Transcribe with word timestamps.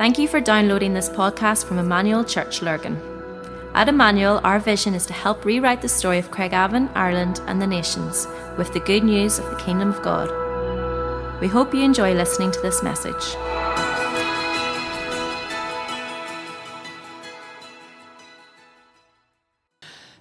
Thank 0.00 0.18
you 0.18 0.28
for 0.28 0.40
downloading 0.40 0.94
this 0.94 1.10
podcast 1.10 1.66
from 1.66 1.78
Emmanuel 1.78 2.24
Church 2.24 2.62
Lurgan. 2.62 2.98
At 3.74 3.86
Emmanuel, 3.86 4.40
our 4.42 4.58
vision 4.58 4.94
is 4.94 5.04
to 5.04 5.12
help 5.12 5.44
rewrite 5.44 5.82
the 5.82 5.90
story 5.90 6.18
of 6.18 6.30
Craigavon, 6.30 6.90
Ireland, 6.94 7.42
and 7.46 7.60
the 7.60 7.66
nations 7.66 8.26
with 8.56 8.72
the 8.72 8.80
good 8.80 9.04
news 9.04 9.38
of 9.38 9.44
the 9.50 9.56
Kingdom 9.56 9.90
of 9.90 10.00
God. 10.00 10.30
We 11.42 11.48
hope 11.48 11.74
you 11.74 11.82
enjoy 11.82 12.14
listening 12.14 12.50
to 12.50 12.60
this 12.62 12.82
message. 12.82 13.36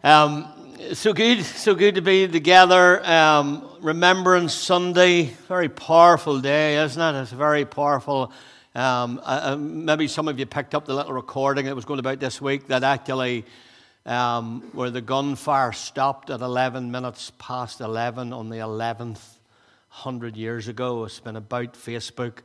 Um, 0.03 0.45
so 0.91 1.13
good, 1.13 1.45
so 1.45 1.73
good 1.73 1.95
to 1.95 2.01
be 2.01 2.27
together. 2.27 3.01
Um, 3.09 3.65
Remembrance 3.79 4.53
Sunday, 4.53 5.27
very 5.47 5.69
powerful 5.69 6.41
day, 6.41 6.83
isn't 6.83 7.01
it? 7.01 7.21
It's 7.21 7.31
a 7.31 7.37
very 7.37 7.63
powerful. 7.63 8.33
Um, 8.79 9.19
uh, 9.25 9.39
uh, 9.43 9.55
maybe 9.57 10.07
some 10.07 10.29
of 10.29 10.39
you 10.39 10.45
picked 10.45 10.73
up 10.73 10.85
the 10.85 10.93
little 10.93 11.11
recording 11.11 11.65
that 11.65 11.75
was 11.75 11.83
going 11.83 11.99
about 11.99 12.21
this 12.21 12.39
week 12.39 12.67
that 12.67 12.81
actually, 12.81 13.43
um, 14.05 14.61
where 14.71 14.89
the 14.89 15.01
gunfire 15.01 15.73
stopped 15.73 16.29
at 16.29 16.39
11 16.39 16.89
minutes 16.89 17.33
past 17.37 17.81
11 17.81 18.31
on 18.31 18.47
the 18.47 18.59
11th, 18.59 19.19
100 19.89 20.37
years 20.37 20.69
ago. 20.69 21.03
It's 21.03 21.19
been 21.19 21.35
about 21.35 21.73
Facebook. 21.73 22.37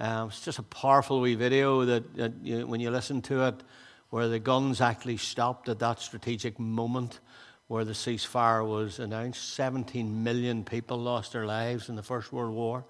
Um, 0.00 0.28
it's 0.28 0.42
just 0.42 0.58
a 0.58 0.62
powerful 0.62 1.20
wee 1.20 1.34
video 1.34 1.84
that, 1.84 2.16
that 2.16 2.32
you, 2.42 2.66
when 2.66 2.80
you 2.80 2.90
listen 2.90 3.20
to 3.20 3.48
it, 3.48 3.62
where 4.08 4.28
the 4.28 4.38
guns 4.38 4.80
actually 4.80 5.18
stopped 5.18 5.68
at 5.68 5.80
that 5.80 6.00
strategic 6.00 6.58
moment 6.58 7.20
where 7.66 7.84
the 7.84 7.92
ceasefire 7.92 8.66
was 8.66 9.00
announced. 9.00 9.52
17 9.52 10.24
million 10.24 10.64
people 10.64 10.96
lost 10.96 11.34
their 11.34 11.44
lives 11.44 11.90
in 11.90 11.96
the 11.96 12.02
First 12.02 12.32
World 12.32 12.54
War. 12.54 12.86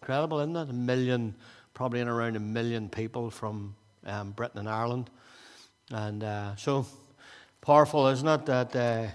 Incredible, 0.00 0.40
isn't 0.40 0.56
it? 0.56 0.70
A 0.70 0.72
million, 0.72 1.34
probably 1.82 1.98
in 1.98 2.06
around 2.06 2.36
a 2.36 2.38
million 2.38 2.88
people 2.88 3.28
from 3.28 3.74
um, 4.06 4.30
Britain 4.30 4.60
and 4.60 4.68
Ireland. 4.68 5.10
And 5.90 6.22
uh, 6.22 6.54
so 6.54 6.86
powerful, 7.60 8.06
isn't 8.06 8.28
it? 8.28 8.46
That 8.46 8.76
uh, 8.76 9.06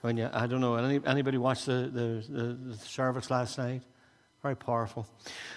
when 0.00 0.16
you, 0.16 0.28
I 0.32 0.48
don't 0.48 0.60
know, 0.60 0.74
any, 0.74 1.00
anybody 1.06 1.38
watched 1.38 1.66
the, 1.66 1.88
the, 1.94 2.24
the, 2.28 2.42
the 2.70 2.76
service 2.78 3.30
last 3.30 3.58
night? 3.58 3.82
Very 4.42 4.56
powerful. 4.56 5.06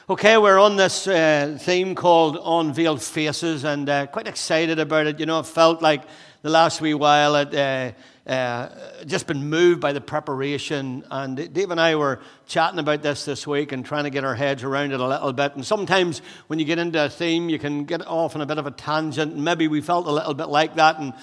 Okay, 0.09 0.38
we're 0.38 0.59
on 0.59 0.76
this 0.76 1.08
uh, 1.08 1.58
theme 1.58 1.95
called 1.95 2.38
Unveiled 2.44 3.02
Faces 3.02 3.64
and 3.64 3.88
uh, 3.88 4.08
quite 4.08 4.28
excited 4.28 4.78
about 4.78 5.08
it. 5.08 5.22
You 5.22 5.26
know, 5.26 5.39
it 5.39 5.45
felt 5.45 5.81
like 5.81 6.03
the 6.42 6.50
last 6.50 6.81
wee 6.81 6.94
while 6.94 7.38
it 7.38 7.56
uh, 7.56 7.94
uh, 8.30 8.70
just 9.06 9.26
been 9.26 9.50
moved 9.50 9.80
by 9.80 9.94
the 9.94 10.02
preparation. 10.02 11.06
And 11.09 11.54
Dave 11.54 11.72
and 11.72 11.80
I 11.80 11.95
were 11.95 12.20
chatting 12.45 12.78
about 12.78 13.02
this 13.02 13.23
this 13.23 13.48
week 13.48 13.72
and 13.72 13.86
trying 13.86 14.04
to 14.04 14.09
get 14.09 14.26
our 14.26 14.36
heads 14.36 14.66
around 14.66 14.92
it 14.92 15.00
a 15.00 15.08
little 15.08 15.31
bit. 15.31 15.56
And 15.56 15.66
sometimes 15.66 16.22
when 16.48 16.59
you 16.59 16.66
get 16.66 16.78
into 16.78 17.06
a 17.06 17.09
theme, 17.09 17.48
you 17.48 17.59
can 17.59 17.86
get 17.86 18.06
off 18.06 18.36
on 18.36 18.42
a 18.42 18.45
bit 18.45 18.58
of 18.58 18.67
a 18.67 18.72
tangent. 18.72 19.38
Maybe 19.38 19.70
we 19.70 19.80
felt 19.80 20.08
a 20.08 20.11
little 20.11 20.34
bit 20.34 20.50
like 20.50 20.76
that. 20.76 21.00
And 21.00 21.14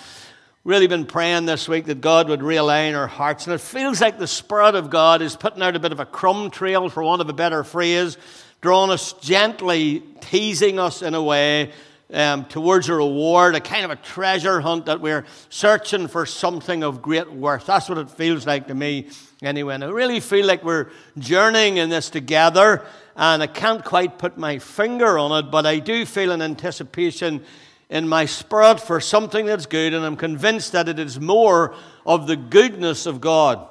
really 0.63 0.87
been 0.87 1.07
praying 1.07 1.47
this 1.47 1.67
week 1.69 1.87
that 1.87 2.03
God 2.03 2.29
would 2.29 2.41
realign 2.41 2.95
our 2.95 3.07
hearts. 3.07 3.47
And 3.47 3.55
it 3.55 3.63
feels 3.63 4.01
like 4.01 4.19
the 4.19 4.27
Spirit 4.27 4.75
of 4.75 4.91
God 4.91 5.23
is 5.23 5.35
putting 5.35 5.63
out 5.63 5.75
a 5.75 5.81
bit 5.81 5.93
of 5.93 6.01
a 6.01 6.05
crumb 6.05 6.51
trail, 6.51 6.91
for 6.91 7.03
want 7.03 7.23
of 7.23 7.31
a 7.31 7.33
better 7.33 7.65
phrase, 7.65 8.19
drawing 8.61 8.91
us 8.91 9.15
gently, 9.15 10.01
teasing 10.21 10.79
us 10.79 11.01
in 11.01 11.15
a 11.15 11.23
way 11.23 11.73
um, 12.13 12.45
towards 12.45 12.91
a 12.91 12.95
reward, 12.95 13.55
a 13.55 13.61
kind 13.61 13.87
of 13.87 13.91
a 13.91 13.97
treasure 13.97 14.61
hunt 14.61 14.85
that 14.85 15.01
we're 15.01 15.25
searching 15.49 16.09
for 16.09 16.27
something 16.27 16.83
of 16.83 17.01
great 17.01 17.33
worth. 17.33 17.65
That's 17.65 17.89
what 17.89 17.97
it 17.97 18.11
feels 18.11 18.47
like 18.47 18.67
to 18.67 18.75
me, 18.75 19.09
anyway. 19.43 19.77
And 19.77 19.85
I 19.85 19.89
really 19.89 20.21
feel 20.21 20.45
like 20.45 20.63
we're 20.63 20.91
journeying 21.19 21.79
in 21.79 21.89
this 21.89 22.11
together. 22.11 22.85
And 23.17 23.43
I 23.43 23.47
can't 23.47 23.83
quite 23.83 24.19
put 24.19 24.37
my 24.37 24.59
finger 24.59 25.19
on 25.19 25.43
it, 25.43 25.51
but 25.51 25.65
I 25.65 25.79
do 25.79 26.05
feel 26.05 26.33
an 26.33 26.43
anticipation 26.43 27.45
in 27.91 28.09
my 28.09 28.25
spirit 28.25 28.81
for 28.81 29.01
something 29.01 29.47
that's 29.47 29.67
good, 29.67 29.93
and 29.93 30.07
I'm 30.07 30.17
convinced 30.17 30.73
that 30.73 30.89
it 30.89 30.99
is 30.99 31.21
more 31.21 31.75
of 32.07 32.29
the 32.29 32.37
goodness 32.37 33.05
of 33.05 33.21
God. 33.21 33.67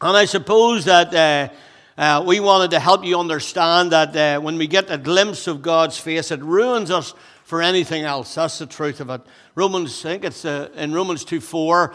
And 0.00 0.16
I 0.16 0.24
suppose 0.24 0.84
that 0.84 1.12
uh, 1.14 1.52
uh, 2.00 2.24
we 2.24 2.40
wanted 2.40 2.70
to 2.70 2.80
help 2.80 3.04
you 3.04 3.18
understand 3.18 3.92
that 3.92 4.16
uh, 4.16 4.40
when 4.40 4.56
we 4.58 4.68
get 4.68 4.90
a 4.90 4.96
glimpse 4.96 5.48
of 5.48 5.60
God's 5.60 5.98
face, 5.98 6.30
it 6.30 6.40
ruins 6.40 6.90
us 6.90 7.14
for 7.44 7.60
anything 7.60 8.04
else. 8.04 8.36
That's 8.36 8.58
the 8.58 8.66
truth 8.66 9.00
of 9.00 9.10
it. 9.10 9.20
Romans, 9.56 10.04
I 10.04 10.10
think 10.10 10.24
it's 10.24 10.44
uh, 10.44 10.70
in 10.74 10.94
Romans 10.94 11.24
2 11.24 11.40
4, 11.40 11.94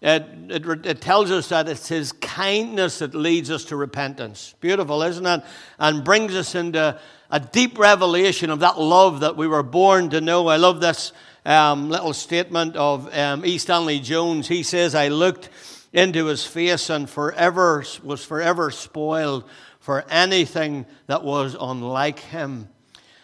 it, 0.00 0.24
it, 0.48 0.86
it, 0.86 1.00
tells 1.00 1.30
us 1.30 1.48
that 1.48 1.68
it's 1.68 1.88
His 1.88 2.12
kindness 2.12 3.00
that 3.00 3.14
leads 3.14 3.50
us 3.50 3.64
to 3.66 3.76
repentance. 3.76 4.54
Beautiful, 4.60 5.02
isn't 5.02 5.26
it? 5.26 5.42
And 5.78 6.04
brings 6.04 6.34
us 6.34 6.54
into 6.54 6.98
a 7.30 7.40
deep 7.40 7.78
revelation 7.78 8.50
of 8.50 8.60
that 8.60 8.78
love 8.78 9.20
that 9.20 9.36
we 9.36 9.48
were 9.48 9.64
born 9.64 10.10
to 10.10 10.20
know. 10.20 10.46
I 10.46 10.56
love 10.56 10.80
this 10.80 11.12
um, 11.44 11.88
little 11.88 12.12
statement 12.12 12.76
of 12.76 13.12
um, 13.14 13.44
E. 13.44 13.58
Stanley 13.58 13.98
Jones. 13.98 14.46
He 14.46 14.62
says, 14.62 14.94
I 14.94 15.08
looked 15.08 15.48
into 15.92 16.26
his 16.26 16.44
face 16.44 16.90
and 16.90 17.08
forever 17.08 17.84
was 18.02 18.24
forever 18.24 18.70
spoiled 18.70 19.44
for 19.80 20.04
anything 20.10 20.86
that 21.06 21.24
was 21.24 21.56
unlike 21.58 22.18
him. 22.18 22.68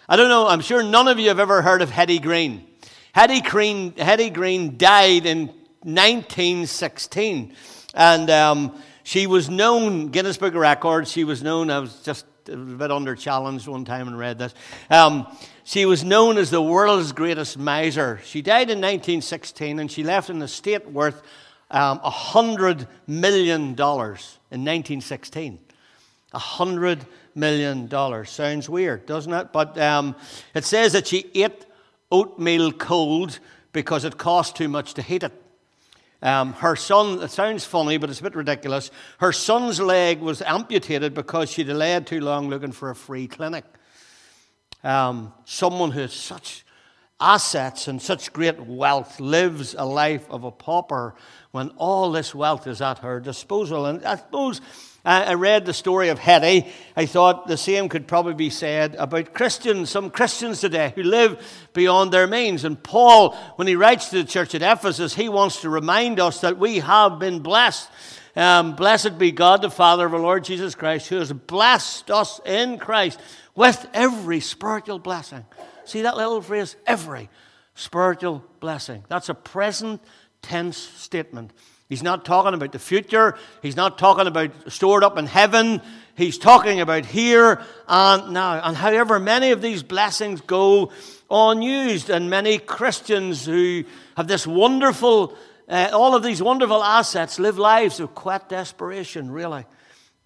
I 0.09 0.17
don't 0.17 0.29
know, 0.29 0.49
I'm 0.49 0.61
sure 0.61 0.83
none 0.83 1.09
of 1.09 1.19
you 1.19 1.29
have 1.29 1.39
ever 1.39 1.63
heard 1.63 1.83
of 1.83 1.91
Hetty 1.91 2.19
Green. 2.19 2.67
Hetty 3.13 3.43
Green, 3.43 3.93
Hetty 3.97 4.31
Green 4.31 4.77
died 4.77 5.27
in 5.27 5.55
1916. 5.85 7.55
And 7.95 8.31
um, 8.31 8.83
she 9.05 9.27
was 9.27 9.49
known, 9.49 10.09
Guinness 10.09 10.37
Book 10.37 10.55
of 10.55 10.61
Records, 10.61 11.13
she 11.13 11.25
was 11.25 11.43
known, 11.43 11.71
I 11.71 11.79
was 11.79 12.01
just 12.03 12.27
a 12.49 12.57
bit 12.57 12.91
under 12.91 13.15
challenge 13.15 13.69
one 13.69 13.85
time 13.85 14.09
and 14.09 14.19
read 14.19 14.39
this. 14.39 14.55
Um, 14.91 15.27
she 15.63 15.87
was 15.87 16.05
known 16.05 16.37
as 16.39 16.51
the 16.51 16.61
world's 16.61 17.13
greatest 17.13 17.59
miser. 17.59 18.21
She 18.25 18.43
died 18.43 18.71
in 18.71 18.79
1916 18.79 19.79
and 19.79 19.91
she 19.91 20.03
left 20.03 20.31
an 20.31 20.43
estate 20.43 20.91
worth 20.91 21.23
um, 21.71 22.01
$100 22.01 22.87
million 23.07 23.71
in 23.71 23.75
1916. 23.75 25.59
$100 26.35 27.01
million. 27.35 28.25
Sounds 28.27 28.69
weird, 28.69 29.07
doesn't 29.07 29.33
it? 29.33 29.53
But 29.53 29.79
um, 29.79 30.17
it 30.55 30.65
says 30.65 30.93
that 30.93 31.07
she 31.07 31.31
ate 31.35 31.67
oatmeal 32.11 32.73
cold 32.73 33.39
because 33.73 34.05
it 34.05 34.19
cost 34.19 34.57
too 34.57 34.69
much 34.69 34.95
to 34.95 35.03
heat 35.03 35.23
it. 35.23 35.33
Um, 36.25 36.55
her 36.55 36.75
son, 36.75 37.23
it 37.23 37.31
sounds 37.31 37.67
funny, 37.67 37.99
but 37.99 38.09
it's 38.09 38.21
a 38.21 38.23
bit 38.23 38.35
ridiculous. 38.35 38.91
Her 39.19 39.31
son's 39.31 39.79
leg 39.79 40.21
was 40.21 40.41
amputated 40.41 41.13
because 41.13 41.51
she 41.51 41.65
delayed 41.65 42.07
too 42.07 42.21
long 42.21 42.49
looking 42.49 42.73
for 42.73 42.89
a 42.89 42.97
free 42.97 43.27
clinic. 43.29 43.65
Um, 44.83 45.35
someone 45.45 45.91
who 45.91 46.01
has 46.01 46.15
such 46.15 46.64
assets 47.25 47.89
and 47.89 48.03
such 48.03 48.33
great 48.33 48.61
wealth 48.61 49.19
lives 49.19 49.75
a 49.77 49.87
life 49.87 50.29
of 50.29 50.45
a 50.45 50.51
pauper 50.51 51.15
when 51.53 51.71
all 51.79 52.13
this 52.13 52.35
wealth 52.35 52.67
is 52.67 52.83
at 52.83 52.99
her 52.99 53.19
disposal. 53.19 53.87
And 53.87 54.05
I 54.05 54.17
suppose 54.17 54.61
I 55.07 55.35
read 55.35 55.67
the 55.67 55.75
story 55.75 56.09
of 56.11 56.19
Hetty. 56.19 56.67
I 56.97 57.07
thought 57.07 57.47
the 57.47 57.57
same 57.57 57.89
could 57.89 58.07
probably 58.07 58.35
be 58.35 58.51
said 58.51 58.95
about 58.97 59.35
Christians, 59.35 59.91
some 59.91 60.11
Christians 60.11 60.61
today 60.61 60.93
who 60.95 61.03
live 61.03 61.69
beyond 61.73 62.13
their 62.13 62.27
means. 62.27 62.65
And 62.65 62.83
Paul, 62.83 63.35
when 63.57 63.69
he 63.69 63.77
writes 63.77 64.11
to 64.11 64.17
the 64.17 64.29
church 64.29 64.55
at 64.55 64.63
Ephesus, 64.63 65.15
he 65.15 65.29
wants 65.29 65.63
to 65.63 65.71
remind 65.71 66.21
us 66.21 66.41
that 66.43 66.59
we 66.59 66.79
have 66.79 67.19
been 67.19 67.41
blessed. 67.41 67.91
Um, 68.37 68.77
blessed 68.77 69.19
be 69.19 69.31
God, 69.31 69.63
the 69.63 69.71
Father 69.71 70.07
of 70.07 70.15
our 70.15 70.21
Lord 70.21 70.45
Jesus 70.45 70.75
Christ, 70.75 71.09
who 71.09 71.17
has 71.17 71.33
blessed 71.33 72.11
us 72.11 72.41
in 72.45 72.79
Christ 72.79 73.21
with 73.55 73.87
every 73.95 74.41
spiritual 74.41 74.99
blessing. 74.99 75.45
See 75.85 76.03
that 76.03 76.17
little 76.17 76.41
phrase? 76.41 76.77
Every 76.87 77.29
spiritual 77.75 78.45
blessing. 78.61 79.05
That's 79.09 79.29
a 79.29 79.35
present 79.35 80.03
tense 80.43 80.77
statement. 80.77 81.53
He's 81.89 82.03
not 82.03 82.25
talking 82.25 82.55
about 82.55 82.73
the 82.73 82.79
future. 82.79 83.37
He's 83.63 83.77
not 83.77 83.99
talking 83.99 84.27
about 84.27 84.51
stored 84.73 85.05
up 85.05 85.19
in 85.19 85.27
heaven. 85.27 85.83
He's 86.17 86.39
talking 86.39 86.81
about 86.81 87.05
here 87.05 87.61
and 87.87 88.33
now. 88.33 88.61
And 88.63 88.77
however 88.77 89.19
many 89.19 89.51
of 89.51 89.61
these 89.61 89.83
blessings 89.83 90.41
go 90.41 90.91
unused, 91.31 92.11
and 92.11 92.31
many 92.31 92.59
Christians 92.59 93.45
who 93.45 93.85
have 94.17 94.29
this 94.29 94.47
wonderful, 94.47 95.37
uh, 95.69 95.91
all 95.93 96.15
of 96.15 96.23
these 96.23 96.43
wonderful 96.43 96.83
assets 96.83 97.39
live 97.39 97.59
lives 97.59 98.01
of 98.01 98.15
quiet 98.15 98.49
desperation, 98.49 99.31
really. 99.31 99.65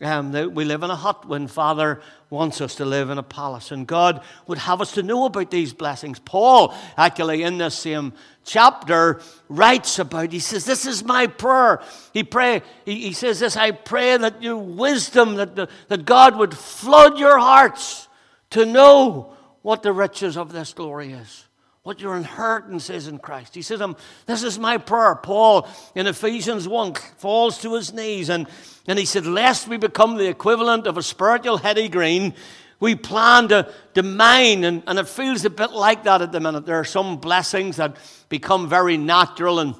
Um, 0.00 0.30
we 0.54 0.64
live 0.64 0.84
in 0.84 0.90
a 0.90 0.96
hut 0.96 1.26
when 1.26 1.48
Father 1.48 2.00
wants 2.30 2.60
us 2.60 2.76
to 2.76 2.84
live 2.84 3.10
in 3.10 3.18
a 3.18 3.22
palace, 3.22 3.72
and 3.72 3.84
God 3.84 4.22
would 4.46 4.58
have 4.58 4.80
us 4.80 4.92
to 4.92 5.02
know 5.02 5.24
about 5.24 5.50
these 5.50 5.72
blessings. 5.72 6.20
Paul, 6.20 6.72
actually, 6.96 7.42
in 7.42 7.58
this 7.58 7.74
same 7.74 8.12
chapter, 8.44 9.20
writes 9.48 9.98
about. 9.98 10.30
He 10.30 10.38
says, 10.38 10.64
"This 10.64 10.86
is 10.86 11.02
my 11.02 11.26
prayer." 11.26 11.82
He 12.14 12.22
pray. 12.22 12.62
He, 12.84 13.08
he 13.08 13.12
says 13.12 13.40
this: 13.40 13.56
"I 13.56 13.72
pray 13.72 14.16
that 14.16 14.40
your 14.40 14.58
wisdom, 14.58 15.34
that 15.34 15.56
the, 15.56 15.68
that 15.88 16.04
God 16.04 16.36
would 16.36 16.56
flood 16.56 17.18
your 17.18 17.38
hearts 17.38 18.06
to 18.50 18.64
know 18.64 19.34
what 19.62 19.82
the 19.82 19.92
riches 19.92 20.36
of 20.36 20.52
this 20.52 20.72
glory 20.74 21.10
is." 21.10 21.47
What 21.88 22.02
your 22.02 22.18
inheritance 22.18 22.90
is 22.90 23.08
in 23.08 23.18
Christ. 23.18 23.54
He 23.54 23.62
says, 23.62 23.80
um, 23.80 23.96
This 24.26 24.42
is 24.42 24.58
my 24.58 24.76
prayer. 24.76 25.14
Paul 25.14 25.66
in 25.94 26.06
Ephesians 26.06 26.68
1 26.68 26.92
falls 27.16 27.62
to 27.62 27.76
his 27.76 27.94
knees 27.94 28.28
and, 28.28 28.46
and 28.86 28.98
he 28.98 29.06
said, 29.06 29.24
Lest 29.24 29.66
we 29.66 29.78
become 29.78 30.18
the 30.18 30.28
equivalent 30.28 30.86
of 30.86 30.98
a 30.98 31.02
spiritual 31.02 31.56
Hetty 31.56 31.88
Green, 31.88 32.34
We 32.78 32.94
plan 32.94 33.48
to, 33.48 33.72
to 33.94 34.02
mine, 34.02 34.64
and, 34.64 34.82
and 34.86 34.98
it 34.98 35.08
feels 35.08 35.46
a 35.46 35.50
bit 35.50 35.70
like 35.70 36.04
that 36.04 36.20
at 36.20 36.30
the 36.30 36.40
minute. 36.40 36.66
There 36.66 36.78
are 36.78 36.84
some 36.84 37.16
blessings 37.16 37.78
that 37.78 37.96
become 38.28 38.68
very 38.68 38.98
natural 38.98 39.58
and 39.58 39.74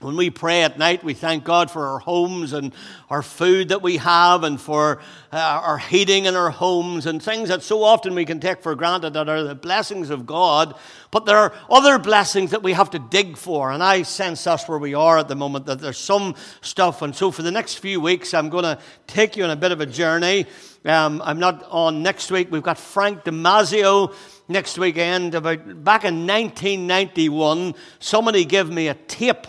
when 0.00 0.16
we 0.16 0.30
pray 0.30 0.62
at 0.62 0.78
night, 0.78 1.02
we 1.02 1.12
thank 1.12 1.42
God 1.42 1.72
for 1.72 1.88
our 1.88 1.98
homes 1.98 2.52
and 2.52 2.72
our 3.10 3.20
food 3.20 3.70
that 3.70 3.82
we 3.82 3.96
have 3.96 4.44
and 4.44 4.60
for 4.60 5.00
uh, 5.32 5.36
our 5.36 5.78
heating 5.78 6.26
in 6.26 6.36
our 6.36 6.50
homes 6.50 7.04
and 7.04 7.20
things 7.20 7.48
that 7.48 7.64
so 7.64 7.82
often 7.82 8.14
we 8.14 8.24
can 8.24 8.38
take 8.38 8.62
for 8.62 8.76
granted 8.76 9.14
that 9.14 9.28
are 9.28 9.42
the 9.42 9.56
blessings 9.56 10.10
of 10.10 10.24
God. 10.24 10.76
But 11.10 11.26
there 11.26 11.36
are 11.36 11.52
other 11.68 11.98
blessings 11.98 12.52
that 12.52 12.62
we 12.62 12.74
have 12.74 12.90
to 12.90 13.00
dig 13.00 13.36
for. 13.36 13.72
And 13.72 13.82
I 13.82 14.02
sense 14.02 14.44
that's 14.44 14.68
where 14.68 14.78
we 14.78 14.94
are 14.94 15.18
at 15.18 15.26
the 15.26 15.34
moment, 15.34 15.66
that 15.66 15.80
there's 15.80 15.98
some 15.98 16.36
stuff. 16.60 17.02
And 17.02 17.14
so 17.14 17.32
for 17.32 17.42
the 17.42 17.50
next 17.50 17.80
few 17.80 18.00
weeks, 18.00 18.34
I'm 18.34 18.50
going 18.50 18.64
to 18.64 18.78
take 19.08 19.36
you 19.36 19.42
on 19.42 19.50
a 19.50 19.56
bit 19.56 19.72
of 19.72 19.80
a 19.80 19.86
journey. 19.86 20.46
Um, 20.84 21.20
I'm 21.24 21.40
not 21.40 21.64
on 21.70 22.04
next 22.04 22.30
week. 22.30 22.52
We've 22.52 22.62
got 22.62 22.78
Frank 22.78 23.24
Damazio 23.24 24.14
next 24.46 24.78
weekend. 24.78 25.34
About 25.34 25.82
back 25.82 26.04
in 26.04 26.24
1991, 26.24 27.74
somebody 27.98 28.44
gave 28.44 28.70
me 28.70 28.86
a 28.86 28.94
tape 28.94 29.48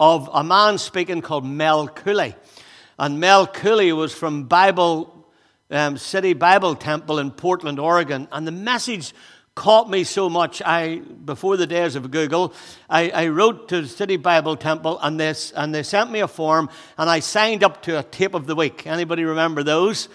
of 0.00 0.30
a 0.32 0.42
man 0.42 0.78
speaking 0.78 1.20
called 1.20 1.44
Mel 1.44 1.86
Cooley. 1.86 2.34
And 2.98 3.20
Mel 3.20 3.46
Cooley 3.46 3.92
was 3.92 4.12
from 4.12 4.44
Bible 4.44 5.28
um, 5.70 5.96
City 5.98 6.32
Bible 6.32 6.74
Temple 6.74 7.18
in 7.18 7.30
Portland, 7.30 7.78
Oregon. 7.78 8.26
And 8.32 8.46
the 8.46 8.52
message 8.52 9.14
caught 9.54 9.90
me 9.90 10.04
so 10.04 10.28
much. 10.28 10.62
I, 10.62 11.00
before 11.24 11.56
the 11.56 11.66
days 11.66 11.96
of 11.96 12.10
Google, 12.10 12.54
I, 12.88 13.10
I 13.10 13.28
wrote 13.28 13.68
to 13.68 13.82
the 13.82 13.88
City 13.88 14.16
Bible 14.16 14.56
Temple 14.56 14.98
and 15.00 15.20
they, 15.20 15.34
and 15.54 15.74
they 15.74 15.82
sent 15.82 16.10
me 16.10 16.20
a 16.20 16.28
form 16.28 16.70
and 16.96 17.10
I 17.10 17.20
signed 17.20 17.62
up 17.62 17.82
to 17.82 17.98
a 17.98 18.02
tape 18.02 18.34
of 18.34 18.46
the 18.46 18.54
week. 18.54 18.86
Anybody 18.86 19.24
remember 19.24 19.62
those? 19.62 20.08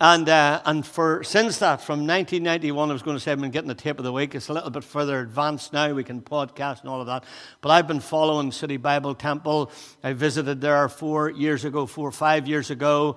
And, 0.00 0.28
uh, 0.28 0.62
and 0.64 0.86
for 0.86 1.24
since 1.24 1.58
that, 1.58 1.80
from 1.80 2.06
1991, 2.06 2.88
I 2.88 2.92
was 2.92 3.02
going 3.02 3.16
to 3.16 3.20
say 3.20 3.32
I've 3.32 3.40
been 3.40 3.50
getting 3.50 3.66
the 3.68 3.74
tape 3.74 3.98
of 3.98 4.04
the 4.04 4.12
week. 4.12 4.36
It's 4.36 4.48
a 4.48 4.52
little 4.52 4.70
bit 4.70 4.84
further 4.84 5.18
advanced 5.18 5.72
now. 5.72 5.92
We 5.92 6.04
can 6.04 6.20
podcast 6.20 6.82
and 6.82 6.88
all 6.88 7.00
of 7.00 7.08
that. 7.08 7.24
But 7.60 7.70
I've 7.70 7.88
been 7.88 7.98
following 7.98 8.52
City 8.52 8.76
Bible 8.76 9.16
Temple. 9.16 9.72
I 10.04 10.12
visited 10.12 10.60
there 10.60 10.88
four 10.88 11.30
years 11.30 11.64
ago, 11.64 11.84
four 11.84 12.08
or 12.08 12.12
five 12.12 12.46
years 12.46 12.70
ago. 12.70 13.16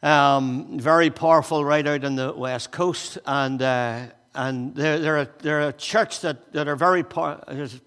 Um, 0.00 0.78
very 0.78 1.10
powerful 1.10 1.64
right 1.64 1.84
out 1.84 2.04
on 2.04 2.14
the 2.14 2.32
west 2.34 2.70
coast. 2.70 3.18
And 3.26 3.60
uh, 3.60 4.06
and 4.34 4.74
they're, 4.76 5.00
they're, 5.00 5.18
a, 5.18 5.28
they're 5.40 5.68
a 5.68 5.72
church 5.72 6.20
that, 6.20 6.52
that 6.52 6.68
are 6.68 6.76
very 6.76 7.02
powerful. 7.02 7.44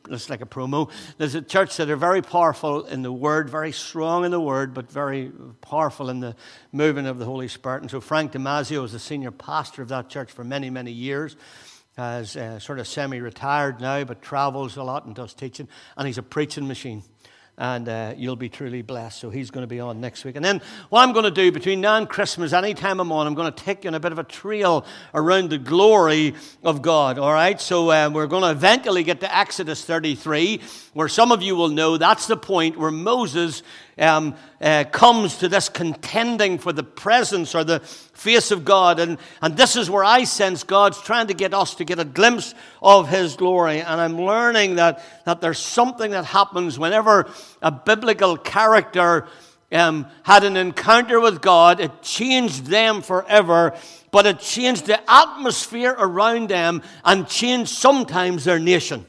it's 0.09 0.29
like 0.29 0.41
a 0.41 0.45
promo. 0.45 0.89
There's 1.17 1.35
a 1.35 1.41
church 1.41 1.77
that 1.77 1.89
are 1.89 1.95
very 1.95 2.21
powerful 2.21 2.85
in 2.85 3.01
the 3.01 3.11
word 3.11 3.49
very 3.49 3.71
strong 3.71 4.25
in 4.25 4.31
the 4.31 4.41
word 4.41 4.73
but 4.73 4.91
very 4.91 5.31
powerful 5.61 6.09
in 6.09 6.19
the 6.19 6.35
moving 6.71 7.07
of 7.07 7.17
the 7.17 7.25
holy 7.25 7.47
spirit. 7.47 7.81
And 7.81 7.91
so 7.91 8.01
frank 8.01 8.33
damazio 8.33 8.83
is 8.83 8.91
the 8.91 8.99
senior 8.99 9.31
pastor 9.31 9.81
of 9.81 9.87
that 9.89 10.09
church 10.09 10.31
for 10.31 10.43
many 10.43 10.69
many 10.69 10.91
years. 10.91 11.35
As 11.95 12.35
uh, 12.35 12.57
sort 12.57 12.79
of 12.79 12.87
semi-retired 12.87 13.79
now 13.79 14.03
but 14.03 14.21
travels 14.21 14.77
a 14.77 14.83
lot 14.83 15.05
and 15.05 15.15
does 15.15 15.33
teaching. 15.33 15.67
And 15.95 16.07
he's 16.07 16.17
a 16.17 16.23
preaching 16.23 16.67
machine 16.67 17.03
and 17.57 17.87
uh, 17.87 18.13
you'll 18.17 18.35
be 18.35 18.49
truly 18.49 18.81
blessed. 18.81 19.19
So 19.19 19.29
he's 19.29 19.51
going 19.51 19.61
to 19.63 19.67
be 19.67 19.79
on 19.79 20.01
next 20.01 20.25
week. 20.25 20.35
And 20.35 20.43
then 20.43 20.61
what 20.89 21.01
I'm 21.01 21.13
going 21.13 21.25
to 21.25 21.31
do 21.31 21.51
between 21.51 21.81
now 21.81 21.97
and 21.97 22.09
Christmas, 22.09 22.51
anytime 22.51 22.99
I'm 22.99 23.11
on, 23.11 23.27
I'm 23.27 23.35
going 23.35 23.51
to 23.51 23.63
take 23.63 23.83
you 23.83 23.89
on 23.89 23.93
a 23.93 23.99
bit 23.99 24.11
of 24.11 24.17
a 24.17 24.23
trail 24.23 24.85
around 25.13 25.51
the 25.51 25.59
glory 25.59 26.33
of 26.63 26.81
God. 26.81 27.19
All 27.19 27.31
right? 27.31 27.61
So 27.61 27.91
uh, 27.91 28.09
we're 28.11 28.27
going 28.27 28.43
to 28.43 28.49
eventually 28.49 29.03
get 29.03 29.19
to 29.19 29.37
Exodus 29.37 29.85
33, 29.85 30.61
where 30.93 31.07
some 31.07 31.31
of 31.31 31.43
you 31.43 31.55
will 31.55 31.69
know 31.69 31.97
that's 31.97 32.25
the 32.25 32.37
point 32.37 32.77
where 32.77 32.91
Moses 32.91 33.61
um, 33.97 34.35
uh, 34.61 34.85
comes 34.91 35.37
to 35.37 35.47
this 35.47 35.69
contending 35.69 36.57
for 36.57 36.73
the 36.73 36.83
presence 36.83 37.53
or 37.55 37.63
the 37.63 37.79
face 37.79 38.51
of 38.51 38.65
God. 38.65 38.99
And, 38.99 39.17
and 39.41 39.55
this 39.55 39.75
is 39.75 39.89
where 39.89 40.03
I 40.03 40.23
sense 40.23 40.63
God's 40.63 41.01
trying 41.01 41.27
to 41.27 41.33
get 41.33 41.53
us 41.53 41.75
to 41.75 41.85
get 41.85 41.99
a 41.99 42.05
glimpse 42.05 42.55
of 42.81 43.09
His 43.09 43.35
glory. 43.35 43.81
And 43.81 44.01
I'm 44.01 44.19
learning 44.19 44.75
that, 44.75 45.03
that 45.25 45.41
there's 45.41 45.59
something 45.59 46.11
that 46.11 46.25
happens 46.25 46.79
whenever 46.79 47.29
a 47.61 47.71
biblical 47.71 48.37
character 48.37 49.27
um, 49.71 50.05
had 50.21 50.43
an 50.43 50.55
encounter 50.55 51.19
with 51.19 51.41
God, 51.41 51.79
it 51.79 52.03
changed 52.03 52.67
them 52.67 53.01
forever, 53.01 53.75
but 54.11 54.27
it 54.27 54.39
changed 54.39 54.85
the 54.85 55.01
atmosphere 55.11 55.95
around 55.97 56.49
them 56.49 56.83
and 57.03 57.27
changed 57.27 57.71
sometimes 57.71 58.43
their 58.43 58.59
nation 58.59 59.07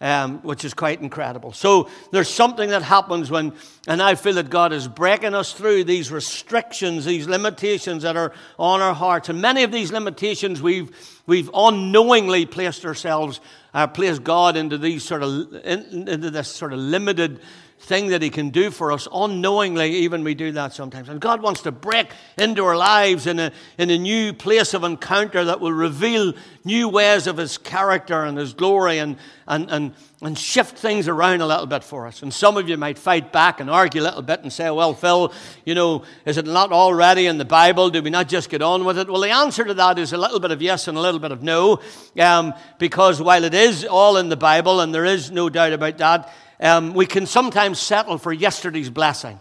um, 0.00 0.38
which 0.38 0.64
is 0.64 0.72
quite 0.72 1.00
incredible. 1.02 1.52
So 1.52 1.88
there's 2.10 2.28
something 2.28 2.70
that 2.70 2.82
happens 2.82 3.30
when, 3.30 3.52
and 3.86 4.00
I 4.00 4.14
feel 4.14 4.34
that 4.34 4.48
God 4.48 4.72
is 4.72 4.88
breaking 4.88 5.34
us 5.34 5.52
through 5.52 5.84
these 5.84 6.10
restrictions, 6.10 7.04
these 7.04 7.28
limitations 7.28 8.02
that 8.02 8.16
are 8.16 8.32
on 8.58 8.80
our 8.80 8.94
hearts. 8.94 9.28
And 9.28 9.42
many 9.42 9.62
of 9.62 9.72
these 9.72 9.92
limitations 9.92 10.62
we've, 10.62 10.90
we've 11.26 11.50
unknowingly 11.52 12.46
placed 12.46 12.84
ourselves, 12.84 13.40
uh, 13.74 13.86
placed 13.86 14.24
God 14.24 14.56
into 14.56 14.78
these 14.78 15.04
sort 15.04 15.22
of, 15.22 15.54
in, 15.64 16.08
into 16.08 16.30
this 16.30 16.48
sort 16.48 16.72
of 16.72 16.78
limited 16.78 17.40
thing 17.80 18.08
that 18.08 18.20
He 18.20 18.28
can 18.28 18.50
do 18.50 18.70
for 18.70 18.92
us 18.92 19.08
unknowingly, 19.12 19.90
even 19.90 20.22
we 20.22 20.34
do 20.34 20.52
that 20.52 20.74
sometimes. 20.74 21.08
And 21.08 21.18
God 21.18 21.40
wants 21.40 21.62
to 21.62 21.72
break 21.72 22.08
into 22.36 22.62
our 22.64 22.76
lives 22.76 23.26
in 23.26 23.40
a, 23.40 23.52
in 23.78 23.88
a 23.88 23.96
new 23.96 24.34
place 24.34 24.74
of 24.74 24.84
encounter 24.84 25.44
that 25.46 25.60
will 25.60 25.72
reveal 25.72 26.34
new 26.62 26.88
ways 26.88 27.26
of 27.26 27.38
His 27.38 27.56
character 27.56 28.22
and 28.24 28.36
His 28.36 28.52
glory 28.52 28.98
and, 28.98 29.16
and, 29.48 29.70
and, 29.70 29.94
and 30.20 30.38
shift 30.38 30.76
things 30.76 31.08
around 31.08 31.40
a 31.40 31.46
little 31.46 31.66
bit 31.66 31.82
for 31.82 32.06
us. 32.06 32.22
And 32.22 32.32
some 32.32 32.58
of 32.58 32.68
you 32.68 32.76
might 32.76 32.98
fight 32.98 33.32
back 33.32 33.60
and 33.60 33.70
argue 33.70 34.02
a 34.02 34.04
little 34.04 34.22
bit 34.22 34.42
and 34.42 34.52
say, 34.52 34.70
well, 34.70 34.92
Phil, 34.92 35.32
you 35.64 35.74
know, 35.74 36.04
is 36.26 36.36
it 36.36 36.46
not 36.46 36.72
already 36.72 37.26
in 37.26 37.38
the 37.38 37.46
Bible? 37.46 37.88
Do 37.88 38.02
we 38.02 38.10
not 38.10 38.28
just 38.28 38.50
get 38.50 38.60
on 38.60 38.84
with 38.84 38.98
it? 38.98 39.08
Well, 39.08 39.22
the 39.22 39.30
answer 39.30 39.64
to 39.64 39.74
that 39.74 39.98
is 39.98 40.12
a 40.12 40.18
little 40.18 40.38
bit 40.38 40.50
of 40.50 40.60
yes 40.60 40.86
and 40.86 40.98
a 40.98 41.00
little 41.00 41.20
bit 41.20 41.32
of 41.32 41.42
no, 41.42 41.80
um, 42.18 42.52
because 42.78 43.22
while 43.22 43.42
it 43.42 43.54
is 43.54 43.86
all 43.86 44.18
in 44.18 44.28
the 44.28 44.36
Bible, 44.36 44.80
and 44.80 44.94
there 44.94 45.06
is 45.06 45.30
no 45.30 45.48
doubt 45.48 45.72
about 45.72 45.96
that, 45.96 46.30
um, 46.60 46.94
we 46.94 47.06
can 47.06 47.26
sometimes 47.26 47.78
settle 47.78 48.18
for 48.18 48.32
yesterday's 48.32 48.90
blessing. 48.90 49.38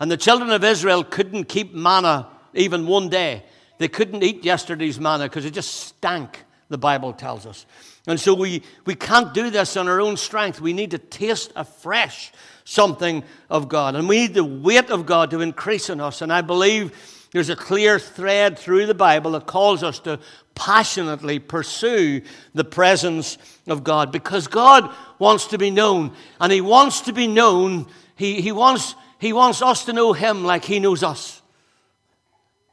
And 0.00 0.10
the 0.10 0.16
children 0.16 0.50
of 0.50 0.64
Israel 0.64 1.04
couldn't 1.04 1.44
keep 1.44 1.74
manna 1.74 2.28
even 2.54 2.86
one 2.86 3.08
day. 3.08 3.44
They 3.78 3.88
couldn't 3.88 4.22
eat 4.22 4.44
yesterday's 4.44 5.00
manna 5.00 5.24
because 5.24 5.44
it 5.44 5.52
just 5.52 5.74
stank, 5.74 6.44
the 6.68 6.78
Bible 6.78 7.12
tells 7.12 7.46
us. 7.46 7.66
And 8.06 8.20
so 8.20 8.34
we, 8.34 8.62
we 8.84 8.94
can't 8.94 9.32
do 9.32 9.50
this 9.50 9.76
on 9.76 9.88
our 9.88 10.00
own 10.00 10.16
strength. 10.16 10.60
We 10.60 10.72
need 10.72 10.90
to 10.92 10.98
taste 10.98 11.52
afresh 11.56 12.32
something 12.64 13.24
of 13.48 13.68
God. 13.68 13.94
And 13.96 14.08
we 14.08 14.18
need 14.18 14.34
the 14.34 14.44
weight 14.44 14.90
of 14.90 15.06
God 15.06 15.30
to 15.30 15.40
increase 15.40 15.88
in 15.90 16.00
us. 16.00 16.22
And 16.22 16.32
I 16.32 16.42
believe 16.42 16.92
there's 17.32 17.50
a 17.50 17.56
clear 17.56 17.98
thread 17.98 18.58
through 18.58 18.86
the 18.86 18.94
Bible 18.94 19.32
that 19.32 19.46
calls 19.46 19.82
us 19.82 19.98
to 20.00 20.20
passionately 20.54 21.38
pursue 21.38 22.22
the 22.54 22.64
presence 22.64 23.38
of 23.66 23.84
God 23.84 24.12
because 24.12 24.46
God 24.46 24.92
wants 25.18 25.46
to 25.48 25.58
be 25.58 25.70
known. 25.70 26.12
And 26.40 26.52
He 26.52 26.60
wants 26.60 27.02
to 27.02 27.12
be 27.12 27.26
known, 27.26 27.86
He, 28.16 28.40
he, 28.40 28.52
wants, 28.52 28.94
he 29.18 29.32
wants 29.32 29.62
us 29.62 29.84
to 29.86 29.92
know 29.92 30.12
Him 30.12 30.44
like 30.44 30.64
He 30.64 30.80
knows 30.80 31.02
us. 31.02 31.42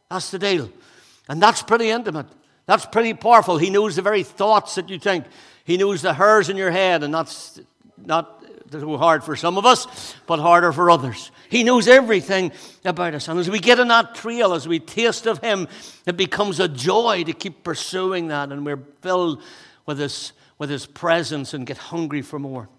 That's 0.10 0.32
the 0.32 0.40
deal. 0.40 0.72
And 1.30 1.42
that's 1.42 1.62
pretty 1.62 1.90
intimate. 1.90 2.28
That's 2.66 2.86
pretty 2.86 3.14
powerful. 3.14 3.58
He 3.58 3.70
knows 3.70 3.96
the 3.96 4.02
very 4.02 4.24
thoughts 4.24 4.76
that 4.76 4.90
you 4.90 5.00
think. 5.00 5.26
He 5.64 5.78
knows 5.78 6.02
the 6.02 6.14
hairs 6.14 6.50
in 6.50 6.58
your 6.58 6.72
head, 6.72 7.04
and 7.04 7.14
that's 7.14 7.60
not 7.98 8.41
too 8.72 8.98
hard 8.98 9.24
for 9.24 9.36
some 9.36 9.58
of 9.58 9.66
us, 9.66 10.16
but 10.26 10.40
harder 10.40 10.72
for 10.72 10.90
others. 10.90 11.32
He 11.50 11.64
knows 11.64 11.88
everything 11.88 12.52
about 12.86 13.14
us. 13.14 13.28
And 13.28 13.40
as 13.40 13.50
we 13.50 13.60
get 13.60 13.80
on 13.80 13.90
that 13.90 14.16
trail, 14.16 14.54
as 14.54 14.68
we 14.68 14.80
taste 14.80 15.28
of 15.28 15.40
Him, 15.40 15.68
it 16.06 16.18
becomes 16.18 16.60
a 16.60 16.68
joy 16.68 17.24
to 17.26 17.34
keep 17.34 17.64
pursuing 17.64 18.28
that. 18.30 18.52
And 18.52 18.66
we're 18.66 18.84
filled 19.02 19.42
with 19.86 20.00
His, 20.00 20.34
with 20.58 20.70
his 20.70 20.86
presence 20.86 21.56
and 21.56 21.66
get 21.66 21.78
hungry 21.78 22.22
for 22.22 22.38
more. 22.38 22.70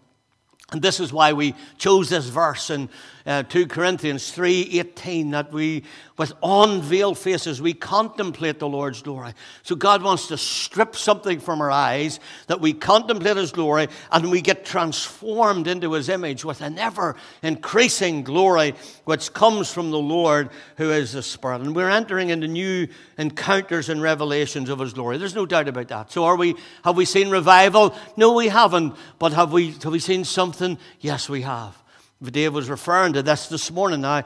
And 0.72 0.80
this 0.80 1.00
is 1.00 1.12
why 1.12 1.34
we 1.34 1.54
chose 1.76 2.08
this 2.08 2.26
verse 2.26 2.70
in 2.70 2.88
uh, 3.26 3.42
2 3.44 3.66
Corinthians 3.66 4.32
3:18 4.32 5.30
that 5.32 5.52
we 5.52 5.84
with 6.18 6.32
unveiled 6.42 7.18
faces 7.18 7.60
we 7.60 7.74
contemplate 7.74 8.58
the 8.58 8.68
Lord's 8.68 9.02
glory. 9.02 9.32
So 9.62 9.74
God 9.76 10.02
wants 10.02 10.28
to 10.28 10.36
strip 10.36 10.96
something 10.96 11.40
from 11.40 11.60
our 11.60 11.70
eyes 11.70 12.20
that 12.46 12.60
we 12.60 12.72
contemplate 12.72 13.36
his 13.36 13.52
glory 13.52 13.88
and 14.10 14.30
we 14.30 14.40
get 14.40 14.64
transformed 14.64 15.66
into 15.66 15.92
his 15.92 16.08
image 16.08 16.44
with 16.44 16.60
an 16.60 16.78
ever 16.78 17.16
increasing 17.42 18.22
glory 18.22 18.74
which 19.04 19.32
comes 19.32 19.72
from 19.72 19.90
the 19.90 19.98
Lord 19.98 20.50
who 20.76 20.90
is 20.90 21.12
the 21.12 21.22
Spirit. 21.22 21.60
And 21.60 21.76
we're 21.76 21.90
entering 21.90 22.30
into 22.30 22.48
new 22.48 22.88
encounters 23.22 23.88
and 23.88 24.02
revelations 24.02 24.68
of 24.68 24.80
his 24.80 24.92
glory. 24.92 25.16
There's 25.16 25.34
no 25.34 25.46
doubt 25.46 25.68
about 25.68 25.88
that. 25.88 26.12
So 26.12 26.24
are 26.24 26.36
we 26.36 26.56
have 26.84 26.96
we 26.96 27.06
seen 27.06 27.30
revival? 27.30 27.94
No, 28.18 28.34
we 28.34 28.48
haven't. 28.48 28.94
But 29.18 29.32
have 29.32 29.52
we 29.52 29.70
have 29.70 29.92
we 29.92 29.98
seen 29.98 30.24
something? 30.24 30.76
Yes, 31.00 31.30
we 31.30 31.40
have. 31.42 31.74
Dave 32.22 32.52
was 32.52 32.68
referring 32.68 33.14
to 33.14 33.22
this 33.22 33.48
this 33.48 33.70
morning. 33.70 34.02
Now, 34.02 34.24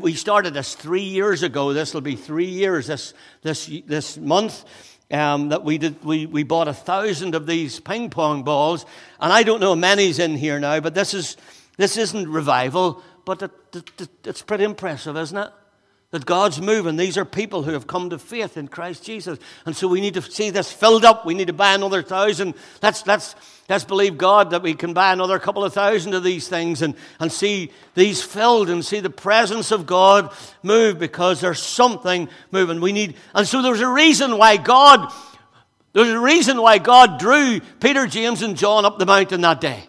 we 0.00 0.14
started 0.14 0.54
this 0.54 0.74
three 0.74 1.02
years 1.02 1.42
ago. 1.42 1.72
This 1.72 1.92
will 1.92 2.00
be 2.00 2.16
three 2.16 2.46
years 2.46 2.86
this, 2.86 3.12
this, 3.42 3.70
this 3.86 4.16
month. 4.16 4.64
Um, 5.10 5.50
that 5.50 5.62
we 5.62 5.76
did, 5.76 6.02
we, 6.02 6.24
we 6.24 6.44
bought 6.44 6.66
a 6.66 6.72
thousand 6.72 7.34
of 7.34 7.46
these 7.46 7.78
ping 7.78 8.08
pong 8.08 8.42
balls, 8.42 8.86
and 9.20 9.30
I 9.30 9.42
don't 9.42 9.60
know 9.60 9.68
how 9.68 9.74
many's 9.74 10.18
in 10.18 10.34
here 10.34 10.58
now, 10.58 10.80
but 10.80 10.94
this 10.94 11.12
is 11.12 11.36
this 11.76 11.98
isn't 11.98 12.26
revival, 12.26 13.02
but 13.26 13.42
it, 13.42 13.50
it, 13.74 14.08
it's 14.24 14.42
pretty 14.42 14.64
impressive, 14.64 15.16
isn't 15.16 15.36
it? 15.36 15.50
That 16.14 16.24
God's 16.26 16.60
moving. 16.60 16.94
These 16.94 17.18
are 17.18 17.24
people 17.24 17.64
who 17.64 17.72
have 17.72 17.88
come 17.88 18.10
to 18.10 18.20
faith 18.20 18.56
in 18.56 18.68
Christ 18.68 19.02
Jesus. 19.02 19.36
And 19.66 19.74
so 19.74 19.88
we 19.88 20.00
need 20.00 20.14
to 20.14 20.22
see 20.22 20.50
this 20.50 20.70
filled 20.70 21.04
up. 21.04 21.26
We 21.26 21.34
need 21.34 21.48
to 21.48 21.52
buy 21.52 21.74
another 21.74 22.04
thousand. 22.04 22.54
Let's, 22.80 23.04
let's, 23.04 23.34
let's 23.68 23.82
believe 23.82 24.16
God 24.16 24.50
that 24.50 24.62
we 24.62 24.74
can 24.74 24.94
buy 24.94 25.12
another 25.12 25.40
couple 25.40 25.64
of 25.64 25.74
thousand 25.74 26.14
of 26.14 26.22
these 26.22 26.46
things 26.46 26.82
and, 26.82 26.94
and 27.18 27.32
see 27.32 27.72
these 27.96 28.22
filled 28.22 28.70
and 28.70 28.84
see 28.84 29.00
the 29.00 29.10
presence 29.10 29.72
of 29.72 29.86
God 29.86 30.32
move 30.62 31.00
because 31.00 31.40
there's 31.40 31.60
something 31.60 32.28
moving. 32.52 32.80
We 32.80 32.92
need, 32.92 33.16
and 33.34 33.44
so 33.44 33.60
there's 33.60 33.80
a 33.80 33.88
reason 33.88 34.38
why 34.38 34.56
God, 34.56 35.12
there's 35.94 36.10
a 36.10 36.20
reason 36.20 36.62
why 36.62 36.78
God 36.78 37.18
drew 37.18 37.58
Peter, 37.80 38.06
James, 38.06 38.40
and 38.40 38.56
John 38.56 38.84
up 38.84 39.00
the 39.00 39.06
mountain 39.06 39.40
that 39.40 39.60
day. 39.60 39.82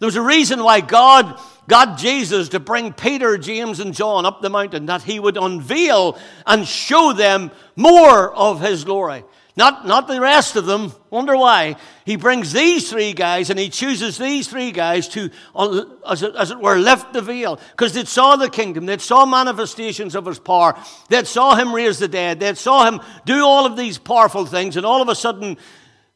There 0.00 0.06
was 0.06 0.16
a 0.16 0.20
reason 0.20 0.62
why 0.62 0.82
God 0.82 1.40
got 1.72 1.96
Jesus 1.96 2.50
to 2.50 2.60
bring 2.60 2.92
Peter, 2.92 3.38
James, 3.38 3.80
and 3.80 3.94
John 3.94 4.26
up 4.26 4.42
the 4.42 4.50
mountain, 4.50 4.84
that 4.84 5.02
he 5.02 5.18
would 5.18 5.38
unveil 5.38 6.18
and 6.46 6.68
show 6.68 7.14
them 7.14 7.50
more 7.76 8.30
of 8.30 8.60
his 8.60 8.84
glory. 8.84 9.24
Not, 9.56 9.86
not 9.86 10.06
the 10.06 10.20
rest 10.20 10.54
of 10.56 10.66
them. 10.66 10.92
Wonder 11.08 11.34
why. 11.34 11.76
He 12.04 12.16
brings 12.16 12.52
these 12.52 12.90
three 12.90 13.14
guys 13.14 13.48
and 13.48 13.58
he 13.58 13.70
chooses 13.70 14.18
these 14.18 14.48
three 14.48 14.70
guys 14.70 15.08
to, 15.08 15.30
uh, 15.54 15.84
as 16.06 16.22
it, 16.22 16.36
as 16.36 16.50
it 16.50 16.58
were, 16.58 16.76
lift 16.76 17.14
the 17.14 17.22
veil. 17.22 17.58
Because 17.70 17.94
they 17.94 18.04
saw 18.04 18.36
the 18.36 18.50
kingdom. 18.50 18.84
They 18.84 18.98
saw 18.98 19.24
manifestations 19.24 20.14
of 20.14 20.26
his 20.26 20.38
power. 20.38 20.78
They 21.08 21.24
saw 21.24 21.54
him 21.54 21.74
raise 21.74 21.98
the 21.98 22.08
dead. 22.08 22.38
They 22.38 22.52
saw 22.52 22.84
him 22.84 23.00
do 23.24 23.46
all 23.46 23.64
of 23.64 23.78
these 23.78 23.96
powerful 23.96 24.44
things. 24.44 24.76
And 24.76 24.84
all 24.84 25.00
of 25.00 25.08
a 25.08 25.14
sudden, 25.14 25.56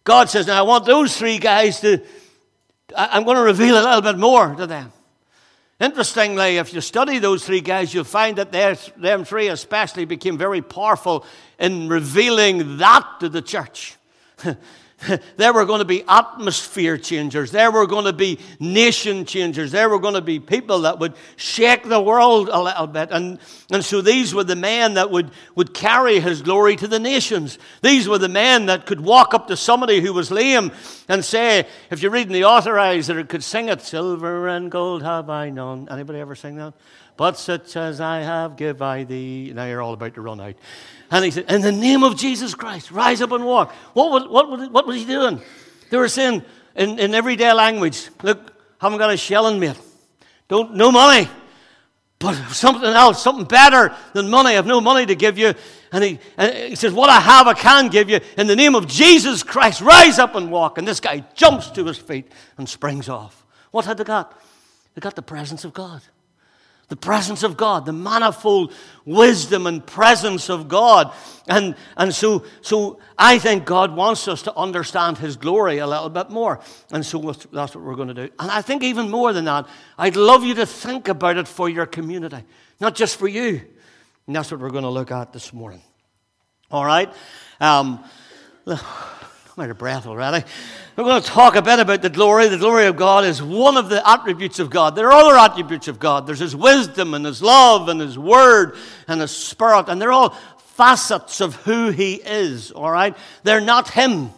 God 0.05 0.29
says, 0.29 0.49
Now 0.49 0.59
I 0.59 0.63
want 0.63 0.85
those 0.85 1.17
three 1.17 1.39
guys 1.39 1.81
to, 1.81 2.03
I'm 2.95 3.25
going 3.25 3.39
to 3.39 3.43
reveal 3.43 3.81
a 3.81 3.81
little 3.81 4.03
bit 4.03 4.19
more 4.19 4.55
to 4.55 4.67
them. 4.67 4.93
Interestingly, 5.79 6.57
if 6.57 6.73
you 6.73 6.81
study 6.81 7.19
those 7.19 7.45
three 7.45 7.61
guys, 7.61 7.93
you'll 7.93 8.05
find 8.05 8.39
that 8.39 8.51
them 8.97 9.25
three 9.25 9.49
especially 9.49 10.07
became 10.07 10.39
very 10.39 10.63
powerful 10.63 11.27
in 11.59 11.89
revealing 11.89 12.79
that 12.79 13.07
to 13.21 13.29
the 13.29 13.43
church. 13.43 13.97
there 15.37 15.53
were 15.53 15.67
going 15.67 15.81
to 15.81 15.85
be 15.85 16.03
atmosphere 16.09 16.97
changers. 16.97 17.51
There 17.51 17.71
were 17.71 17.87
going 17.87 18.07
to 18.07 18.15
be 18.15 18.39
nation 18.59 19.27
changers. 19.27 19.71
There 19.71 19.89
were 19.91 19.99
going 19.99 20.15
to 20.15 20.23
be 20.23 20.41
people 20.41 20.81
that 20.81 20.99
would 20.99 21.15
shake 21.37 21.83
the 21.85 22.01
world 22.01 22.49
a 22.51 22.63
little 22.63 22.87
bit. 22.87 23.11
And, 23.11 23.39
and 23.71 23.85
so 23.85 24.01
these 24.01 24.35
were 24.35 24.45
the 24.45 24.57
men 24.57 24.95
that 24.95 25.11
would, 25.11 25.31
would 25.55 25.75
carry 25.75 26.19
his 26.19 26.41
glory 26.41 26.77
to 26.77 26.89
the 26.89 26.99
nations. 26.99 27.59
These 27.83 28.09
were 28.09 28.19
the 28.19 28.31
men 28.31 28.67
that 28.67 28.87
could 28.87 29.01
walk 29.01 29.35
up 29.35 29.49
to 29.49 29.57
somebody 29.57 30.01
who 30.01 30.15
was 30.15 30.31
lame 30.31 30.73
and 31.09 31.23
say, 31.23 31.67
if 31.91 32.01
you're 32.01 32.11
reading 32.11 32.33
the 32.33 32.45
authorized, 32.45 33.11
it 33.11 33.29
could 33.29 33.45
sing 33.45 33.69
it, 33.69 33.83
Silver 33.83 34.49
and 34.49 34.71
gold 34.71 35.03
have 35.03 35.29
I 35.29 35.51
none. 35.51 35.89
Anybody 35.91 36.21
ever 36.21 36.35
sing 36.35 36.57
that? 36.57 36.73
But 37.17 37.39
such 37.39 37.77
as 37.77 38.01
I 38.01 38.21
have 38.21 38.57
give 38.57 38.83
I 38.83 39.05
thee. 39.05 39.53
Now 39.55 39.65
you're 39.65 39.81
all 39.81 39.95
about 39.95 40.15
to 40.15 40.21
run 40.21 40.41
out. 40.41 40.55
And 41.11 41.25
he 41.25 41.31
said, 41.31 41.51
In 41.51 41.63
the 41.63 41.73
name 41.73 42.03
of 42.03 42.17
Jesus 42.17 42.55
Christ, 42.55 42.91
rise 42.91 43.23
up 43.23 43.33
and 43.33 43.45
walk. 43.45 43.73
What, 43.95 44.11
was, 44.11 44.29
what, 44.29 44.71
what 44.71 44.87
was 44.87 44.97
he 44.97 45.05
doing? 45.07 45.41
They 45.91 45.97
were 45.97 46.09
saying 46.09 46.45
in, 46.75 46.99
in 46.99 47.15
everyday 47.15 47.53
language, 47.53 48.11
Look, 48.23 48.53
haven't 48.79 48.99
got 48.99 49.11
a 49.11 49.17
shilling, 49.17 49.59
mate. 49.59 49.79
Don't, 50.49 50.75
no 50.75 50.93
money. 50.93 51.29
But 52.19 52.35
something 52.49 52.89
else, 52.89 53.23
something 53.23 53.45
better 53.47 53.95
than 54.13 54.31
money. 54.31 54.51
I 54.51 54.53
have 54.55 54.67
no 54.67 54.81
money 54.81 55.05
to 55.07 55.15
give 55.15 55.37
you. 55.39 55.55
And 55.93 56.05
he, 56.05 56.19
and 56.37 56.71
he 56.71 56.75
says, 56.75 56.93
What 56.93 57.09
I 57.09 57.21
have, 57.21 57.47
I 57.47 57.55
can 57.55 57.89
give 57.89 58.11
you. 58.11 58.21
In 58.37 58.47
the 58.47 58.57
name 58.57 58.75
of 58.75 58.87
Jesus 58.87 59.43
Christ, 59.43 59.81
rise 59.81 60.19
up 60.19 60.35
and 60.35 60.51
walk. 60.51 60.77
And 60.77 60.87
this 60.87 61.01
guy 61.01 61.25
jumps 61.35 61.71
to 61.71 61.85
his 61.87 61.97
feet 61.97 62.31
and 62.59 62.69
springs 62.69 63.09
off. 63.09 63.47
What 63.71 63.87
had 63.87 63.97
they 63.97 64.05
got? 64.05 64.39
They 64.95 65.01
got 65.01 65.15
the 65.15 65.23
presence 65.23 65.65
of 65.65 65.73
God 65.73 66.03
the 66.89 66.97
presence 66.97 67.43
of 67.43 67.57
God, 67.57 67.85
the 67.85 67.93
manifold 67.93 68.73
wisdom 69.05 69.67
and 69.67 69.85
presence 69.85 70.49
of 70.49 70.69
God. 70.69 71.13
And, 71.49 71.75
and 71.97 72.15
so, 72.15 72.45
so 72.61 73.01
I 73.19 73.39
think 73.39 73.65
God 73.65 73.95
wants 73.97 74.29
us 74.29 74.43
to 74.43 74.55
understand 74.57 75.19
His 75.19 75.37
glory 75.37 75.79
a 75.79 75.87
little 75.87 76.09
bit 76.09 76.31
more. 76.31 76.61
And 76.93 77.05
so 77.05 77.19
that's 77.53 77.75
what 77.75 77.85
we're 77.85 77.97
going 77.97 78.09
to 78.09 78.15
do. 78.15 78.31
And 78.39 78.51
I 78.51 78.63
think 78.63 78.85
even 78.85 79.11
more 79.11 79.33
than 79.33 79.47
that, 79.47 79.67
I'd 79.99 80.17
love 80.17 80.45
you 80.45 80.55
to 80.55 80.67
think 80.67 81.09
about 81.09 81.37
it 81.37 81.49
for 81.49 81.69
your 81.69 81.87
community, 81.87 82.45
not 82.81 82.95
just 82.95 83.17
for 83.17 83.27
you. 83.27 83.63
And 84.27 84.37
that's 84.37 84.51
what 84.51 84.61
we're 84.61 84.71
going 84.71 84.85
to 84.85 84.91
look 84.91 85.11
at 85.11 85.33
this 85.33 85.53
morning. 85.53 85.83
All 86.71 86.85
right? 86.85 87.13
Um, 87.61 88.05
I'm 89.57 89.65
out 89.65 89.71
of 89.71 89.79
breath 89.79 90.07
already. 90.07 90.45
We're 90.97 91.05
going 91.05 91.23
to 91.23 91.27
talk 91.27 91.57
a 91.57 91.63
bit 91.63 91.79
about 91.79 92.03
the 92.03 92.11
glory. 92.11 92.49
The 92.49 92.59
glory 92.59 92.89
of 92.89 92.97
God 92.97 93.25
is 93.25 93.43
one 93.43 93.79
of 93.79 93.89
the 93.89 94.07
attributes 94.07 94.59
of 94.59 94.69
God. 94.69 94.95
There 94.95 95.11
are 95.11 95.13
other 95.13 95.35
attributes 95.35 95.89
of 95.89 95.99
God. 95.99 96.27
There's 96.27 96.41
His 96.41 96.55
wisdom 96.55 97.15
and 97.15 97.25
His 97.25 97.41
love 97.41 97.89
and 97.89 97.99
His 97.99 98.19
word 98.19 98.77
and 99.09 99.19
His 99.19 99.31
spirit, 99.31 99.89
and 99.89 100.01
they're 100.01 100.13
all 100.13 100.37
facets 100.75 101.41
of 101.41 101.57
who 101.57 101.89
He 101.89 102.17
is, 102.17 102.71
all 102.71 102.91
right? 102.91 103.17
They're 103.45 103.63
not 103.63 103.89
Him, 103.89 104.29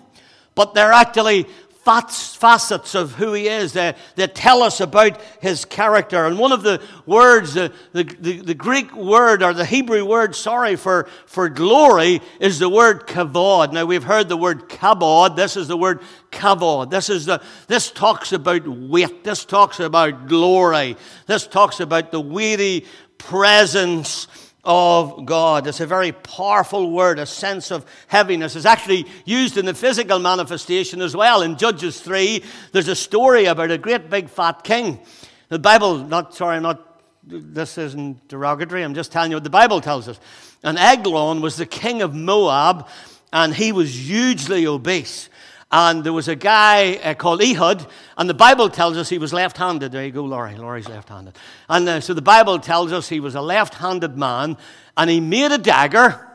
but 0.55 0.75
they're 0.75 0.93
actually 0.93 1.47
facets 1.89 2.95
of 2.95 3.13
who 3.15 3.33
he 3.33 3.49
is. 3.49 3.73
They, 3.73 3.95
they 4.17 4.27
tell 4.27 4.63
us 4.63 4.81
about 4.81 5.21
his 5.41 5.65
character. 5.65 6.27
And 6.27 6.39
one 6.39 6.53
of 6.53 6.63
the 6.63 6.83
words, 7.07 7.55
the, 7.55 7.73
the, 7.93 8.03
the, 8.03 8.55
Greek 8.55 8.95
word 8.95 9.43
or 9.43 9.55
the 9.55 9.65
Hebrew 9.65 10.05
word, 10.05 10.35
sorry, 10.35 10.77
for, 10.77 11.09
for 11.27 11.49
glory 11.49 12.21
is 12.41 12.59
the 12.59 12.69
word 12.69 13.07
kavod. 13.07 13.73
Now 13.73 13.87
we've 13.87 14.05
heard 14.05 14.29
the 14.29 14.37
word 14.37 14.69
kabod. 14.69 15.37
This 15.37 15.57
is 15.57 15.69
the 15.69 15.77
word 15.77 16.01
kavod. 16.31 16.91
This 16.91 17.09
is 17.09 17.27
the, 17.27 17.43
this 17.67 17.91
talks 17.91 18.33
about 18.33 18.69
weight. 18.69 19.25
This 19.25 19.45
talks 19.45 19.81
about 19.81 20.29
glory. 20.29 20.97
This 21.27 21.47
talks 21.47 21.81
about 21.81 22.11
the 22.11 22.21
weighty 22.21 22.87
presence 23.19 24.27
of 24.71 25.25
God. 25.25 25.67
It's 25.67 25.81
a 25.81 25.87
very 25.87 26.13
powerful 26.13 26.91
word, 26.91 27.19
a 27.19 27.25
sense 27.25 27.71
of 27.71 27.87
heaviness. 28.07 28.55
It's 28.55 28.67
actually 28.67 29.07
used 29.25 29.57
in 29.57 29.65
the 29.65 29.73
physical 29.73 30.19
manifestation 30.19 31.01
as 31.01 31.17
well. 31.17 31.41
In 31.41 31.57
Judges 31.57 31.99
3, 32.03 32.45
there's 32.73 32.89
a 32.89 32.95
story 32.95 33.47
about 33.47 33.71
a 33.71 33.79
great 33.79 34.11
big 34.11 34.29
fat 34.29 34.63
king. 34.65 35.01
The 35.49 35.59
Bible, 35.59 35.97
not, 35.97 36.35
sorry, 36.35 36.57
I'm 36.57 36.65
not, 36.65 37.03
this 37.25 37.79
isn't 37.79 38.29
derogatory, 38.29 38.83
I'm 38.83 38.95
just 38.95 39.11
telling 39.11 39.31
you 39.31 39.37
what 39.37 39.45
the 39.45 39.51
Bible 39.51 39.81
tells 39.81 40.07
us. 40.07 40.21
And 40.63 40.77
Eglon 40.77 41.41
was 41.41 41.57
the 41.57 41.65
king 41.65 42.03
of 42.03 42.15
Moab, 42.15 42.89
and 43.33 43.55
he 43.55 43.73
was 43.73 44.07
hugely 44.07 44.67
obese. 44.67 45.31
And 45.71 46.03
there 46.03 46.15
was 46.15 46.29
a 46.29 46.37
guy 46.37 46.95
uh, 46.95 47.15
called 47.15 47.43
Ehud, 47.43 47.87
and 48.17 48.29
the 48.29 48.35
Bible 48.35 48.71
tells 48.71 48.97
us 48.97 49.11
he 49.11 49.19
was 49.19 49.35
left 49.35 49.59
handed. 49.59 49.93
There 49.93 50.05
you 50.05 50.13
go, 50.13 50.25
Laurie. 50.25 50.57
Laurie's 50.57 50.89
left 50.89 51.11
handed. 51.11 51.37
And 51.69 51.87
uh, 51.87 52.01
so 52.01 52.15
the 52.15 52.23
Bible 52.23 52.59
tells 52.59 52.91
us 52.91 53.09
he 53.09 53.21
was 53.21 53.35
a 53.35 53.43
left 53.43 53.75
handed 53.75 54.17
man, 54.17 54.57
and 54.97 55.11
he 55.11 55.21
made 55.21 55.53
a 55.53 55.59
dagger, 55.59 56.27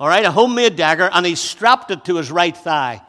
all 0.00 0.08
right, 0.08 0.24
a 0.24 0.30
homemade 0.30 0.76
dagger, 0.76 1.10
and 1.12 1.26
he 1.26 1.34
strapped 1.34 1.90
it 1.90 2.04
to 2.06 2.16
his 2.16 2.30
right 2.30 2.56
thigh. 2.56 3.02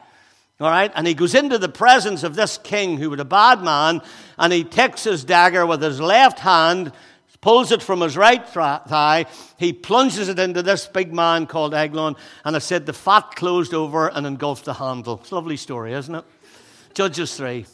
All 0.60 0.68
right, 0.68 0.92
and 0.94 1.06
he 1.06 1.14
goes 1.14 1.34
into 1.34 1.56
the 1.56 1.70
presence 1.70 2.22
of 2.22 2.34
this 2.34 2.58
king 2.58 2.98
who 2.98 3.08
was 3.08 3.18
a 3.18 3.24
bad 3.24 3.62
man, 3.62 4.02
and 4.38 4.52
he 4.52 4.62
takes 4.62 5.04
his 5.04 5.24
dagger 5.24 5.64
with 5.64 5.80
his 5.80 5.98
left 5.98 6.40
hand 6.40 6.92
pulls 7.40 7.72
it 7.72 7.82
from 7.82 8.00
his 8.00 8.16
right 8.16 8.46
thigh, 8.46 9.26
he 9.58 9.72
plunges 9.72 10.28
it 10.28 10.38
into 10.38 10.62
this 10.62 10.86
big 10.86 11.12
man 11.12 11.46
called 11.46 11.74
Eglon, 11.74 12.16
and 12.44 12.56
I 12.56 12.58
said 12.58 12.86
the 12.86 12.92
fat 12.92 13.34
closed 13.34 13.74
over 13.74 14.08
and 14.08 14.26
engulfed 14.26 14.66
the 14.66 14.74
handle. 14.74 15.18
It's 15.20 15.30
a 15.30 15.34
lovely 15.34 15.56
story, 15.56 15.94
isn't 15.94 16.14
it? 16.14 16.24
Judges 16.94 17.36
3. 17.36 17.66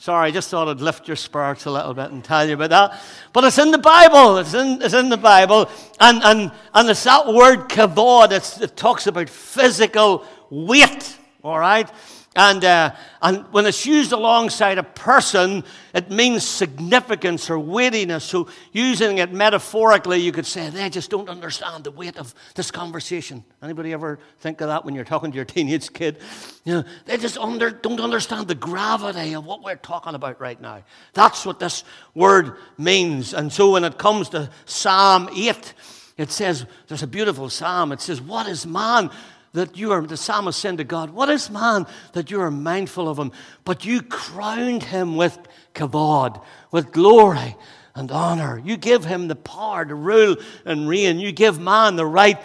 Sorry, 0.00 0.28
I 0.28 0.30
just 0.30 0.48
thought 0.48 0.68
I'd 0.68 0.80
lift 0.80 1.08
your 1.08 1.16
spirits 1.16 1.64
a 1.64 1.72
little 1.72 1.92
bit 1.92 2.12
and 2.12 2.22
tell 2.22 2.46
you 2.46 2.54
about 2.54 2.70
that. 2.70 3.02
But 3.32 3.44
it's 3.44 3.58
in 3.58 3.72
the 3.72 3.78
Bible. 3.78 4.38
It's 4.38 4.54
in, 4.54 4.80
it's 4.80 4.94
in 4.94 5.08
the 5.08 5.16
Bible. 5.16 5.68
And, 5.98 6.22
and, 6.22 6.52
and 6.72 6.88
it's 6.88 7.02
that 7.02 7.26
word 7.26 7.68
kavod. 7.68 8.62
it 8.62 8.76
talks 8.76 9.08
about 9.08 9.28
physical 9.28 10.24
weight, 10.50 11.18
all 11.42 11.58
right? 11.58 11.90
And, 12.36 12.64
uh, 12.64 12.94
and 13.22 13.46
when 13.52 13.66
it's 13.66 13.84
used 13.86 14.12
alongside 14.12 14.78
a 14.78 14.82
person, 14.82 15.64
it 15.94 16.10
means 16.10 16.46
significance 16.46 17.50
or 17.50 17.58
weightiness. 17.58 18.22
So, 18.22 18.48
using 18.70 19.18
it 19.18 19.32
metaphorically, 19.32 20.20
you 20.20 20.30
could 20.30 20.46
say 20.46 20.68
they 20.68 20.90
just 20.90 21.10
don't 21.10 21.28
understand 21.28 21.84
the 21.84 21.90
weight 21.90 22.16
of 22.16 22.34
this 22.54 22.70
conversation. 22.70 23.44
Anybody 23.62 23.92
ever 23.92 24.18
think 24.40 24.60
of 24.60 24.68
that 24.68 24.84
when 24.84 24.94
you're 24.94 25.04
talking 25.04 25.32
to 25.32 25.36
your 25.36 25.46
teenage 25.46 25.92
kid? 25.92 26.18
You 26.64 26.74
know, 26.74 26.84
they 27.06 27.16
just 27.16 27.38
under, 27.38 27.70
don't 27.70 28.00
understand 28.00 28.46
the 28.46 28.54
gravity 28.54 29.34
of 29.34 29.46
what 29.46 29.64
we're 29.64 29.76
talking 29.76 30.14
about 30.14 30.40
right 30.40 30.60
now. 30.60 30.84
That's 31.14 31.46
what 31.46 31.58
this 31.58 31.82
word 32.14 32.56
means. 32.76 33.32
And 33.32 33.52
so, 33.52 33.72
when 33.72 33.84
it 33.84 33.98
comes 33.98 34.28
to 34.28 34.50
Psalm 34.66 35.30
8, 35.34 35.74
it 36.18 36.30
says, 36.30 36.66
there's 36.88 37.02
a 37.02 37.06
beautiful 37.06 37.48
psalm. 37.48 37.92
It 37.92 38.00
says, 38.00 38.20
What 38.20 38.48
is 38.48 38.66
man? 38.66 39.10
That 39.52 39.76
you 39.76 39.92
are, 39.92 40.02
the 40.02 40.16
psalmist 40.16 40.58
said 40.58 40.78
to 40.78 40.84
God, 40.84 41.10
What 41.10 41.28
is 41.30 41.50
man 41.50 41.86
that 42.12 42.30
you 42.30 42.40
are 42.40 42.50
mindful 42.50 43.08
of 43.08 43.18
him? 43.18 43.32
But 43.64 43.84
you 43.84 44.02
crowned 44.02 44.82
him 44.82 45.16
with 45.16 45.38
kavod, 45.74 46.42
with 46.70 46.92
glory 46.92 47.56
and 47.94 48.10
honor. 48.12 48.60
You 48.64 48.76
give 48.76 49.04
him 49.04 49.28
the 49.28 49.36
power 49.36 49.84
to 49.84 49.94
rule 49.94 50.36
and 50.64 50.88
reign. 50.88 51.18
You 51.18 51.32
give 51.32 51.58
man 51.58 51.96
the 51.96 52.06
right 52.06 52.38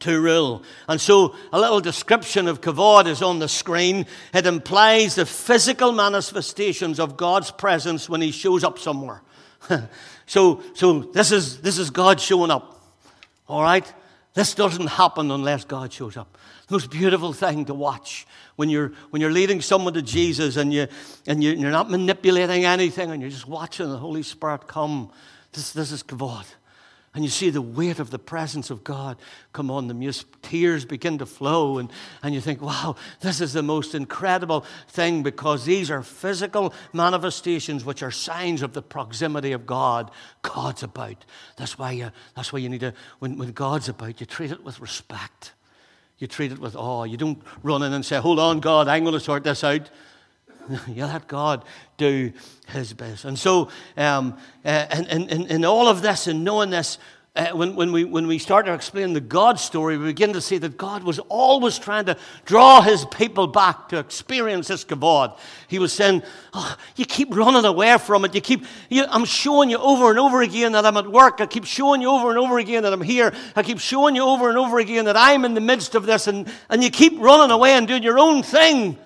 to 0.00 0.20
rule. 0.20 0.62
And 0.88 1.00
so 1.00 1.34
a 1.52 1.60
little 1.60 1.80
description 1.80 2.48
of 2.48 2.60
kavod 2.60 3.06
is 3.06 3.22
on 3.22 3.38
the 3.38 3.48
screen. 3.48 4.06
It 4.32 4.46
implies 4.46 5.14
the 5.16 5.26
physical 5.26 5.92
manifestations 5.92 6.98
of 6.98 7.16
God's 7.16 7.50
presence 7.50 8.08
when 8.08 8.20
he 8.20 8.30
shows 8.30 8.64
up 8.64 8.78
somewhere. 8.78 9.22
so 10.26 10.62
so 10.74 11.00
this, 11.00 11.32
is, 11.32 11.60
this 11.60 11.78
is 11.78 11.90
God 11.90 12.20
showing 12.20 12.50
up. 12.50 12.80
All 13.48 13.62
right? 13.62 13.90
This 14.34 14.54
doesn't 14.54 14.88
happen 14.88 15.30
unless 15.30 15.64
God 15.64 15.92
shows 15.92 16.16
up. 16.16 16.36
The 16.66 16.74
most 16.74 16.90
beautiful 16.90 17.32
thing 17.32 17.64
to 17.66 17.74
watch 17.74 18.26
when 18.56 18.68
you're, 18.68 18.92
when 19.10 19.22
you're 19.22 19.30
leading 19.30 19.60
someone 19.60 19.94
to 19.94 20.02
Jesus 20.02 20.56
and, 20.56 20.72
you, 20.72 20.88
and 21.26 21.42
you, 21.42 21.52
you're 21.52 21.70
not 21.70 21.88
manipulating 21.88 22.64
anything 22.64 23.10
and 23.10 23.20
you're 23.20 23.30
just 23.30 23.46
watching 23.46 23.88
the 23.88 23.96
Holy 23.96 24.24
Spirit 24.24 24.66
come. 24.66 25.10
This, 25.52 25.72
this 25.72 25.92
is 25.92 26.02
Kavod 26.02 26.46
and 27.14 27.22
you 27.22 27.30
see 27.30 27.48
the 27.48 27.62
weight 27.62 28.00
of 28.00 28.10
the 28.10 28.18
presence 28.18 28.70
of 28.70 28.82
God 28.82 29.16
come 29.52 29.70
on 29.70 29.86
them. 29.86 30.02
Your 30.02 30.12
tears 30.42 30.84
begin 30.84 31.18
to 31.18 31.26
flow, 31.26 31.78
and, 31.78 31.90
and 32.24 32.34
you 32.34 32.40
think, 32.40 32.60
wow, 32.60 32.96
this 33.20 33.40
is 33.40 33.52
the 33.52 33.62
most 33.62 33.94
incredible 33.94 34.64
thing 34.88 35.22
because 35.22 35.64
these 35.64 35.92
are 35.92 36.02
physical 36.02 36.74
manifestations 36.92 37.84
which 37.84 38.02
are 38.02 38.10
signs 38.10 38.62
of 38.62 38.72
the 38.72 38.82
proximity 38.82 39.52
of 39.52 39.64
God. 39.64 40.10
God's 40.42 40.82
about. 40.82 41.24
That's 41.56 41.78
why 41.78 41.92
you, 41.92 42.10
that's 42.34 42.52
why 42.52 42.58
you 42.58 42.68
need 42.68 42.80
to, 42.80 42.92
when, 43.20 43.38
when 43.38 43.52
God's 43.52 43.88
about, 43.88 44.20
you 44.20 44.26
treat 44.26 44.50
it 44.50 44.64
with 44.64 44.80
respect. 44.80 45.52
You 46.18 46.26
treat 46.26 46.50
it 46.50 46.58
with 46.58 46.74
awe. 46.74 47.04
You 47.04 47.16
don't 47.16 47.42
run 47.62 47.82
in 47.84 47.92
and 47.92 48.04
say, 48.04 48.16
hold 48.16 48.40
on, 48.40 48.58
God, 48.58 48.88
I'm 48.88 49.04
going 49.04 49.14
to 49.14 49.20
sort 49.20 49.44
this 49.44 49.62
out. 49.62 49.88
you 50.88 51.04
let 51.04 51.28
God 51.28 51.64
do 51.96 52.32
His 52.68 52.92
best. 52.92 53.24
And 53.24 53.38
so, 53.38 53.68
um, 53.96 54.36
uh, 54.64 54.68
and, 54.68 55.50
and, 55.50 55.64
all 55.64 55.88
of 55.88 56.02
this 56.02 56.26
and 56.26 56.44
knowing 56.44 56.70
this, 56.70 56.98
uh, 57.36 57.48
when, 57.48 57.74
when, 57.74 57.90
we, 57.90 58.04
when 58.04 58.28
we 58.28 58.38
start 58.38 58.64
to 58.64 58.72
explain 58.72 59.12
the 59.12 59.20
God 59.20 59.58
story, 59.58 59.98
we 59.98 60.04
begin 60.04 60.32
to 60.34 60.40
see 60.40 60.56
that 60.58 60.76
God 60.76 61.02
was 61.02 61.18
always 61.18 61.80
trying 61.80 62.04
to 62.04 62.16
draw 62.44 62.80
his 62.80 63.04
people 63.06 63.48
back 63.48 63.88
to 63.88 63.98
experience 63.98 64.68
this 64.68 64.84
kavod. 64.84 65.36
He 65.66 65.80
was 65.80 65.92
saying, 65.92 66.22
oh, 66.52 66.76
You 66.94 67.04
keep 67.04 67.34
running 67.34 67.64
away 67.64 67.98
from 67.98 68.24
it. 68.24 68.36
You 68.36 68.40
keep, 68.40 68.64
you, 68.88 69.04
I'm 69.08 69.24
showing 69.24 69.68
you 69.68 69.78
over 69.78 70.10
and 70.10 70.18
over 70.20 70.42
again 70.42 70.72
that 70.72 70.86
I'm 70.86 70.96
at 70.96 71.08
work. 71.08 71.40
I 71.40 71.46
keep 71.46 71.64
showing 71.64 72.00
you 72.00 72.08
over 72.08 72.30
and 72.30 72.38
over 72.38 72.60
again 72.60 72.84
that 72.84 72.92
I'm 72.92 73.02
here. 73.02 73.34
I 73.56 73.64
keep 73.64 73.80
showing 73.80 74.14
you 74.14 74.22
over 74.22 74.48
and 74.48 74.56
over 74.56 74.78
again 74.78 75.06
that 75.06 75.16
I'm 75.16 75.44
in 75.44 75.54
the 75.54 75.60
midst 75.60 75.96
of 75.96 76.06
this. 76.06 76.28
And, 76.28 76.48
and 76.70 76.84
you 76.84 76.90
keep 76.90 77.18
running 77.18 77.50
away 77.50 77.72
and 77.72 77.88
doing 77.88 78.04
your 78.04 78.20
own 78.20 78.44
thing. 78.44 78.96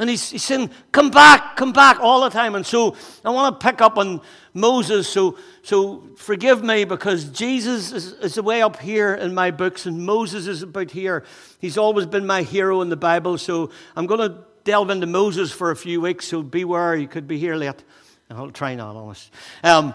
And 0.00 0.08
he's, 0.08 0.30
he's 0.30 0.42
saying, 0.42 0.70
Come 0.92 1.10
back, 1.10 1.56
come 1.56 1.72
back 1.72 2.00
all 2.00 2.22
the 2.22 2.30
time. 2.30 2.54
And 2.54 2.66
so 2.66 2.96
I 3.22 3.30
want 3.30 3.60
to 3.60 3.64
pick 3.64 3.82
up 3.82 3.98
on 3.98 4.22
Moses. 4.54 5.06
So, 5.06 5.36
so 5.62 6.08
forgive 6.16 6.64
me 6.64 6.84
because 6.84 7.26
Jesus 7.26 7.92
is, 7.92 8.12
is 8.14 8.40
way 8.40 8.62
up 8.62 8.80
here 8.80 9.14
in 9.14 9.34
my 9.34 9.50
books 9.50 9.84
and 9.84 10.04
Moses 10.04 10.46
is 10.46 10.62
about 10.62 10.90
here. 10.90 11.24
He's 11.60 11.76
always 11.76 12.06
been 12.06 12.26
my 12.26 12.42
hero 12.42 12.80
in 12.80 12.88
the 12.88 12.96
Bible. 12.96 13.36
So 13.36 13.70
I'm 13.94 14.06
going 14.06 14.20
to 14.20 14.38
delve 14.64 14.88
into 14.88 15.06
Moses 15.06 15.52
for 15.52 15.70
a 15.70 15.76
few 15.76 16.00
weeks. 16.00 16.26
So 16.26 16.42
beware, 16.42 16.96
you 16.96 17.06
could 17.06 17.28
be 17.28 17.38
here 17.38 17.54
late. 17.54 17.84
I'll 18.30 18.50
try 18.50 18.74
not, 18.76 18.96
honest. 18.96 19.30
Um, 19.62 19.92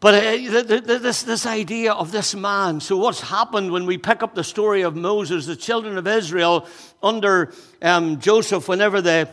but 0.00 0.14
uh, 0.14 0.60
this, 0.80 1.24
this 1.24 1.44
idea 1.44 1.92
of 1.92 2.12
this 2.12 2.34
man. 2.34 2.80
So, 2.80 2.96
what's 2.96 3.20
happened 3.20 3.72
when 3.72 3.84
we 3.84 3.98
pick 3.98 4.22
up 4.22 4.34
the 4.34 4.44
story 4.44 4.82
of 4.82 4.94
Moses, 4.94 5.46
the 5.46 5.56
children 5.56 5.98
of 5.98 6.06
Israel 6.06 6.68
under 7.02 7.52
um, 7.82 8.20
Joseph, 8.20 8.68
whenever 8.68 9.00
they 9.00 9.26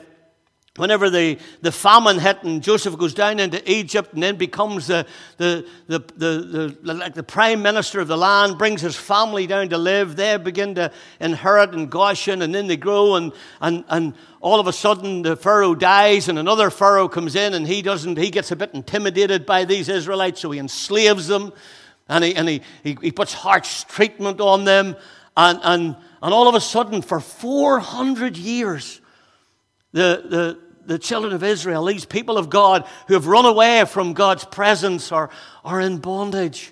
whenever 0.78 1.10
the, 1.10 1.38
the 1.62 1.72
famine 1.72 2.20
hit 2.20 2.44
and 2.44 2.62
Joseph 2.62 2.98
goes 2.98 3.14
down 3.14 3.40
into 3.40 3.72
Egypt 3.72 4.14
and 4.14 4.22
then 4.22 4.36
becomes 4.36 4.88
the, 4.88 5.06
the, 5.38 5.66
the, 5.88 6.00
the, 6.18 6.78
the, 6.84 6.94
like 6.94 7.14
the 7.14 7.24
prime 7.24 7.62
minister 7.62 8.02
of 8.02 8.10
the 8.10 8.18
land, 8.18 8.58
brings 8.58 8.82
his 8.82 8.96
family 8.96 9.48
down 9.48 9.70
to 9.70 9.78
live, 9.78 10.18
they 10.18 10.36
begin 10.36 10.76
to 10.76 10.92
inherit 11.22 11.74
in 11.74 11.88
Goshen 11.88 12.42
and 12.42 12.54
then 12.54 12.68
they 12.68 12.76
grow 12.76 13.16
and, 13.16 13.32
and, 13.62 13.86
and 13.88 14.14
all 14.42 14.60
of 14.60 14.68
a 14.68 14.74
sudden 14.74 15.22
the 15.22 15.38
Pharaoh 15.38 15.76
dies 15.76 16.28
and 16.28 16.38
another 16.38 16.70
Pharaoh 16.70 17.08
comes 17.08 17.36
in 17.36 17.54
and 17.54 17.66
he 17.66 17.82
doesn't, 17.82 18.18
he 18.18 18.30
gets 18.30 18.52
a 18.52 18.56
bit 18.56 18.74
intimidated 18.74 19.46
by 19.46 19.64
these 19.64 19.88
Israelites 19.88 20.42
so 20.42 20.52
he 20.52 20.60
enslaves 20.60 21.28
them 21.28 21.54
and 22.10 22.24
he, 22.24 22.36
and 22.36 22.50
he, 22.50 22.62
he, 22.84 22.98
he 23.02 23.12
puts 23.12 23.34
harsh 23.34 23.86
treatment 23.86 24.42
on 24.42 24.66
them 24.66 24.98
and, 25.38 25.60
and, 25.64 25.96
and 26.22 26.34
all 26.34 26.50
of 26.50 26.56
a 26.56 26.62
sudden 26.62 27.02
for 27.02 27.22
400 27.22 28.36
years 28.36 29.00
the, 29.96 30.26
the, 30.28 30.65
the 30.86 31.00
children 31.00 31.34
of 31.34 31.44
Israel, 31.44 31.86
these 31.86 32.06
people 32.06 32.38
of 32.38 32.50
God 32.50 32.88
who 33.08 33.16
have 33.16 33.28
run 33.28 33.46
away 33.46 33.84
from 33.86 34.14
God's 34.14 34.46
presence, 34.46 35.12
are, 35.12 35.30
are 35.64 35.82
in 35.82 35.98
bondage. 35.98 36.72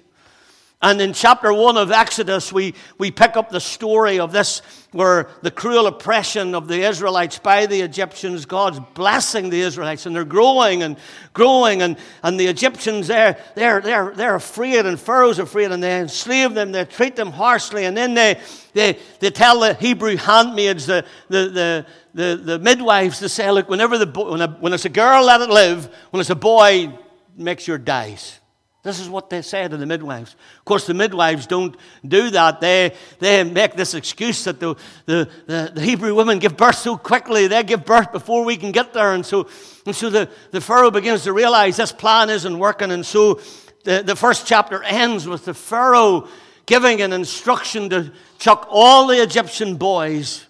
And 0.84 1.00
in 1.00 1.14
chapter 1.14 1.54
1 1.54 1.78
of 1.78 1.92
Exodus, 1.92 2.52
we, 2.52 2.74
we 2.98 3.10
pick 3.10 3.38
up 3.38 3.50
the 3.50 3.62
story 3.62 4.20
of 4.20 4.34
this, 4.34 4.62
where 4.92 5.30
the 5.42 5.50
cruel 5.50 5.88
oppression 5.88 6.54
of 6.54 6.68
the 6.68 6.82
Israelites 6.82 7.40
by 7.40 7.66
the 7.68 7.80
Egyptians, 7.80 8.46
God's 8.46 8.82
blessing 8.94 9.50
the 9.50 9.62
Israelites, 9.62 10.06
and 10.06 10.14
they're 10.14 10.26
growing 10.26 10.84
and 10.84 10.98
growing, 11.32 11.82
and, 11.82 11.96
and 12.22 12.38
the 12.38 12.48
Egyptians, 12.48 13.08
they're, 13.08 13.42
they're, 13.56 13.80
they're, 13.80 14.12
they're 14.14 14.36
afraid, 14.36 14.86
and 14.86 15.00
Pharaoh's 15.00 15.40
afraid, 15.40 15.72
and 15.72 15.82
they 15.82 16.02
enslave 16.02 16.54
them, 16.54 16.74
they 16.74 16.84
treat 16.84 17.16
them 17.16 17.32
harshly, 17.32 17.86
and 17.86 17.96
then 17.96 18.14
they, 18.14 18.42
they, 18.74 19.00
they 19.22 19.32
tell 19.32 19.62
the 19.62 19.76
Hebrew 19.76 20.18
handmaids, 20.18 20.86
the, 20.86 21.06
the, 21.30 21.48
the, 21.48 21.86
the, 22.14 22.36
the 22.44 22.60
midwives, 22.60 23.20
to 23.20 23.30
say, 23.30 23.50
look, 23.52 23.70
whenever 23.70 23.98
the, 23.98 24.06
when, 24.06 24.42
a, 24.42 24.50
when 24.60 24.74
it's 24.74 24.84
a 24.84 24.90
girl, 24.90 25.24
let 25.24 25.40
it 25.40 25.50
live, 25.50 25.86
when 26.12 26.20
it's 26.20 26.30
a 26.30 26.36
boy, 26.36 26.92
make 27.38 27.62
sure 27.62 27.78
it 27.78 27.86
dies. 27.86 28.42
This 28.84 29.00
is 29.00 29.08
what 29.08 29.30
they 29.30 29.42
say 29.42 29.66
to 29.66 29.78
the 29.78 29.86
midwives. 29.86 30.36
Of 30.60 30.66
course, 30.66 30.86
the 30.86 30.94
midwives 30.94 31.48
don't 31.48 31.76
do 32.06 32.30
that. 32.32 32.60
They, 32.60 32.94
they 33.20 33.42
make 33.46 33.76
this 33.76 33.94
excuse 33.94 34.44
that 34.44 34.60
the, 34.60 34.76
the, 35.06 35.30
the, 35.46 35.72
the, 35.74 35.82
Hebrew 35.82 36.14
women 36.14 36.40
give 36.40 36.58
birth 36.58 36.76
so 36.76 36.98
quickly, 36.98 37.48
they 37.48 37.64
give 37.64 37.86
birth 37.86 38.12
before 38.12 38.44
we 38.44 38.58
can 38.58 38.74
get 38.74 38.94
there. 38.94 39.14
And 39.14 39.26
so, 39.26 39.48
and 39.86 39.96
so 39.96 40.10
the, 40.10 40.30
the 40.52 40.60
Pharaoh 40.60 40.92
begins 40.92 41.24
to 41.24 41.32
realize 41.32 41.78
this 41.78 41.94
plan 41.94 42.30
isn't 42.30 42.60
working. 42.60 42.92
And 42.92 43.06
so 43.06 43.40
the, 43.86 44.04
the 44.04 44.18
first 44.18 44.46
chapter 44.46 44.84
ends 44.84 45.26
with 45.30 45.46
the 45.46 45.54
Pharaoh 45.54 46.28
giving 46.66 47.02
an 47.02 47.14
instruction 47.14 47.90
to 47.90 48.12
chuck 48.38 48.68
all 48.70 49.08
the 49.08 49.24
Egyptian 49.24 49.78
boys, 49.78 50.46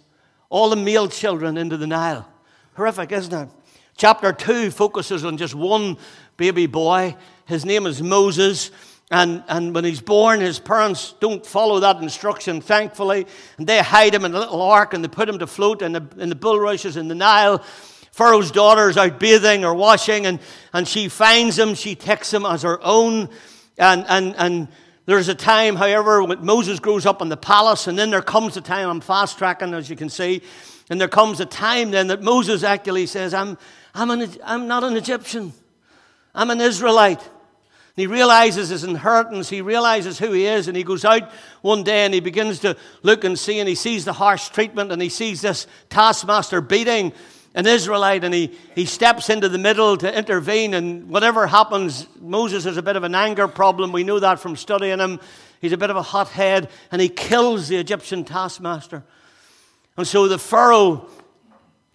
all 0.49 0.71
the 0.71 0.75
male 0.75 1.07
children, 1.07 1.55
into 1.55 1.77
the 1.77 1.87
Nile. 1.87 2.27
Horrific, 2.73 3.11
isn't 3.11 3.33
it? 3.33 3.49
Chapter 3.95 4.33
2 4.33 4.71
focuses 4.71 5.23
on 5.23 5.37
just 5.37 5.53
one 5.53 5.97
baby 6.35 6.65
boy 6.65 7.15
his 7.45 7.65
name 7.65 7.85
is 7.85 8.01
Moses. 8.01 8.71
And, 9.11 9.43
and 9.47 9.75
when 9.75 9.83
he's 9.83 10.01
born, 10.01 10.39
his 10.39 10.59
parents 10.59 11.13
don't 11.19 11.45
follow 11.45 11.79
that 11.81 11.97
instruction, 11.97 12.61
thankfully. 12.61 13.27
And 13.57 13.67
they 13.67 13.79
hide 13.79 14.15
him 14.15 14.25
in 14.25 14.33
a 14.33 14.39
little 14.39 14.61
ark 14.61 14.93
and 14.93 15.03
they 15.03 15.07
put 15.07 15.29
him 15.29 15.39
to 15.39 15.47
float 15.47 15.81
in 15.81 15.91
the, 15.91 16.07
in 16.17 16.29
the 16.29 16.35
bulrushes 16.35 16.97
in 16.97 17.09
the 17.09 17.15
Nile. 17.15 17.63
Pharaoh's 18.11 18.51
daughter 18.51 18.89
is 18.89 18.97
out 18.97 19.19
bathing 19.19 19.65
or 19.65 19.73
washing, 19.73 20.27
and, 20.27 20.39
and 20.71 20.87
she 20.87 21.09
finds 21.09 21.57
him. 21.57 21.73
She 21.73 21.95
takes 21.95 22.31
him 22.31 22.45
as 22.45 22.61
her 22.61 22.79
own. 22.83 23.27
And, 23.77 24.05
and, 24.07 24.35
and 24.37 24.67
there's 25.07 25.29
a 25.29 25.35
time, 25.35 25.75
however, 25.75 26.23
when 26.23 26.45
Moses 26.45 26.79
grows 26.79 27.07
up 27.07 27.23
in 27.23 27.29
the 27.29 27.37
palace, 27.37 27.87
and 27.87 27.97
then 27.97 28.11
there 28.11 28.21
comes 28.21 28.55
a 28.55 28.61
time, 28.61 28.87
I'm 28.87 29.01
fast 29.01 29.39
tracking, 29.39 29.73
as 29.73 29.89
you 29.89 29.95
can 29.95 30.09
see, 30.09 30.43
and 30.91 31.01
there 31.01 31.07
comes 31.07 31.39
a 31.39 31.45
time 31.45 31.89
then 31.89 32.07
that 32.07 32.21
Moses 32.21 32.63
actually 32.63 33.07
says, 33.07 33.33
I'm, 33.33 33.57
I'm, 33.95 34.11
an, 34.11 34.29
I'm 34.43 34.67
not 34.67 34.83
an 34.83 34.95
Egyptian, 34.95 35.51
I'm 36.35 36.51
an 36.51 36.61
Israelite. 36.61 37.21
And 37.95 38.01
he 38.01 38.07
realizes 38.07 38.69
his 38.69 38.83
inheritance, 38.83 39.49
he 39.49 39.61
realizes 39.61 40.17
who 40.17 40.31
he 40.31 40.47
is, 40.47 40.67
and 40.67 40.75
he 40.75 40.83
goes 40.83 41.05
out 41.05 41.31
one 41.61 41.83
day 41.83 42.05
and 42.05 42.13
he 42.13 42.21
begins 42.21 42.59
to 42.59 42.75
look 43.03 43.23
and 43.23 43.37
see, 43.37 43.59
and 43.59 43.69
he 43.69 43.75
sees 43.75 44.03
the 44.03 44.13
harsh 44.13 44.49
treatment, 44.49 44.91
and 44.91 44.99
he 44.99 45.09
sees 45.09 45.41
this 45.41 45.67
taskmaster 45.89 46.59
beating 46.59 47.13
an 47.55 47.67
Israelite, 47.67 48.23
and 48.23 48.33
he, 48.33 48.51
he 48.73 48.85
steps 48.85 49.29
into 49.29 49.47
the 49.47 49.59
middle 49.59 49.95
to 49.97 50.17
intervene, 50.17 50.73
and 50.73 51.07
whatever 51.07 51.45
happens, 51.45 52.07
Moses 52.19 52.63
has 52.63 52.77
a 52.77 52.81
bit 52.81 52.95
of 52.95 53.03
an 53.03 53.13
anger 53.13 53.47
problem. 53.47 53.91
We 53.91 54.03
know 54.03 54.17
that 54.19 54.39
from 54.39 54.55
studying 54.55 54.99
him. 54.99 55.19
He's 55.61 55.71
a 55.71 55.77
bit 55.77 55.91
of 55.91 55.95
a 55.95 56.01
hothead, 56.01 56.69
and 56.91 56.99
he 56.99 57.09
kills 57.09 57.67
the 57.67 57.77
Egyptian 57.77 58.25
taskmaster. 58.25 59.03
And 59.95 60.07
so 60.07 60.27
the 60.27 60.39
Pharaoh, 60.39 61.07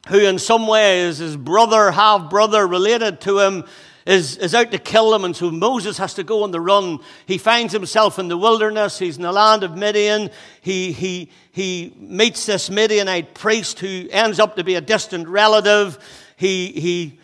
who 0.09 0.21
in 0.21 0.39
some 0.39 0.69
way 0.69 1.01
is 1.01 1.19
his 1.19 1.37
brother, 1.37 1.91
half 1.91 2.31
brother, 2.31 2.65
related 2.65 3.21
to 3.23 3.41
him, 3.41 3.65
is, 4.09 4.39
is 4.39 4.55
out 4.55 4.71
to 4.71 4.79
kill 4.79 5.11
them, 5.11 5.27
and 5.27 5.37
so 5.37 5.51
Moses 5.51 5.99
has 5.99 6.15
to 6.15 6.25
go 6.25 6.43
on 6.43 6.51
the 6.51 6.63
run. 6.63 7.01
He 7.27 7.37
finds 7.37 7.75
himself 7.75 8.19
in 8.19 8.29
the 8.29 8.39
wilderness. 8.39 8.99
He's 8.99 9.19
in 9.19 9.23
the 9.23 9.33
land 9.33 9.63
of 9.65 9.77
Midian. 9.77 10.31
He, 10.63 10.93
he, 10.93 11.31
he 11.53 11.95
meets 11.99 12.47
this 12.47 12.71
Midianite 12.71 13.35
priest 13.35 13.81
who 13.81 14.09
ends 14.11 14.41
up 14.41 14.57
to 14.57 14.65
be 14.65 14.77
a 14.77 14.81
distant 14.81 15.29
relative. 15.29 15.99
He, 16.37 16.73
he, 16.73 17.21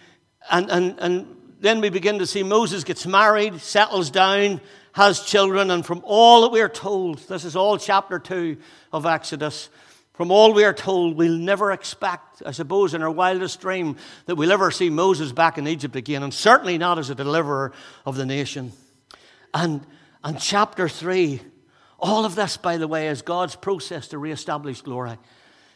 and, 0.51 0.71
and, 0.71 0.99
and 0.99 1.37
then 1.61 1.81
we 1.81 1.89
begin 1.89 2.19
to 2.19 2.27
see 2.27 2.43
Moses 2.43 2.85
gets 2.85 3.07
married, 3.07 3.63
settles 3.63 4.11
down, 4.11 4.61
has 4.93 5.25
children, 5.25 5.71
and 5.71 5.87
from 5.87 6.03
all 6.05 6.43
that 6.43 6.53
we 6.53 6.61
are 6.61 6.69
told, 6.69 7.17
this 7.29 7.47
is 7.47 7.57
all 7.57 7.79
chapter 7.79 8.19
2 8.19 8.59
of 8.93 9.07
Exodus, 9.07 9.71
from 10.15 10.31
all 10.31 10.53
we 10.53 10.65
are 10.65 10.73
told, 10.73 11.17
we'll 11.17 11.37
never 11.37 11.73
expect, 11.73 12.43
I 12.47 12.53
suppose, 12.53 12.95
in 12.95 13.03
our 13.03 13.11
wildest 13.11 13.61
dream, 13.61 13.97
that 14.27 14.37
we'll 14.37 14.53
ever 14.53 14.71
see 14.71 14.89
Moses 14.89 15.33
back 15.33 15.59
in 15.59 15.67
Egypt 15.67 15.97
again, 15.97 16.23
and 16.23 16.33
certainly 16.33 16.79
not 16.79 16.99
as 16.99 17.11
a 17.11 17.15
deliverer 17.15 17.73
of 18.07 18.17
the 18.17 18.25
nation. 18.25 18.73
And, 19.53 19.85
and 20.23 20.41
chapter 20.41 20.89
3, 20.89 21.41
all 21.99 22.25
of 22.25 22.37
this, 22.37 22.57
by 22.57 22.77
the 22.77 22.89
way, 22.89 23.09
is 23.09 23.23
God's 23.23 23.57
process 23.57 24.09
to 24.09 24.19
reestablish 24.19 24.83
glory. 24.83 25.19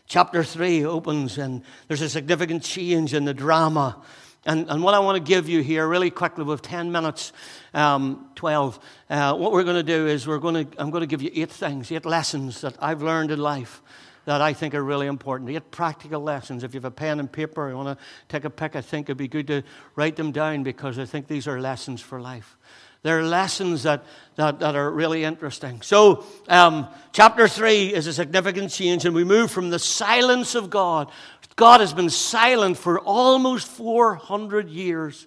Chapter 0.06 0.44
3 0.44 0.84
opens, 0.84 1.36
and 1.36 1.62
there's 1.88 2.02
a 2.02 2.08
significant 2.08 2.62
change 2.62 3.14
in 3.14 3.24
the 3.24 3.34
drama 3.34 4.02
And, 4.48 4.70
and 4.70 4.82
what 4.82 4.94
I 4.94 5.00
want 5.00 5.16
to 5.16 5.22
give 5.22 5.48
you 5.48 5.62
here, 5.62 5.86
really 5.86 6.10
quickly, 6.10 6.44
with 6.44 6.62
10 6.62 6.90
minutes, 6.90 7.32
um, 7.74 8.30
12, 8.36 8.78
uh, 9.10 9.34
what 9.34 9.52
we're 9.52 9.64
going 9.64 9.76
to 9.76 9.82
do 9.82 10.06
is 10.06 10.26
we're 10.26 10.38
going 10.38 10.66
to, 10.66 10.80
I'm 10.80 10.90
going 10.90 11.02
to 11.02 11.06
give 11.06 11.20
you 11.20 11.30
eight 11.34 11.50
things, 11.50 11.92
eight 11.92 12.06
lessons 12.06 12.62
that 12.62 12.74
I've 12.80 13.02
learned 13.02 13.30
in 13.30 13.40
life 13.40 13.82
that 14.28 14.42
I 14.42 14.52
think 14.52 14.74
are 14.74 14.84
really 14.84 15.06
important. 15.06 15.48
Get 15.50 15.70
practical 15.70 16.20
lessons. 16.20 16.62
If 16.62 16.74
you 16.74 16.78
have 16.78 16.84
a 16.84 16.90
pen 16.90 17.18
and 17.18 17.32
paper, 17.32 17.70
you 17.70 17.76
want 17.76 17.98
to 17.98 18.04
take 18.28 18.44
a 18.44 18.50
pick, 18.50 18.76
I 18.76 18.82
think 18.82 19.06
it'd 19.06 19.16
be 19.16 19.26
good 19.26 19.46
to 19.46 19.62
write 19.96 20.16
them 20.16 20.32
down 20.32 20.62
because 20.62 20.98
I 20.98 21.06
think 21.06 21.28
these 21.28 21.48
are 21.48 21.58
lessons 21.58 22.02
for 22.02 22.20
life. 22.20 22.58
They're 23.02 23.22
lessons 23.22 23.84
that, 23.84 24.04
that, 24.36 24.58
that 24.58 24.74
are 24.74 24.90
really 24.90 25.24
interesting. 25.24 25.80
So, 25.82 26.26
um, 26.48 26.88
chapter 27.12 27.48
3 27.48 27.94
is 27.94 28.06
a 28.06 28.12
significant 28.12 28.70
change, 28.70 29.06
and 29.06 29.14
we 29.14 29.24
move 29.24 29.50
from 29.50 29.70
the 29.70 29.78
silence 29.78 30.54
of 30.54 30.68
God 30.68 31.10
God 31.58 31.80
has 31.80 31.92
been 31.92 32.08
silent 32.08 32.78
for 32.78 33.00
almost 33.00 33.66
400 33.66 34.68
years. 34.68 35.26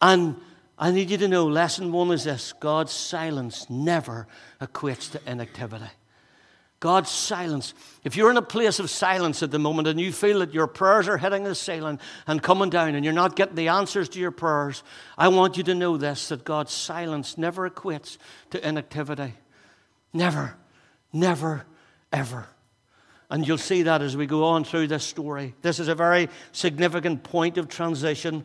And 0.00 0.36
I 0.78 0.92
need 0.92 1.10
you 1.10 1.18
to 1.18 1.26
know 1.26 1.46
lesson 1.48 1.90
one 1.90 2.12
is 2.12 2.22
this 2.22 2.52
God's 2.60 2.92
silence 2.92 3.68
never 3.68 4.28
equates 4.60 5.10
to 5.10 5.20
inactivity. 5.26 5.90
God's 6.82 7.10
silence. 7.10 7.74
If 8.02 8.16
you're 8.16 8.32
in 8.32 8.36
a 8.36 8.42
place 8.42 8.80
of 8.80 8.90
silence 8.90 9.40
at 9.44 9.52
the 9.52 9.58
moment 9.60 9.86
and 9.86 10.00
you 10.00 10.12
feel 10.12 10.40
that 10.40 10.52
your 10.52 10.66
prayers 10.66 11.06
are 11.06 11.16
hitting 11.16 11.44
the 11.44 11.54
ceiling 11.54 12.00
and 12.26 12.42
coming 12.42 12.70
down 12.70 12.96
and 12.96 13.04
you're 13.04 13.14
not 13.14 13.36
getting 13.36 13.54
the 13.54 13.68
answers 13.68 14.08
to 14.08 14.18
your 14.18 14.32
prayers, 14.32 14.82
I 15.16 15.28
want 15.28 15.56
you 15.56 15.62
to 15.62 15.76
know 15.76 15.96
this 15.96 16.28
that 16.30 16.42
God's 16.42 16.72
silence 16.72 17.38
never 17.38 17.70
equates 17.70 18.18
to 18.50 18.68
inactivity. 18.68 19.34
Never, 20.12 20.56
never, 21.12 21.66
ever. 22.12 22.48
And 23.30 23.46
you'll 23.46 23.58
see 23.58 23.84
that 23.84 24.02
as 24.02 24.16
we 24.16 24.26
go 24.26 24.42
on 24.42 24.64
through 24.64 24.88
this 24.88 25.04
story. 25.04 25.54
This 25.62 25.78
is 25.78 25.86
a 25.86 25.94
very 25.94 26.30
significant 26.50 27.22
point 27.22 27.58
of 27.58 27.68
transition. 27.68 28.42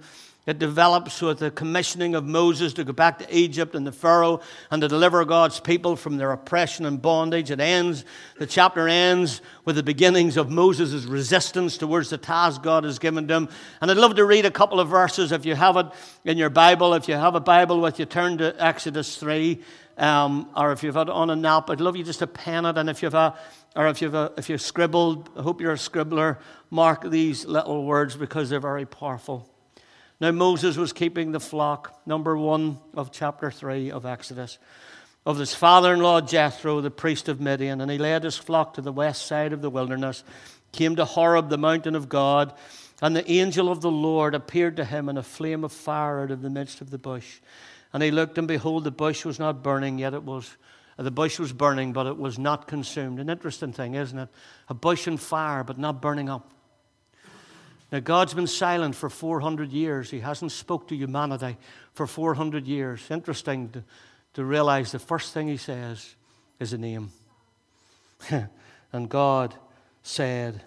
It 0.47 0.59
develops 0.59 1.21
with 1.21 1.39
the 1.39 1.51
commissioning 1.51 2.15
of 2.15 2.25
Moses 2.25 2.71
to 2.75 2.85
go 2.85 2.93
back 2.93 3.19
to 3.19 3.37
Egypt 3.37 3.75
and 3.75 3.85
the 3.85 3.91
Pharaoh 3.91 4.39
and 4.71 4.81
to 4.81 4.87
deliver 4.87 5.25
God's 5.25 5.59
people 5.59 5.97
from 5.97 6.15
their 6.15 6.31
oppression 6.31 6.85
and 6.85 7.01
bondage. 7.01 7.51
It 7.51 7.59
ends, 7.59 8.05
the 8.39 8.47
chapter 8.47 8.87
ends 8.87 9.41
with 9.65 9.75
the 9.75 9.83
beginnings 9.83 10.37
of 10.37 10.49
Moses' 10.49 11.03
resistance 11.03 11.77
towards 11.77 12.11
the 12.11 12.17
task 12.17 12.63
God 12.63 12.85
has 12.85 12.97
given 12.97 13.27
them. 13.27 13.49
And 13.81 13.91
I'd 13.91 13.97
love 13.97 14.15
to 14.15 14.23
read 14.23 14.45
a 14.45 14.51
couple 14.51 14.79
of 14.79 14.87
verses 14.87 15.33
if 15.33 15.45
you 15.45 15.53
have 15.53 15.75
it 15.75 15.87
in 16.23 16.37
your 16.37 16.49
Bible. 16.49 16.93
If 16.93 17.09
you 17.09 17.15
have 17.15 17.35
a 17.35 17.41
Bible 17.41 17.81
with 17.81 17.99
you, 17.99 18.05
turn 18.05 18.37
to 18.37 18.55
Exodus 18.57 19.17
3. 19.17 19.61
Um, 19.97 20.49
or 20.55 20.71
if 20.71 20.81
you've 20.81 20.95
had 20.95 21.09
on 21.09 21.29
a 21.29 21.35
nap, 21.35 21.69
I'd 21.69 21.81
love 21.81 21.97
you 21.97 22.05
just 22.05 22.19
to 22.19 22.27
pen 22.27 22.65
it. 22.65 22.77
And 22.77 22.89
if 22.89 23.03
you've 23.03 23.15
a, 23.15 23.37
or 23.75 23.87
if 23.87 24.01
you've, 24.01 24.15
a, 24.15 24.31
if 24.37 24.49
you've 24.49 24.61
scribbled, 24.61 25.29
I 25.35 25.41
hope 25.41 25.59
you're 25.59 25.73
a 25.73 25.75
scribbler, 25.75 26.37
mark 26.69 27.09
these 27.09 27.45
little 27.45 27.83
words 27.83 28.15
because 28.15 28.49
they're 28.49 28.61
very 28.61 28.85
powerful. 28.85 29.49
Now, 30.19 30.31
Moses 30.31 30.77
was 30.77 30.93
keeping 30.93 31.31
the 31.31 31.39
flock, 31.39 32.01
number 32.07 32.35
one 32.35 32.79
of 32.95 33.11
chapter 33.11 33.51
three 33.51 33.91
of 33.91 34.05
Exodus, 34.05 34.57
of 35.27 35.37
his 35.37 35.53
father 35.53 35.93
in 35.93 35.99
law 35.99 36.21
Jethro, 36.21 36.81
the 36.81 36.89
priest 36.89 37.29
of 37.29 37.39
Midian, 37.39 37.81
and 37.81 37.91
he 37.91 37.99
led 37.99 38.23
his 38.23 38.35
flock 38.35 38.73
to 38.73 38.81
the 38.81 38.91
west 38.91 39.27
side 39.27 39.53
of 39.53 39.61
the 39.61 39.69
wilderness, 39.69 40.23
came 40.71 40.95
to 40.95 41.05
Horeb, 41.05 41.49
the 41.49 41.57
mountain 41.57 41.95
of 41.95 42.09
God, 42.09 42.53
and 42.99 43.15
the 43.15 43.29
angel 43.29 43.71
of 43.71 43.81
the 43.81 43.91
Lord 43.91 44.33
appeared 44.33 44.77
to 44.77 44.85
him 44.85 45.07
in 45.07 45.17
a 45.17 45.23
flame 45.23 45.63
of 45.63 45.71
fire 45.71 46.21
out 46.21 46.31
of 46.31 46.41
the 46.41 46.49
midst 46.49 46.81
of 46.81 46.89
the 46.89 46.97
bush. 46.97 47.39
And 47.93 48.01
he 48.01 48.09
looked, 48.09 48.39
and 48.39 48.47
behold, 48.47 48.85
the 48.85 48.91
bush 48.91 49.23
was 49.23 49.37
not 49.37 49.61
burning, 49.61 49.99
yet 49.99 50.15
it 50.15 50.23
was 50.23 50.57
the 50.97 51.11
bush 51.11 51.37
was 51.37 51.53
burning, 51.53 51.93
but 51.93 52.07
it 52.07 52.17
was 52.17 52.39
not 52.39 52.67
consumed. 52.67 53.19
An 53.19 53.29
interesting 53.29 53.71
thing, 53.71 53.93
isn't 53.93 54.17
it? 54.17 54.29
A 54.67 54.73
bush 54.73 55.07
on 55.07 55.17
fire, 55.17 55.63
but 55.63 55.77
not 55.77 56.01
burning 56.01 56.27
up. 56.27 56.51
Now, 57.91 57.99
God's 57.99 58.33
been 58.33 58.47
silent 58.47 58.95
for 58.95 59.09
400 59.09 59.71
years. 59.71 60.11
He 60.11 60.19
hasn't 60.19 60.51
spoke 60.51 60.89
to 60.89 60.95
humanity 60.95 61.57
for 61.93 62.05
400 62.05 62.67
years. 62.67 63.05
Interesting 63.09 63.69
to, 63.69 63.83
to 64.33 64.43
realize 64.43 64.91
the 64.91 64.99
first 64.99 65.33
thing 65.33 65.47
he 65.47 65.57
says 65.57 66.15
is 66.59 66.73
a 66.73 66.77
name. 66.77 67.11
and 68.91 69.09
God 69.09 69.55
said, 70.03 70.63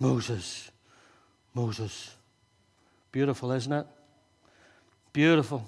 Moses, 0.00 0.70
Moses. 1.54 2.16
Beautiful, 3.12 3.52
isn't 3.52 3.72
it? 3.72 3.86
Beautiful. 5.12 5.64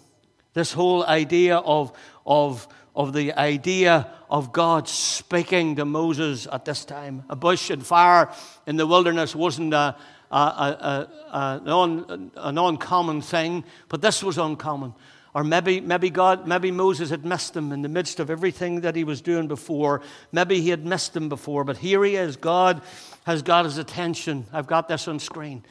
This 0.53 0.73
whole 0.73 1.05
idea 1.07 1.59
of, 1.59 1.93
of 2.27 2.67
of 2.97 3.13
the 3.13 3.35
idea 3.35 4.11
of 4.31 4.53
God 4.53 4.89
speaking 4.89 5.77
to 5.77 5.85
Moses 5.85 6.49
at 6.51 6.65
this 6.65 6.87
time. 6.87 7.25
A 7.29 7.37
bush 7.37 7.69
and 7.69 7.87
fire 7.87 8.33
in 8.67 8.77
the 8.77 8.87
wilderness 8.87 9.37
wasn't 9.37 9.75
a, 9.75 9.97
a, 10.31 10.37
a, 10.37 11.09
an, 11.33 11.69
un, 11.69 12.31
an 12.37 12.59
uncommon 12.59 13.23
thing, 13.23 13.65
but 13.89 14.03
this 14.03 14.23
was 14.23 14.39
uncommon. 14.39 14.95
Or 15.35 15.45
maybe, 15.45 15.83
maybe 15.83 16.09
God, 16.09 16.47
maybe 16.47 16.71
Moses 16.71 17.11
had 17.11 17.25
missed 17.27 17.55
him 17.55 17.71
in 17.71 17.83
the 17.83 17.91
midst 17.91 18.21
of 18.21 18.31
everything 18.31 18.81
that 18.81 18.97
he 18.97 19.05
was 19.05 19.21
doing 19.21 19.49
before. 19.49 20.01
Maybe 20.33 20.63
he 20.63 20.71
had 20.71 20.87
missed 20.87 21.15
him 21.15 21.29
before, 21.29 21.63
but 21.63 21.77
here 21.77 22.03
he 22.05 22.17
is. 22.17 22.37
God 22.37 22.81
has 23.25 23.43
got 23.43 23.67
his 23.67 23.77
attention. 23.77 24.47
I've 24.51 24.67
got 24.67 24.89
this 24.89 25.07
on 25.09 25.19
screen. 25.19 25.63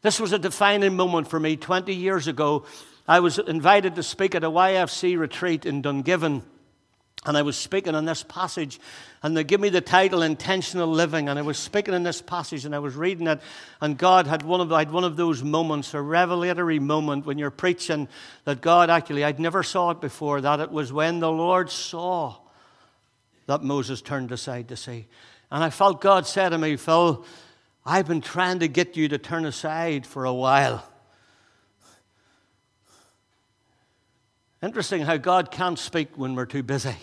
This 0.00 0.18
was 0.18 0.32
a 0.32 0.38
defining 0.40 0.96
moment 0.96 1.28
for 1.28 1.38
me 1.38 1.56
20 1.56 1.94
years 1.94 2.26
ago. 2.26 2.66
I 3.06 3.20
was 3.20 3.38
invited 3.38 3.94
to 3.94 4.02
speak 4.02 4.34
at 4.34 4.42
a 4.42 4.50
YFC 4.50 5.16
retreat 5.16 5.66
in 5.66 5.82
Dungiven. 5.82 6.42
And 7.24 7.36
I 7.36 7.42
was 7.42 7.56
speaking 7.56 7.94
on 7.94 8.04
this 8.04 8.24
passage, 8.24 8.80
and 9.22 9.36
they 9.36 9.44
give 9.44 9.60
me 9.60 9.68
the 9.68 9.80
title 9.80 10.22
Intentional 10.22 10.88
Living. 10.88 11.28
And 11.28 11.38
I 11.38 11.42
was 11.42 11.56
speaking 11.56 11.94
in 11.94 12.02
this 12.02 12.20
passage, 12.20 12.64
and 12.64 12.74
I 12.74 12.80
was 12.80 12.96
reading 12.96 13.28
it, 13.28 13.40
and 13.80 13.96
God 13.96 14.26
had 14.26 14.42
one 14.42 14.60
of, 14.60 14.70
had 14.70 14.90
one 14.90 15.04
of 15.04 15.16
those 15.16 15.40
moments, 15.40 15.94
a 15.94 16.00
revelatory 16.00 16.80
moment 16.80 17.24
when 17.24 17.38
you're 17.38 17.52
preaching 17.52 18.08
that 18.44 18.60
God 18.60 18.90
actually, 18.90 19.22
I'd 19.22 19.38
never 19.38 19.62
saw 19.62 19.90
it 19.90 20.00
before, 20.00 20.40
that 20.40 20.58
it 20.58 20.72
was 20.72 20.92
when 20.92 21.20
the 21.20 21.30
Lord 21.30 21.70
saw 21.70 22.36
that 23.46 23.62
Moses 23.62 24.02
turned 24.02 24.32
aside 24.32 24.68
to 24.68 24.76
see. 24.76 25.06
And 25.50 25.62
I 25.62 25.70
felt 25.70 26.00
God 26.00 26.26
said 26.26 26.48
to 26.48 26.58
me, 26.58 26.76
Phil, 26.76 27.24
I've 27.86 28.08
been 28.08 28.20
trying 28.20 28.60
to 28.60 28.68
get 28.68 28.96
you 28.96 29.08
to 29.08 29.18
turn 29.18 29.44
aside 29.44 30.06
for 30.06 30.24
a 30.24 30.34
while. 30.34 30.84
Interesting 34.60 35.02
how 35.02 35.16
God 35.16 35.50
can't 35.50 35.78
speak 35.78 36.10
when 36.16 36.34
we're 36.34 36.46
too 36.46 36.62
busy. 36.62 36.96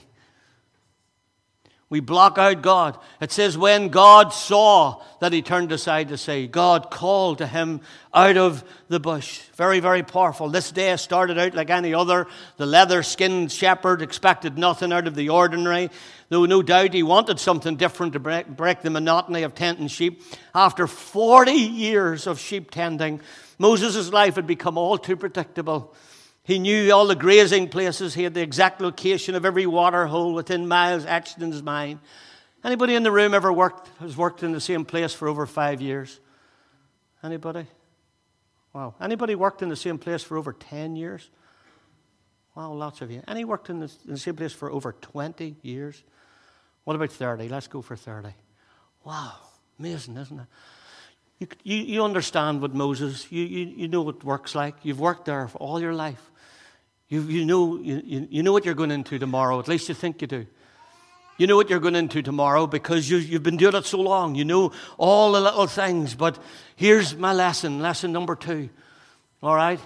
We 1.90 2.02
block 2.02 2.38
out 2.38 2.62
God. 2.62 3.00
It 3.20 3.32
says, 3.32 3.58
when 3.58 3.90
God 3.90 4.32
saw 4.32 5.02
that 5.22 5.34
he 5.34 5.42
turned 5.42 5.72
aside 5.72 6.10
to 6.10 6.18
say, 6.18 6.46
God 6.46 6.92
called 6.92 7.40
to 7.40 7.48
him 7.48 7.82
out 8.14 8.38
of 8.38 8.64
the 8.90 9.00
bush. 9.00 9.40
Very, 9.56 9.80
very 9.80 10.04
powerful. 10.04 10.50
This 10.50 10.72
day 10.72 10.96
started 10.98 11.40
out 11.40 11.56
like 11.56 11.72
any 11.72 11.96
other. 11.96 12.28
The 12.58 12.68
leather 12.68 13.02
skinned 13.02 13.52
shepherd 13.52 14.04
expected 14.04 14.56
nothing 14.56 14.94
out 14.94 15.08
of 15.08 15.16
the 15.16 15.30
ordinary, 15.30 15.90
though 16.30 16.46
no 16.46 16.62
doubt 16.62 16.94
he 16.94 17.02
wanted 17.02 17.40
something 17.40 17.76
different 17.76 18.14
to 18.14 18.20
break, 18.20 18.46
break 18.48 18.84
the 18.84 18.92
monotony 18.92 19.42
of 19.42 19.56
tending 19.56 19.88
sheep. 19.88 20.22
After 20.54 20.86
40 20.86 21.52
years 21.52 22.28
of 22.28 22.40
sheep 22.40 22.70
tending, 22.70 23.20
Moses' 23.58 24.14
life 24.14 24.36
had 24.36 24.46
become 24.46 24.78
all 24.78 25.00
too 25.00 25.18
predictable. 25.18 25.96
He 26.44 26.60
knew 26.60 26.92
all 26.92 27.06
the 27.06 27.16
grazing 27.16 27.70
places. 27.70 28.14
He 28.14 28.24
had 28.24 28.34
the 28.34 28.42
exact 28.42 28.82
location 28.82 29.36
of 29.36 29.46
every 29.46 29.66
water 29.66 30.08
hole 30.08 30.34
within 30.34 30.68
miles 30.68 31.06
his 31.06 31.64
mind. 31.64 32.00
Anybody 32.64 32.96
in 32.96 33.04
the 33.04 33.12
room 33.12 33.34
ever 33.34 33.54
worked, 33.54 33.90
has 34.00 34.18
worked 34.18 34.44
in 34.44 34.52
the 34.52 34.62
same 34.62 34.84
place 34.84 35.14
for 35.14 35.28
over 35.28 35.46
five 35.46 35.82
years? 35.82 36.20
Anybody? 37.24 37.68
Wow. 38.74 38.96
Anybody 39.02 39.36
worked 39.36 39.62
in 39.62 39.70
the 39.70 39.76
same 39.76 39.98
place 39.98 40.24
for 40.24 40.38
over 40.38 40.54
10 40.54 40.96
years? 40.96 41.30
Wow, 42.56 42.74
lots 42.74 43.02
of 43.02 43.12
you. 43.12 43.24
Any 43.28 43.46
worked 43.46 43.70
in 43.70 43.80
the, 43.80 43.92
in 44.06 44.14
the 44.14 44.18
same 44.18 44.36
place 44.36 44.54
for 44.54 44.70
over 44.70 44.92
20 44.92 45.56
years? 45.62 46.04
What 46.84 46.96
about 46.96 47.12
30? 47.12 47.48
Let's 47.50 47.68
go 47.68 47.82
for 47.82 47.96
30. 47.96 48.30
Wow, 49.06 49.34
amazing, 49.80 50.18
isn't 50.18 50.40
it? 50.40 50.48
You, 51.40 51.48
you, 51.64 51.78
you 51.78 52.04
understand 52.04 52.62
what 52.62 52.76
Moses, 52.76 53.32
you, 53.32 53.44
you, 53.46 53.66
you 53.66 53.88
know 53.88 54.02
what 54.02 54.24
work's 54.24 54.56
like. 54.56 54.76
You've 54.84 55.00
worked 55.00 55.26
there 55.26 55.48
for 55.48 55.58
all 55.60 55.80
your 55.80 55.94
life. 55.94 56.29
You, 57.10 57.22
you, 57.24 57.46
know, 57.46 57.78
you, 57.78 58.28
you 58.30 58.44
know 58.44 58.52
what 58.52 58.66
you're 58.66 58.76
going 58.76 58.92
into 58.92 59.18
tomorrow, 59.18 59.60
at 59.60 59.68
least 59.68 59.90
you 59.90 59.96
think 59.96 60.22
you 60.22 60.28
do. 60.28 60.46
You 61.38 61.48
know 61.48 61.56
what 61.56 61.70
you're 61.70 61.80
going 61.80 61.96
into 61.96 62.22
tomorrow 62.22 62.68
because 62.68 63.10
you, 63.10 63.18
you've 63.18 63.44
been 63.44 63.58
doing 63.58 63.74
it 63.74 63.86
so 63.86 64.00
long. 64.00 64.36
You 64.36 64.46
know 64.46 64.74
all 64.98 65.32
the 65.32 65.42
little 65.42 65.68
things. 65.68 66.14
But 66.14 66.38
here's 66.76 67.16
my 67.16 67.32
lesson, 67.34 67.80
lesson 67.80 68.12
number 68.12 68.36
two. 68.36 68.70
All 69.42 69.56
right? 69.56 69.80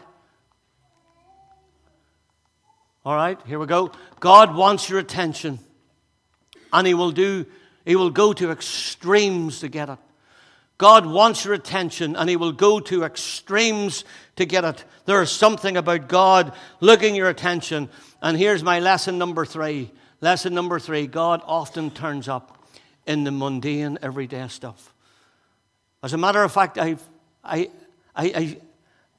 All 3.06 3.16
right, 3.16 3.40
here 3.46 3.60
we 3.60 3.68
go. 3.68 3.92
God 4.20 4.56
wants 4.56 4.90
your 4.90 4.98
attention, 4.98 5.60
and 6.72 6.88
He 6.88 6.94
will 6.94 7.12
do, 7.12 7.46
He 7.86 7.96
will 7.98 8.10
go 8.10 8.32
to 8.34 8.50
extremes 8.50 9.60
to 9.60 9.68
get 9.68 9.90
it. 9.90 9.98
God 10.84 11.06
wants 11.06 11.46
your 11.46 11.54
attention 11.54 12.17
and 12.17 12.30
He 12.30 12.36
will 12.36 12.52
go 12.52 12.82
to 12.82 13.06
extremes 13.06 14.04
to 14.36 14.43
get 14.43 14.65
it. 14.65 14.84
There 15.06 15.22
is 15.22 15.32
something 15.32 15.78
about 15.78 16.10
God 16.10 16.52
looking 16.82 17.15
your 17.15 17.30
attention. 17.30 17.88
And 18.22 18.38
here's 18.38 18.65
my 18.65 18.82
lesson 18.82 19.17
number 19.17 19.46
three. 19.46 19.93
Lesson 20.19 20.54
number 20.54 20.80
three 20.80 21.08
God 21.08 21.41
often 21.46 21.89
turns 21.89 22.28
up 22.28 22.67
in 23.08 23.24
the 23.24 23.32
mundane, 23.32 23.98
everyday 24.02 24.46
stuff. 24.50 24.93
As 26.04 26.12
a 26.12 26.17
matter 26.17 26.43
of 26.43 26.52
fact, 26.52 26.78
I've, 26.78 27.02
I, 27.46 27.69
I, 28.13 28.26
I, 28.26 28.58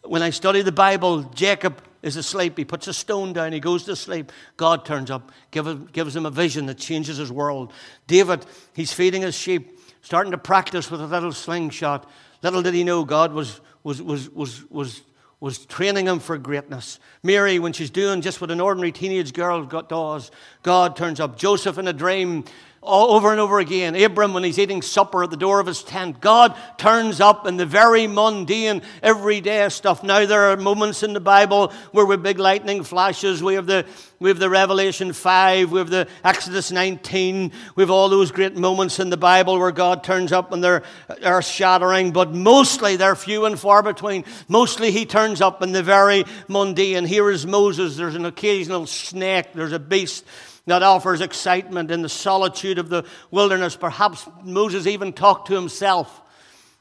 when 0.02 0.20
I 0.20 0.28
study 0.28 0.60
the 0.60 0.70
Bible, 0.70 1.22
Jacob 1.22 1.80
is 2.02 2.16
asleep. 2.16 2.58
He 2.58 2.66
puts 2.66 2.88
a 2.88 2.92
stone 2.92 3.32
down. 3.32 3.54
He 3.54 3.60
goes 3.60 3.84
to 3.84 3.96
sleep. 3.96 4.30
God 4.58 4.84
turns 4.84 5.10
up, 5.10 5.32
give, 5.50 5.92
gives 5.92 6.14
him 6.14 6.26
a 6.26 6.30
vision 6.30 6.66
that 6.66 6.76
changes 6.76 7.16
his 7.16 7.32
world. 7.32 7.72
David, 8.06 8.44
he's 8.74 8.92
feeding 8.92 9.22
his 9.22 9.34
sheep, 9.34 9.73
starting 10.04 10.32
to 10.32 10.38
practice 10.38 10.90
with 10.90 11.00
a 11.00 11.06
little 11.06 11.32
slingshot. 11.32 12.08
Little 12.42 12.62
did 12.62 12.74
he 12.74 12.84
know 12.84 13.06
God 13.06 13.32
was, 13.32 13.62
was, 13.82 14.02
was, 14.02 14.28
was, 14.30 14.62
was, 14.70 15.00
was 15.40 15.64
training 15.64 16.06
him 16.06 16.20
for 16.20 16.36
greatness. 16.36 17.00
Mary, 17.22 17.58
when 17.58 17.72
she's 17.72 17.88
doing 17.88 18.20
just 18.20 18.38
what 18.38 18.50
an 18.50 18.60
ordinary 18.60 18.92
teenage 18.92 19.32
girl 19.32 19.64
does, 19.64 20.30
God 20.62 20.94
turns 20.94 21.20
up. 21.20 21.38
Joseph 21.38 21.78
in 21.78 21.88
a 21.88 21.92
dream 21.94 22.44
all 22.84 23.12
over 23.12 23.30
and 23.30 23.40
over 23.40 23.58
again. 23.58 23.96
Abram, 23.96 24.34
when 24.34 24.44
he's 24.44 24.58
eating 24.58 24.82
supper 24.82 25.24
at 25.24 25.30
the 25.30 25.36
door 25.36 25.60
of 25.60 25.66
his 25.66 25.82
tent, 25.82 26.20
God 26.20 26.54
turns 26.76 27.20
up 27.20 27.46
in 27.46 27.56
the 27.56 27.66
very 27.66 28.06
mundane, 28.06 28.82
everyday 29.02 29.68
stuff. 29.70 30.02
Now, 30.02 30.26
there 30.26 30.50
are 30.50 30.56
moments 30.56 31.02
in 31.02 31.12
the 31.12 31.20
Bible 31.20 31.72
where 31.92 32.04
we 32.04 32.14
have 32.14 32.22
big 32.22 32.38
lightning 32.38 32.84
flashes. 32.84 33.42
We 33.42 33.54
have 33.54 33.66
the, 33.66 33.86
we 34.20 34.30
have 34.30 34.38
the 34.38 34.50
Revelation 34.50 35.12
5, 35.12 35.72
we 35.72 35.78
have 35.78 35.90
the 35.90 36.08
Exodus 36.22 36.70
19, 36.70 37.52
we 37.76 37.82
have 37.82 37.90
all 37.90 38.08
those 38.08 38.30
great 38.30 38.56
moments 38.56 39.00
in 39.00 39.10
the 39.10 39.16
Bible 39.16 39.58
where 39.58 39.72
God 39.72 40.04
turns 40.04 40.32
up 40.32 40.52
and 40.52 40.62
they're 40.62 40.82
earth 41.22 41.46
shattering, 41.46 42.12
but 42.12 42.32
mostly 42.32 42.96
they're 42.96 43.16
few 43.16 43.44
and 43.46 43.58
far 43.58 43.82
between. 43.82 44.24
Mostly 44.48 44.90
he 44.90 45.06
turns 45.06 45.40
up 45.40 45.62
in 45.62 45.72
the 45.72 45.82
very 45.82 46.24
mundane. 46.48 47.04
Here 47.04 47.30
is 47.30 47.46
Moses, 47.46 47.96
there's 47.96 48.14
an 48.14 48.26
occasional 48.26 48.86
snake, 48.86 49.52
there's 49.54 49.72
a 49.72 49.78
beast 49.78 50.24
that 50.66 50.82
offers 50.82 51.20
excitement 51.20 51.90
in 51.90 52.02
the 52.02 52.08
solitude 52.08 52.78
of 52.78 52.88
the 52.88 53.04
wilderness. 53.30 53.76
Perhaps 53.76 54.26
Moses 54.42 54.86
even 54.86 55.12
talked 55.12 55.48
to 55.48 55.54
himself 55.54 56.22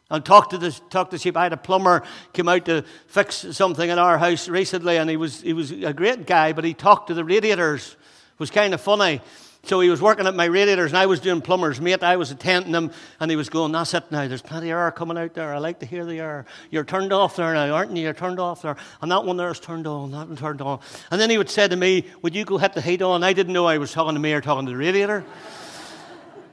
and 0.09 0.23
talked 0.23 0.51
to 0.51 0.57
the, 0.57 0.71
talked 0.89 1.11
to 1.11 1.17
sheep. 1.17 1.35
I 1.35 1.43
had 1.43 1.53
a 1.53 1.57
plumber 1.57 2.03
come 2.33 2.47
out 2.47 2.65
to 2.65 2.85
fix 3.07 3.45
something 3.51 3.89
in 3.89 3.99
our 3.99 4.17
house 4.17 4.47
recently, 4.47 4.97
and 4.97 5.09
he 5.09 5.17
was, 5.17 5.41
he 5.41 5.53
was 5.53 5.71
a 5.71 5.93
great 5.93 6.25
guy, 6.25 6.53
but 6.53 6.63
he 6.63 6.73
talked 6.73 7.07
to 7.07 7.13
the 7.13 7.25
radiators. 7.25 7.95
It 8.33 8.39
was 8.39 8.51
kind 8.51 8.73
of 8.73 8.81
funny. 8.81 9.21
So 9.65 9.79
he 9.79 9.89
was 9.89 10.01
working 10.01 10.27
at 10.27 10.35
my 10.35 10.43
radiators, 10.43 10.91
and 10.91 10.97
I 10.97 11.05
was 11.05 11.21
doing 11.21 11.39
plumber's 11.39 11.79
mate. 11.79 12.03
I 12.03 12.17
was 12.17 12.31
attending 12.31 12.73
him, 12.73 12.91
and 13.21 13.31
he 13.31 13.37
was 13.37 13.47
going, 13.47 13.71
That's 13.71 13.93
it 13.93 14.11
now. 14.11 14.27
There's 14.27 14.41
plenty 14.41 14.71
of 14.71 14.77
air 14.77 14.91
coming 14.91 15.17
out 15.17 15.33
there. 15.33 15.53
I 15.53 15.57
like 15.59 15.79
to 15.79 15.85
hear 15.85 16.03
the 16.03 16.19
air. 16.19 16.45
You're 16.69 16.83
turned 16.83 17.13
off 17.13 17.37
there 17.37 17.53
now, 17.53 17.73
aren't 17.73 17.95
you? 17.95 18.03
You're 18.03 18.13
turned 18.13 18.41
off 18.41 18.61
there. 18.61 18.75
And 19.01 19.09
that 19.09 19.23
one 19.23 19.37
there 19.37 19.49
is 19.51 19.61
turned 19.61 19.87
on, 19.87 20.11
that 20.11 20.27
one 20.27 20.35
turned 20.35 20.61
on. 20.61 20.81
And 21.11 21.21
then 21.21 21.29
he 21.29 21.37
would 21.37 21.49
say 21.49 21.65
to 21.69 21.75
me, 21.77 22.05
Would 22.21 22.35
you 22.35 22.43
go 22.43 22.57
hit 22.57 22.73
the 22.73 22.81
heat 22.81 23.01
on? 23.01 23.23
I 23.23 23.31
didn't 23.31 23.53
know 23.53 23.65
I 23.65 23.77
was 23.77 23.93
talking 23.93 24.15
to 24.15 24.19
me 24.19 24.33
or 24.33 24.41
talking 24.41 24.65
to 24.65 24.71
the 24.73 24.77
radiator. 24.77 25.23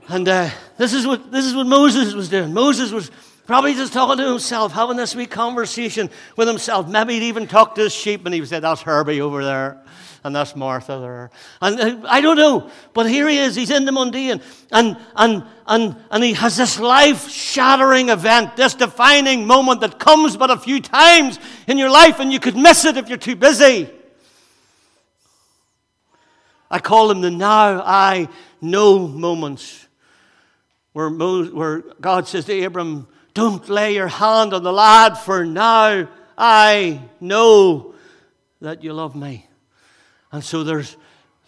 and 0.08 0.28
uh, 0.28 0.50
this, 0.76 0.92
is 0.92 1.04
what, 1.04 1.32
this 1.32 1.46
is 1.46 1.54
what 1.56 1.66
Moses 1.66 2.14
was 2.14 2.28
doing. 2.28 2.54
Moses 2.54 2.92
was 2.92 3.10
probably 3.44 3.74
just 3.74 3.92
talking 3.92 4.18
to 4.18 4.30
himself, 4.30 4.70
having 4.70 4.96
this 4.96 5.16
wee 5.16 5.26
conversation 5.26 6.10
with 6.36 6.46
himself. 6.46 6.86
Maybe 6.86 7.14
he'd 7.14 7.26
even 7.26 7.48
talk 7.48 7.74
to 7.74 7.80
his 7.80 7.92
sheep, 7.92 8.24
and 8.24 8.32
he 8.32 8.40
would 8.40 8.48
say, 8.48 8.60
That's 8.60 8.82
Herbie 8.82 9.20
over 9.20 9.44
there 9.44 9.82
and 10.22 10.34
that's 10.34 10.54
Martha 10.54 10.98
there. 10.98 11.30
And 11.60 12.04
uh, 12.04 12.06
I 12.08 12.20
don't 12.20 12.36
know, 12.36 12.70
but 12.92 13.08
here 13.08 13.28
he 13.28 13.38
is. 13.38 13.56
He's 13.56 13.70
in 13.70 13.84
the 13.84 13.92
mundane, 13.92 14.40
and 14.70 14.96
and 15.16 15.44
and 15.66 15.96
and 16.10 16.24
he 16.24 16.34
has 16.34 16.56
this 16.56 16.78
life-shattering 16.78 18.08
event, 18.08 18.56
this 18.56 18.74
defining 18.74 19.46
moment 19.46 19.80
that 19.80 19.98
comes 19.98 20.36
but 20.36 20.50
a 20.50 20.56
few 20.56 20.80
times 20.80 21.38
in 21.66 21.78
your 21.78 21.90
life, 21.90 22.20
and 22.20 22.32
you 22.32 22.40
could 22.40 22.56
miss 22.56 22.84
it 22.84 22.96
if 22.96 23.08
you're 23.08 23.18
too 23.18 23.36
busy. 23.36 23.90
I 26.70 26.78
call 26.78 27.08
them 27.08 27.20
the 27.20 27.30
now 27.30 27.82
I 27.84 28.28
know 28.60 29.08
moments, 29.08 29.88
where, 30.92 31.10
Mo, 31.10 31.46
where 31.46 31.80
God 32.00 32.28
says 32.28 32.44
to 32.44 32.62
Abram, 32.62 33.08
Don't 33.34 33.68
lay 33.68 33.94
your 33.94 34.08
hand 34.08 34.54
on 34.54 34.62
the 34.62 34.72
lad, 34.72 35.18
for 35.18 35.44
now 35.44 36.08
I 36.38 37.02
know 37.20 37.94
that 38.60 38.84
you 38.84 38.92
love 38.92 39.16
me. 39.16 39.49
And 40.32 40.44
so 40.44 40.62
there's, 40.62 40.96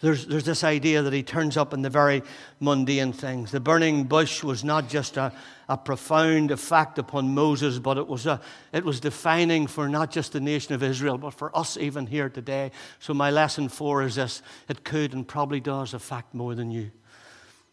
there's, 0.01 0.25
there's 0.25 0.43
this 0.43 0.63
idea 0.63 1.01
that 1.01 1.13
he 1.13 1.23
turns 1.23 1.55
up 1.55 1.73
in 1.73 1.81
the 1.81 1.89
very 1.89 2.23
mundane 2.59 3.13
things. 3.13 3.51
The 3.51 3.61
burning 3.61 4.03
bush 4.03 4.43
was 4.43 4.63
not 4.63 4.89
just 4.89 5.15
a, 5.15 5.31
a 5.69 5.77
profound 5.77 6.51
effect 6.51 6.99
upon 6.99 7.33
Moses, 7.33 7.79
but 7.79 7.97
it 7.97 8.07
was, 8.07 8.25
a, 8.25 8.41
it 8.73 8.83
was 8.83 8.99
defining 8.99 9.65
for 9.67 9.87
not 9.87 10.11
just 10.11 10.33
the 10.33 10.41
nation 10.41 10.73
of 10.73 10.83
Israel, 10.83 11.17
but 11.17 11.33
for 11.33 11.55
us 11.57 11.77
even 11.77 12.05
here 12.05 12.27
today. 12.27 12.71
So, 12.99 13.13
my 13.13 13.31
lesson 13.31 13.69
four 13.69 14.03
is 14.03 14.15
this 14.15 14.41
it 14.67 14.83
could 14.83 15.13
and 15.13 15.25
probably 15.25 15.61
does 15.61 15.93
affect 15.93 16.33
more 16.33 16.53
than 16.53 16.69
you. 16.69 16.91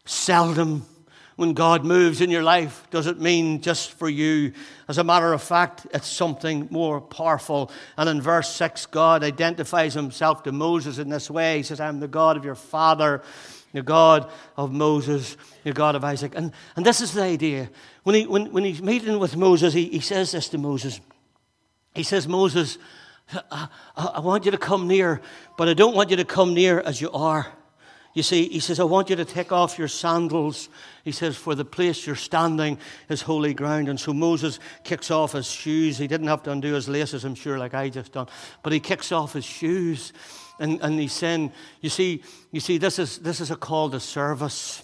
Seldom 0.05 0.87
when 1.41 1.55
God 1.55 1.87
moves 1.87 2.21
in 2.21 2.29
your 2.29 2.43
life 2.43 2.87
does 2.91 3.07
it 3.07 3.19
mean 3.19 3.63
just 3.63 3.93
for 3.93 4.11
you. 4.11 4.53
As 4.89 4.99
a 4.99 5.05
matter 5.05 5.33
of 5.33 5.43
fact, 5.43 5.87
it's 5.95 6.07
something 6.07 6.69
more 6.71 7.01
powerful. 7.01 7.71
And 7.97 8.11
in 8.11 8.21
verse 8.21 8.55
6, 8.55 8.85
God 8.85 9.25
identifies 9.25 9.95
himself 9.95 10.43
to 10.43 10.53
Moses 10.53 10.99
in 10.99 11.09
this 11.09 11.31
way. 11.31 11.57
He 11.57 11.63
says, 11.63 11.81
I'm 11.81 11.99
the 11.99 12.09
God 12.09 12.37
of 12.37 12.45
your 12.45 12.55
father, 12.55 13.23
the 13.73 13.81
God 13.81 14.31
of 14.59 14.71
Moses, 14.71 15.39
the 15.65 15.73
God 15.73 15.95
of 15.95 16.05
Isaac. 16.05 16.35
And, 16.37 16.53
and 16.77 16.85
this 16.85 17.01
is 17.01 17.15
the 17.15 17.23
idea. 17.23 17.71
When, 18.03 18.17
he, 18.17 18.27
when, 18.27 18.53
when 18.53 18.65
he's 18.65 18.83
meeting 18.83 19.19
with 19.19 19.35
Moses, 19.35 19.73
he, 19.73 19.87
he 19.87 20.01
says 20.01 20.33
this 20.33 20.51
to 20.51 20.59
Moses. 20.59 21.01
He 21.95 22.03
says, 22.03 22.29
Moses, 22.29 22.77
I, 23.51 23.69
I 23.97 24.21
want 24.21 24.45
you 24.45 24.51
to 24.51 24.59
come 24.59 24.87
near, 24.87 25.23
but 25.57 25.71
I 25.71 25.73
don't 25.73 25.97
want 25.97 26.11
you 26.11 26.17
to 26.17 26.25
come 26.27 26.53
near 26.53 26.81
as 26.81 27.01
you 27.01 27.11
are. 27.13 27.51
You 28.13 28.25
see, 28.25 28.49
he 28.49 28.59
says, 28.59 28.81
I 28.81 28.85
want 28.85 29.09
you 29.09 29.17
to 29.17 29.25
take 29.25 29.53
off 29.53 29.79
your 29.79 29.87
sandals. 29.87 30.69
He 31.05 31.13
says, 31.13 31.37
for 31.37 31.55
the 31.55 31.65
place 31.65 32.07
you're 32.07 32.17
standing 32.17 32.79
is 33.09 33.23
holy 33.23 33.55
ground. 33.55 33.89
And 33.89 34.01
so 34.01 34.13
Moses 34.13 34.59
kicks 34.83 35.13
off 35.13 35.33
his 35.33 35.49
shoes. 35.49 35.97
He 35.97 36.09
didn't 36.09 36.27
have 36.27 36.43
to 36.43 36.51
undo 36.51 36.75
his 36.75 36.89
laces, 36.89 37.25
I'm 37.25 37.37
sure, 37.37 37.57
like 37.57 37.73
I 37.73 37.89
just 37.89 38.13
done. 38.13 38.27
But 38.65 38.73
he 38.73 38.81
kicks 38.81 39.13
off 39.13 39.35
his 39.35 39.45
shoes. 39.45 40.13
And, 40.59 40.81
and 40.83 40.99
he's 40.99 41.13
saying, 41.13 41.53
you 41.81 41.89
see, 41.89 42.23
you 42.51 42.59
see, 42.59 42.79
this 42.79 42.99
is, 42.99 43.19
this 43.19 43.41
is 43.41 43.53
a 43.53 43.57
call 43.57 43.91
to 43.91 44.01
service. 44.01 44.83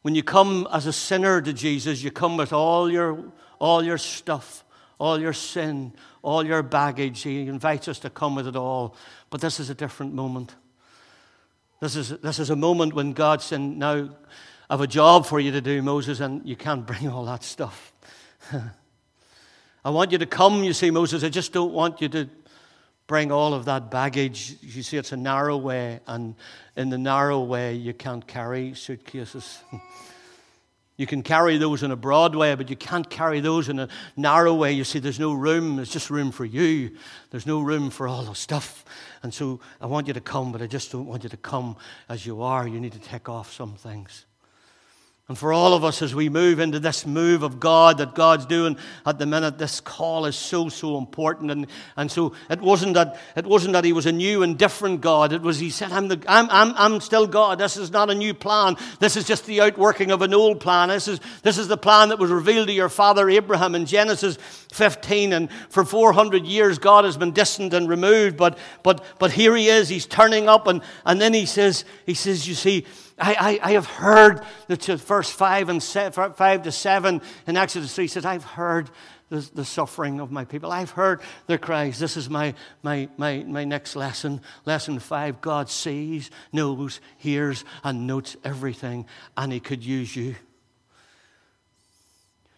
When 0.00 0.14
you 0.14 0.22
come 0.22 0.66
as 0.72 0.86
a 0.86 0.92
sinner 0.92 1.42
to 1.42 1.52
Jesus, 1.52 2.02
you 2.02 2.10
come 2.10 2.38
with 2.38 2.54
all 2.54 2.90
your, 2.90 3.32
all 3.58 3.84
your 3.84 3.98
stuff, 3.98 4.64
all 4.98 5.20
your 5.20 5.34
sin, 5.34 5.92
all 6.22 6.44
your 6.44 6.62
baggage. 6.62 7.22
He 7.22 7.46
invites 7.46 7.86
us 7.86 7.98
to 8.00 8.10
come 8.10 8.34
with 8.34 8.48
it 8.48 8.56
all. 8.56 8.96
But 9.28 9.42
this 9.42 9.60
is 9.60 9.68
a 9.68 9.74
different 9.74 10.14
moment. 10.14 10.56
This 11.82 11.96
is, 11.96 12.10
this 12.20 12.38
is 12.38 12.48
a 12.50 12.54
moment 12.54 12.94
when 12.94 13.12
God 13.12 13.42
said, 13.42 13.60
Now, 13.60 14.08
I 14.70 14.74
have 14.74 14.80
a 14.80 14.86
job 14.86 15.26
for 15.26 15.40
you 15.40 15.50
to 15.50 15.60
do, 15.60 15.82
Moses, 15.82 16.20
and 16.20 16.48
you 16.48 16.54
can't 16.54 16.86
bring 16.86 17.08
all 17.08 17.24
that 17.24 17.42
stuff. 17.42 17.92
I 19.84 19.90
want 19.90 20.12
you 20.12 20.18
to 20.18 20.26
come, 20.26 20.62
you 20.62 20.74
see, 20.74 20.92
Moses. 20.92 21.24
I 21.24 21.28
just 21.28 21.52
don't 21.52 21.72
want 21.72 22.00
you 22.00 22.08
to 22.10 22.28
bring 23.08 23.32
all 23.32 23.52
of 23.52 23.64
that 23.64 23.90
baggage. 23.90 24.58
You 24.60 24.84
see, 24.84 24.96
it's 24.96 25.10
a 25.10 25.16
narrow 25.16 25.56
way, 25.56 25.98
and 26.06 26.36
in 26.76 26.88
the 26.88 26.98
narrow 26.98 27.40
way, 27.40 27.74
you 27.74 27.94
can't 27.94 28.24
carry 28.28 28.74
suitcases. 28.74 29.58
You 30.96 31.06
can 31.06 31.22
carry 31.22 31.56
those 31.56 31.82
in 31.82 31.90
a 31.90 31.96
broad 31.96 32.34
way, 32.34 32.54
but 32.54 32.68
you 32.68 32.76
can't 32.76 33.08
carry 33.08 33.40
those 33.40 33.68
in 33.68 33.78
a 33.78 33.88
narrow 34.16 34.54
way. 34.54 34.72
You 34.72 34.84
see, 34.84 34.98
there's 34.98 35.18
no 35.18 35.32
room. 35.32 35.76
There's 35.76 35.90
just 35.90 36.10
room 36.10 36.30
for 36.30 36.44
you. 36.44 36.96
There's 37.30 37.46
no 37.46 37.60
room 37.60 37.90
for 37.90 38.06
all 38.06 38.22
the 38.22 38.34
stuff. 38.34 38.84
And 39.22 39.32
so 39.32 39.60
I 39.80 39.86
want 39.86 40.06
you 40.06 40.14
to 40.14 40.20
come, 40.20 40.52
but 40.52 40.60
I 40.60 40.66
just 40.66 40.92
don't 40.92 41.06
want 41.06 41.22
you 41.22 41.30
to 41.30 41.36
come 41.36 41.76
as 42.08 42.26
you 42.26 42.42
are. 42.42 42.68
You 42.68 42.78
need 42.78 42.92
to 42.92 42.98
take 42.98 43.28
off 43.28 43.52
some 43.52 43.74
things. 43.74 44.26
And 45.28 45.38
for 45.38 45.52
all 45.52 45.72
of 45.72 45.84
us, 45.84 46.02
as 46.02 46.16
we 46.16 46.28
move 46.28 46.58
into 46.58 46.80
this 46.80 47.06
move 47.06 47.44
of 47.44 47.60
God 47.60 47.98
that 47.98 48.12
God's 48.12 48.44
doing 48.44 48.76
at 49.06 49.20
the 49.20 49.24
minute, 49.24 49.56
this 49.56 49.80
call 49.80 50.26
is 50.26 50.34
so, 50.34 50.68
so 50.68 50.98
important. 50.98 51.52
And, 51.52 51.68
and 51.96 52.10
so 52.10 52.34
it 52.50 52.60
wasn't, 52.60 52.94
that, 52.94 53.20
it 53.36 53.46
wasn't 53.46 53.74
that 53.74 53.84
He 53.84 53.92
was 53.92 54.04
a 54.06 54.12
new 54.12 54.42
and 54.42 54.58
different 54.58 55.00
God. 55.00 55.32
It 55.32 55.40
was 55.40 55.60
He 55.60 55.70
said, 55.70 55.92
I'm, 55.92 56.08
the, 56.08 56.20
I'm, 56.26 56.50
I'm, 56.50 56.74
I'm 56.76 57.00
still 57.00 57.28
God. 57.28 57.58
This 57.58 57.76
is 57.76 57.92
not 57.92 58.10
a 58.10 58.16
new 58.16 58.34
plan. 58.34 58.76
This 58.98 59.16
is 59.16 59.24
just 59.24 59.46
the 59.46 59.60
outworking 59.60 60.10
of 60.10 60.22
an 60.22 60.34
old 60.34 60.58
plan. 60.58 60.88
This 60.88 61.06
is, 61.06 61.20
this 61.44 61.56
is 61.56 61.68
the 61.68 61.76
plan 61.76 62.08
that 62.08 62.18
was 62.18 62.32
revealed 62.32 62.66
to 62.66 62.74
your 62.74 62.88
father 62.88 63.30
Abraham 63.30 63.76
in 63.76 63.86
Genesis 63.86 64.36
15. 64.72 65.34
And 65.34 65.52
for 65.68 65.84
400 65.84 66.44
years, 66.44 66.80
God 66.80 67.04
has 67.04 67.16
been 67.16 67.30
distant 67.30 67.74
and 67.74 67.88
removed. 67.88 68.36
But, 68.36 68.58
but, 68.82 69.04
but 69.20 69.30
here 69.30 69.54
He 69.54 69.68
is. 69.68 69.88
He's 69.88 70.04
turning 70.04 70.48
up. 70.48 70.66
And, 70.66 70.82
and 71.06 71.20
then 71.20 71.32
He 71.32 71.46
says, 71.46 71.84
He 72.06 72.14
says, 72.14 72.48
You 72.48 72.54
see, 72.54 72.86
I, 73.18 73.58
I, 73.62 73.68
I 73.70 73.72
have 73.72 73.86
heard, 73.86 74.42
that 74.68 74.84
verse 74.84 75.30
5, 75.30 75.68
and 75.68 75.82
5 75.82 76.62
to 76.62 76.72
7 76.72 77.22
in 77.46 77.56
Exodus 77.56 77.94
3 77.94 78.06
says, 78.06 78.24
I've 78.24 78.44
heard 78.44 78.90
the, 79.28 79.48
the, 79.54 79.64
suffering 79.64 80.20
of 80.20 80.30
my 80.30 80.44
people. 80.44 80.70
I've 80.70 80.90
heard 80.90 81.20
their 81.46 81.58
cries. 81.58 81.98
This 81.98 82.18
is 82.18 82.28
my, 82.28 82.54
my, 82.82 83.08
my, 83.16 83.42
my 83.46 83.64
next 83.64 83.96
lesson. 83.96 84.42
Lesson 84.66 84.98
5 84.98 85.40
God 85.40 85.70
sees, 85.70 86.30
knows, 86.52 87.00
hears, 87.16 87.64
and 87.82 88.06
notes 88.06 88.36
everything, 88.44 89.06
and 89.36 89.52
He 89.52 89.60
could 89.60 89.84
use 89.84 90.14
you. 90.14 90.34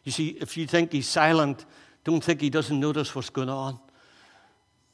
You 0.03 0.13
see, 0.13 0.31
if 0.41 0.57
you 0.57 0.67
think 0.67 0.93
He's 0.93 1.09
silent, 1.09 1.65
don't 2.03 2.23
think 2.23 2.41
He 2.41 2.51
doesn't 2.51 2.79
notice 2.79 3.15
what's 3.15 3.31
going 3.31 3.49
on. 3.49 3.79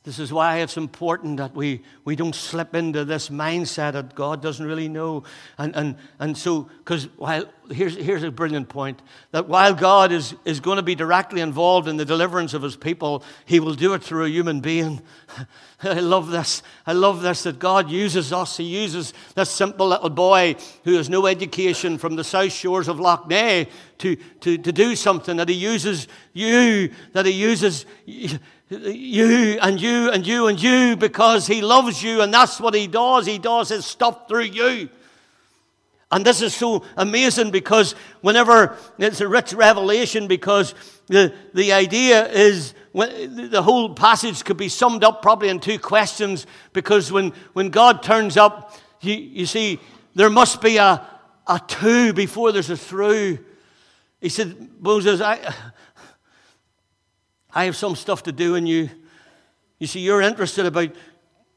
This 0.02 0.18
is 0.18 0.32
why 0.32 0.58
it's 0.58 0.78
important 0.78 1.36
that 1.36 1.54
we, 1.54 1.82
we 2.04 2.16
don't 2.16 2.34
slip 2.34 2.74
into 2.74 3.04
this 3.04 3.28
mindset 3.28 3.92
that 3.92 4.14
God 4.14 4.40
doesn't 4.40 4.64
really 4.64 4.88
know. 4.88 5.24
And, 5.58 5.76
and, 5.76 5.96
and 6.18 6.38
so, 6.38 6.70
because 6.78 7.04
while 7.16 7.44
here's, 7.70 7.96
here's 7.96 8.22
a 8.22 8.30
brilliant 8.30 8.68
point 8.68 9.00
that 9.32 9.48
while 9.48 9.74
God 9.74 10.12
is, 10.12 10.34
is 10.44 10.60
going 10.60 10.76
to 10.76 10.82
be 10.82 10.94
directly 10.94 11.40
involved 11.40 11.88
in 11.88 11.96
the 11.96 12.04
deliverance 12.04 12.54
of 12.54 12.62
his 12.62 12.76
people, 12.76 13.22
he 13.46 13.60
will 13.60 13.74
do 13.74 13.94
it 13.94 14.02
through 14.02 14.24
a 14.24 14.28
human 14.28 14.60
being. 14.60 15.00
I 15.82 16.00
love 16.00 16.30
this. 16.30 16.62
I 16.86 16.92
love 16.92 17.22
this 17.22 17.44
that 17.44 17.58
God 17.58 17.90
uses 17.90 18.32
us. 18.32 18.56
He 18.56 18.64
uses 18.64 19.14
this 19.34 19.50
simple 19.50 19.88
little 19.88 20.10
boy 20.10 20.56
who 20.84 20.96
has 20.96 21.08
no 21.08 21.26
education 21.26 21.98
from 21.98 22.16
the 22.16 22.24
south 22.24 22.52
shores 22.52 22.88
of 22.88 23.00
Lough 23.00 23.24
Neagh 23.28 23.68
to, 23.98 24.16
to, 24.16 24.58
to 24.58 24.72
do 24.72 24.94
something, 24.96 25.36
that 25.36 25.48
he 25.48 25.54
uses 25.54 26.08
you, 26.32 26.90
that 27.12 27.26
he 27.26 27.32
uses 27.32 27.86
you 28.68 29.58
and 29.60 29.80
you 29.80 30.10
and 30.10 30.26
you 30.26 30.46
and 30.46 30.62
you 30.62 30.96
because 30.96 31.46
he 31.46 31.60
loves 31.60 32.02
you, 32.02 32.20
and 32.20 32.32
that's 32.32 32.60
what 32.60 32.74
he 32.74 32.86
does. 32.86 33.26
He 33.26 33.38
does 33.38 33.68
his 33.68 33.86
stuff 33.86 34.28
through 34.28 34.44
you. 34.44 34.88
And 36.12 36.24
this 36.26 36.42
is 36.42 36.54
so 36.54 36.84
amazing 36.96 37.52
because 37.52 37.94
whenever 38.20 38.76
it's 38.98 39.20
a 39.20 39.28
rich 39.28 39.52
revelation, 39.52 40.26
because 40.26 40.74
the, 41.06 41.32
the 41.54 41.72
idea 41.72 42.28
is 42.28 42.74
the 42.92 43.62
whole 43.62 43.94
passage 43.94 44.44
could 44.44 44.56
be 44.56 44.68
summed 44.68 45.04
up 45.04 45.22
probably 45.22 45.48
in 45.48 45.60
two 45.60 45.78
questions 45.78 46.46
because 46.72 47.12
when, 47.12 47.32
when 47.52 47.70
God 47.70 48.02
turns 48.02 48.36
up, 48.36 48.76
you, 49.00 49.14
you 49.14 49.46
see, 49.46 49.78
there 50.14 50.30
must 50.30 50.60
be 50.60 50.78
a, 50.78 51.06
a 51.46 51.60
two 51.68 52.12
before 52.12 52.50
there's 52.50 52.70
a 52.70 52.76
through. 52.76 53.38
He 54.20 54.28
said, 54.28 54.68
Moses, 54.80 55.20
I, 55.20 55.54
I 57.54 57.64
have 57.64 57.76
some 57.76 57.94
stuff 57.94 58.24
to 58.24 58.32
do 58.32 58.56
in 58.56 58.66
you. 58.66 58.90
You 59.78 59.86
see, 59.86 60.00
you're 60.00 60.20
interested 60.20 60.66
about 60.66 60.90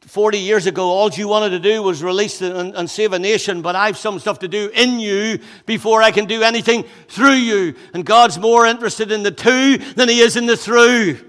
40 0.05 0.37
years 0.37 0.67
ago, 0.67 0.89
all 0.89 1.09
you 1.09 1.27
wanted 1.27 1.51
to 1.51 1.59
do 1.59 1.81
was 1.81 2.03
release 2.03 2.41
and, 2.41 2.75
and, 2.75 2.89
save 2.89 3.13
a 3.13 3.19
nation, 3.19 3.61
but 3.61 3.75
I've 3.75 3.97
some 3.97 4.19
stuff 4.19 4.39
to 4.39 4.47
do 4.47 4.69
in 4.73 4.99
you 4.99 5.39
before 5.65 6.01
I 6.01 6.11
can 6.11 6.25
do 6.25 6.43
anything 6.43 6.83
through 7.07 7.35
you. 7.35 7.75
And 7.93 8.05
God's 8.05 8.37
more 8.37 8.65
interested 8.65 9.11
in 9.11 9.23
the 9.23 9.31
two 9.31 9.77
than 9.77 10.09
He 10.09 10.19
is 10.19 10.35
in 10.35 10.45
the 10.45 10.57
through. 10.57 11.19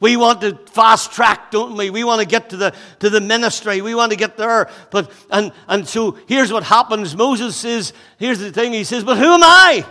We 0.00 0.16
want 0.16 0.40
to 0.40 0.56
fast 0.66 1.12
track, 1.12 1.50
don't 1.50 1.76
we? 1.76 1.90
We 1.90 2.04
want 2.04 2.20
to 2.20 2.26
get 2.26 2.50
to 2.50 2.56
the, 2.56 2.74
to 3.00 3.10
the 3.10 3.20
ministry. 3.20 3.82
We 3.82 3.94
want 3.94 4.10
to 4.12 4.16
get 4.16 4.36
there. 4.36 4.68
But, 4.90 5.12
and, 5.30 5.52
and 5.68 5.86
so 5.86 6.18
here's 6.26 6.52
what 6.52 6.64
happens. 6.64 7.14
Moses 7.14 7.54
says, 7.54 7.92
here's 8.18 8.38
the 8.38 8.50
thing. 8.50 8.72
He 8.72 8.84
says, 8.84 9.04
but 9.04 9.18
who 9.18 9.32
am 9.32 9.42
I? 9.42 9.86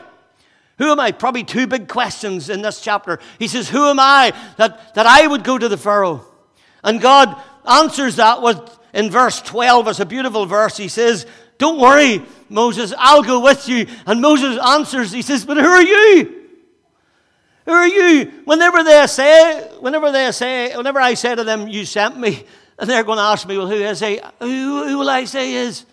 Who 0.80 0.92
am 0.92 1.00
I? 1.00 1.12
Probably 1.12 1.44
two 1.44 1.68
big 1.68 1.88
questions 1.88 2.50
in 2.50 2.62
this 2.62 2.82
chapter. 2.82 3.20
He 3.38 3.48
says, 3.48 3.70
who 3.70 3.88
am 3.88 4.00
I 4.00 4.34
that, 4.58 4.96
that 4.96 5.06
I 5.06 5.28
would 5.28 5.44
go 5.44 5.58
to 5.58 5.70
the 5.70 5.78
Pharaoh? 5.78 6.26
And 6.84 7.02
God 7.02 7.39
answers 7.69 8.17
that 8.17 8.41
with, 8.41 8.79
in 8.93 9.10
verse 9.10 9.41
12. 9.41 9.88
It's 9.88 9.99
a 9.99 10.05
beautiful 10.05 10.45
verse. 10.45 10.77
He 10.77 10.88
says, 10.88 11.25
Don't 11.58 11.79
worry, 11.79 12.23
Moses, 12.49 12.93
I'll 12.97 13.23
go 13.23 13.41
with 13.41 13.67
you. 13.69 13.88
And 14.05 14.21
Moses 14.21 14.58
answers, 14.58 15.12
He 15.12 15.21
says, 15.21 15.45
But 15.45 15.58
who 15.58 15.65
are 15.65 15.82
you? 15.82 16.36
Who 17.65 17.71
are 17.71 17.88
you? 17.88 18.32
Whenever 18.45 18.84
they 18.84 19.05
say, 19.08 19.69
whenever 19.79 20.12
they 20.12 20.32
say, 20.32 20.75
whenever 20.75 20.99
I 20.99 21.13
say 21.13 21.36
to 21.36 21.43
them, 21.43 21.67
You 21.67 21.86
sent 21.86 22.17
me, 22.17 22.43
and 22.77 22.89
they're 22.89 23.03
going 23.03 23.17
to 23.17 23.23
ask 23.23 23.47
me, 23.47 23.58
Well, 23.58 23.67
who 23.67 23.75
is 23.75 23.99
he? 23.99 24.19
Who, 24.39 24.88
who 24.88 24.97
will 24.97 25.10
I 25.10 25.25
say 25.25 25.53
is? 25.53 25.86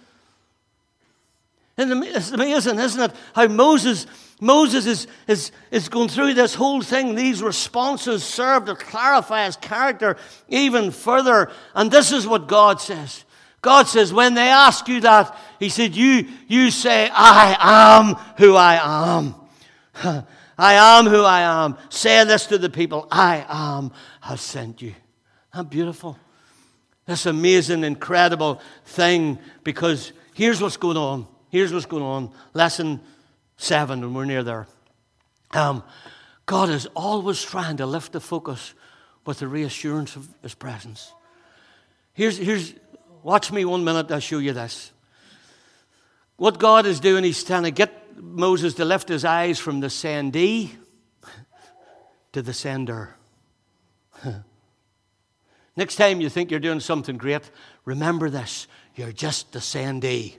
And 1.78 1.92
it's 1.92 2.30
amazing, 2.32 2.78
isn't 2.78 3.10
it? 3.10 3.16
How 3.34 3.46
Moses 3.48 4.06
Moses 4.40 4.87
is, 4.87 5.07
is, 5.27 5.51
is 5.70 5.88
going 5.88 6.09
through 6.09 6.35
this 6.35 6.55
whole 6.55 6.83
thing. 6.83 7.14
These 7.14 7.42
responses 7.42 8.22
serve 8.22 8.66
to 8.66 8.75
clarify 8.75 9.46
his 9.46 9.57
character 9.57 10.16
even 10.49 10.90
further. 10.90 11.51
And 11.75 11.90
this 11.90 12.12
is 12.12 12.27
what 12.27 12.46
God 12.46 12.81
says. 12.81 13.25
God 13.62 13.88
says, 13.88 14.12
when 14.12 14.35
they 14.35 14.49
ask 14.49 14.87
you 14.87 15.01
that, 15.01 15.37
He 15.59 15.70
said, 15.70 15.96
You, 15.96 16.29
you 16.46 16.70
say, 16.70 17.11
I 17.12 17.57
am 17.59 18.14
who 18.37 18.55
I 18.55 19.16
am. 19.16 19.35
I 20.59 20.75
am 20.75 21.07
who 21.07 21.22
I 21.22 21.40
am. 21.64 21.77
Say 21.88 22.22
this 22.25 22.46
to 22.46 22.59
the 22.59 22.70
people 22.70 23.09
I 23.11 23.44
am 23.49 23.90
has 24.20 24.40
sent 24.40 24.83
you. 24.83 24.94
Isn't 25.53 25.68
beautiful? 25.68 26.16
This 27.07 27.27
amazing, 27.27 27.83
incredible 27.83 28.61
thing 28.85 29.38
because 29.64 30.12
here's 30.35 30.62
what's 30.62 30.77
going 30.77 30.96
on. 30.96 31.27
Here's 31.51 31.72
what's 31.72 31.87
going 31.87 32.03
on. 32.03 32.31
Lesson 32.55 33.01
seven, 33.57 34.03
and 34.03 34.14
we're 34.14 34.25
near 34.25 34.42
there. 34.42 34.66
Um, 35.53 35.83
God 36.47 36.69
is 36.69 36.87
always 36.95 37.42
trying 37.42 37.79
to 37.79 37.87
lift 37.87 38.12
the 38.12 38.21
focus 38.21 38.75
with 39.25 39.40
the 39.40 39.49
reassurance 39.49 40.16
of 40.16 40.29
His 40.42 40.55
presence. 40.55 41.12
Here's, 42.12 42.38
here's 42.38 42.75
watch 43.23 43.53
me 43.53 43.64
one 43.64 43.85
minute, 43.85 44.11
I'll 44.11 44.21
show 44.21 44.38
you 44.38 44.53
this. 44.53 44.92
What 46.37 46.59
God 46.59 46.87
is 46.87 47.01
doing, 47.01 47.25
He's 47.25 47.42
trying 47.42 47.64
to 47.64 47.71
get 47.71 48.07
Moses 48.16 48.75
to 48.75 48.85
lift 48.85 49.09
his 49.09 49.25
eyes 49.25 49.59
from 49.59 49.81
the 49.81 49.88
sendee 49.88 50.71
to 52.33 52.42
the 52.42 52.53
sender. 52.53 53.14
Next 55.77 55.97
time 55.97 56.21
you 56.21 56.29
think 56.29 56.51
you're 56.51 56.61
doing 56.61 56.81
something 56.81 57.16
great, 57.16 57.42
remember 57.85 58.31
this 58.31 58.66
you're 58.95 59.12
just 59.12 59.53
the 59.53 59.59
sendee. 59.59 60.37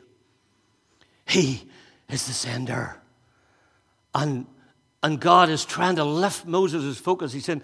He 1.28 1.64
is 2.10 2.26
the 2.26 2.34
sender. 2.34 2.98
And, 4.18 4.48
and 5.04 5.22
God 5.22 5.50
is 5.50 5.64
trying 5.64 5.96
to 5.98 6.04
lift 6.04 6.48
Moses' 6.48 6.98
focus. 6.98 7.32
He 7.32 7.40
said, 7.40 7.62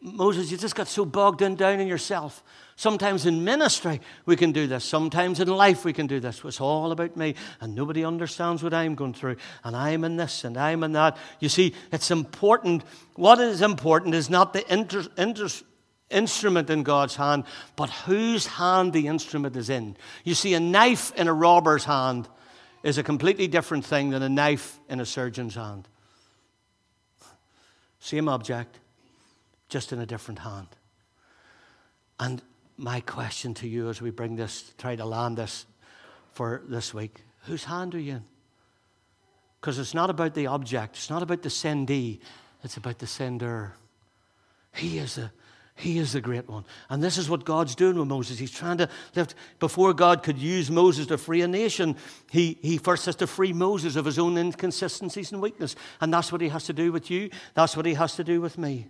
Moses, 0.00 0.50
you 0.50 0.56
just 0.56 0.76
got 0.76 0.86
so 0.86 1.04
bogged 1.04 1.42
in 1.42 1.56
down 1.56 1.80
in 1.80 1.88
yourself. 1.88 2.42
Sometimes 2.76 3.26
in 3.26 3.44
ministry 3.44 4.00
we 4.24 4.36
can 4.36 4.52
do 4.52 4.66
this. 4.68 4.84
Sometimes 4.84 5.40
in 5.40 5.48
life 5.48 5.84
we 5.84 5.92
can 5.92 6.06
do 6.06 6.20
this. 6.20 6.40
It's 6.44 6.60
all 6.60 6.92
about 6.92 7.16
me, 7.16 7.34
and 7.60 7.74
nobody 7.74 8.04
understands 8.04 8.62
what 8.62 8.74
I'm 8.74 8.94
going 8.94 9.14
through, 9.14 9.36
and 9.64 9.76
I'm 9.76 10.04
in 10.04 10.16
this 10.16 10.44
and 10.44 10.56
I'm 10.56 10.82
in 10.84 10.92
that. 10.92 11.16
You 11.40 11.48
see, 11.48 11.74
it's 11.92 12.10
important. 12.10 12.84
What 13.14 13.40
is 13.40 13.60
important 13.60 14.14
is 14.14 14.30
not 14.30 14.52
the 14.52 14.72
inter, 14.72 15.04
inter, 15.18 15.48
instrument 16.10 16.70
in 16.70 16.84
God's 16.84 17.16
hand, 17.16 17.44
but 17.74 17.90
whose 17.90 18.46
hand 18.46 18.92
the 18.92 19.08
instrument 19.08 19.56
is 19.56 19.68
in. 19.68 19.96
You 20.24 20.34
see, 20.34 20.54
a 20.54 20.60
knife 20.60 21.12
in 21.16 21.28
a 21.28 21.34
robber's 21.34 21.84
hand 21.84 22.28
is 22.82 22.98
a 22.98 23.02
completely 23.02 23.46
different 23.46 23.84
thing 23.84 24.10
than 24.10 24.22
a 24.22 24.28
knife 24.28 24.80
in 24.88 25.00
a 25.00 25.06
surgeon's 25.06 25.54
hand. 25.54 25.88
Same 28.00 28.28
object, 28.28 28.78
just 29.68 29.92
in 29.92 30.00
a 30.00 30.06
different 30.06 30.40
hand. 30.40 30.68
And 32.18 32.42
my 32.76 33.00
question 33.00 33.54
to 33.54 33.68
you 33.68 33.88
as 33.88 34.02
we 34.02 34.10
bring 34.10 34.36
this, 34.36 34.74
try 34.78 34.96
to 34.96 35.04
land 35.04 35.38
this 35.38 35.66
for 36.32 36.62
this 36.66 36.92
week 36.92 37.22
whose 37.42 37.64
hand 37.64 37.94
are 37.94 38.00
you 38.00 38.14
in? 38.14 38.24
Because 39.60 39.78
it's 39.78 39.94
not 39.94 40.10
about 40.10 40.34
the 40.34 40.46
object, 40.46 40.96
it's 40.96 41.10
not 41.10 41.22
about 41.22 41.42
the 41.42 41.48
sendee, 41.48 42.20
it's 42.64 42.76
about 42.76 42.98
the 42.98 43.06
sender. 43.06 43.74
He 44.74 44.98
is 44.98 45.18
a 45.18 45.32
he 45.82 45.98
is 45.98 46.12
the 46.12 46.20
great 46.20 46.48
one. 46.48 46.64
And 46.88 47.02
this 47.02 47.18
is 47.18 47.28
what 47.28 47.44
God's 47.44 47.74
doing 47.74 47.98
with 47.98 48.06
Moses. 48.06 48.38
He's 48.38 48.52
trying 48.52 48.78
to 48.78 48.88
lift, 49.16 49.34
before 49.58 49.92
God 49.92 50.22
could 50.22 50.38
use 50.38 50.70
Moses 50.70 51.06
to 51.06 51.18
free 51.18 51.42
a 51.42 51.48
nation, 51.48 51.96
he, 52.30 52.56
he 52.62 52.78
first 52.78 53.06
has 53.06 53.16
to 53.16 53.26
free 53.26 53.52
Moses 53.52 53.96
of 53.96 54.04
his 54.04 54.18
own 54.18 54.38
inconsistencies 54.38 55.32
and 55.32 55.42
weakness. 55.42 55.74
And 56.00 56.14
that's 56.14 56.30
what 56.30 56.40
he 56.40 56.48
has 56.50 56.64
to 56.66 56.72
do 56.72 56.92
with 56.92 57.10
you. 57.10 57.30
That's 57.54 57.76
what 57.76 57.84
he 57.84 57.94
has 57.94 58.14
to 58.14 58.22
do 58.22 58.40
with 58.40 58.58
me. 58.58 58.86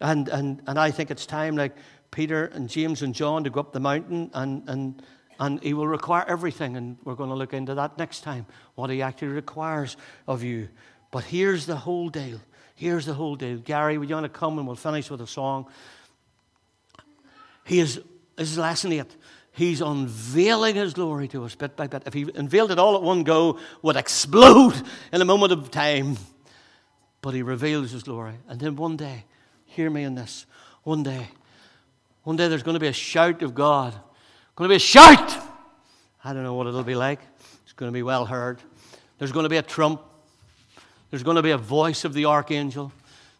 And, 0.00 0.28
and, 0.28 0.62
and 0.66 0.78
I 0.78 0.90
think 0.90 1.10
it's 1.10 1.26
time, 1.26 1.56
like 1.56 1.76
Peter 2.10 2.46
and 2.46 2.70
James 2.70 3.02
and 3.02 3.14
John, 3.14 3.44
to 3.44 3.50
go 3.50 3.60
up 3.60 3.72
the 3.72 3.80
mountain 3.80 4.30
and, 4.32 4.66
and, 4.66 5.02
and 5.38 5.62
he 5.62 5.74
will 5.74 5.86
require 5.86 6.24
everything. 6.26 6.76
And 6.76 6.96
we're 7.04 7.16
going 7.16 7.30
to 7.30 7.36
look 7.36 7.52
into 7.52 7.74
that 7.74 7.98
next 7.98 8.20
time, 8.20 8.46
what 8.76 8.88
he 8.88 9.02
actually 9.02 9.28
requires 9.28 9.98
of 10.26 10.42
you. 10.42 10.68
But 11.10 11.24
here's 11.24 11.66
the 11.66 11.76
whole 11.76 12.08
deal. 12.08 12.40
Here's 12.76 13.06
the 13.06 13.14
whole 13.14 13.36
deal. 13.36 13.58
Gary, 13.58 13.98
would 13.98 14.08
you 14.08 14.16
want 14.16 14.24
to 14.24 14.38
come 14.38 14.58
and 14.58 14.66
we'll 14.66 14.74
finish 14.74 15.10
with 15.10 15.20
a 15.20 15.26
song? 15.26 15.66
He 17.64 17.80
is, 17.80 18.00
this 18.36 18.52
is 18.52 18.58
lesson 18.58 18.92
eight. 18.92 19.16
He's 19.52 19.80
unveiling 19.80 20.74
his 20.74 20.94
glory 20.94 21.28
to 21.28 21.44
us 21.44 21.54
bit 21.54 21.76
by 21.76 21.86
bit. 21.86 22.02
If 22.06 22.12
he 22.12 22.22
unveiled 22.34 22.72
it 22.72 22.78
all 22.78 22.96
at 22.96 23.02
one 23.02 23.22
go, 23.22 23.58
would 23.82 23.96
explode 23.96 24.74
in 25.12 25.22
a 25.22 25.24
moment 25.24 25.52
of 25.52 25.70
time. 25.70 26.16
But 27.20 27.34
he 27.34 27.42
reveals 27.42 27.92
his 27.92 28.02
glory. 28.02 28.34
And 28.48 28.58
then 28.58 28.74
one 28.76 28.96
day, 28.96 29.24
hear 29.66 29.88
me 29.90 30.02
in 30.02 30.16
this. 30.16 30.46
One 30.82 31.02
day, 31.02 31.28
one 32.24 32.36
day 32.36 32.48
there's 32.48 32.64
going 32.64 32.74
to 32.74 32.80
be 32.80 32.88
a 32.88 32.92
shout 32.92 33.42
of 33.42 33.54
God. 33.54 33.94
Going 34.56 34.68
to 34.68 34.72
be 34.72 34.76
a 34.76 34.80
shout. 34.80 35.32
I 36.24 36.32
don't 36.32 36.42
know 36.42 36.54
what 36.54 36.66
it'll 36.66 36.82
be 36.82 36.94
like. 36.94 37.20
It's 37.62 37.72
going 37.74 37.90
to 37.90 37.94
be 37.94 38.02
well 38.02 38.26
heard. 38.26 38.60
There's 39.18 39.32
going 39.32 39.44
to 39.44 39.50
be 39.50 39.56
a 39.56 39.62
trump. 39.62 40.02
There's 41.10 41.22
going 41.22 41.36
to 41.36 41.42
be 41.42 41.52
a 41.52 41.58
voice 41.58 42.04
of 42.04 42.12
the 42.12 42.24
archangel. 42.24 42.92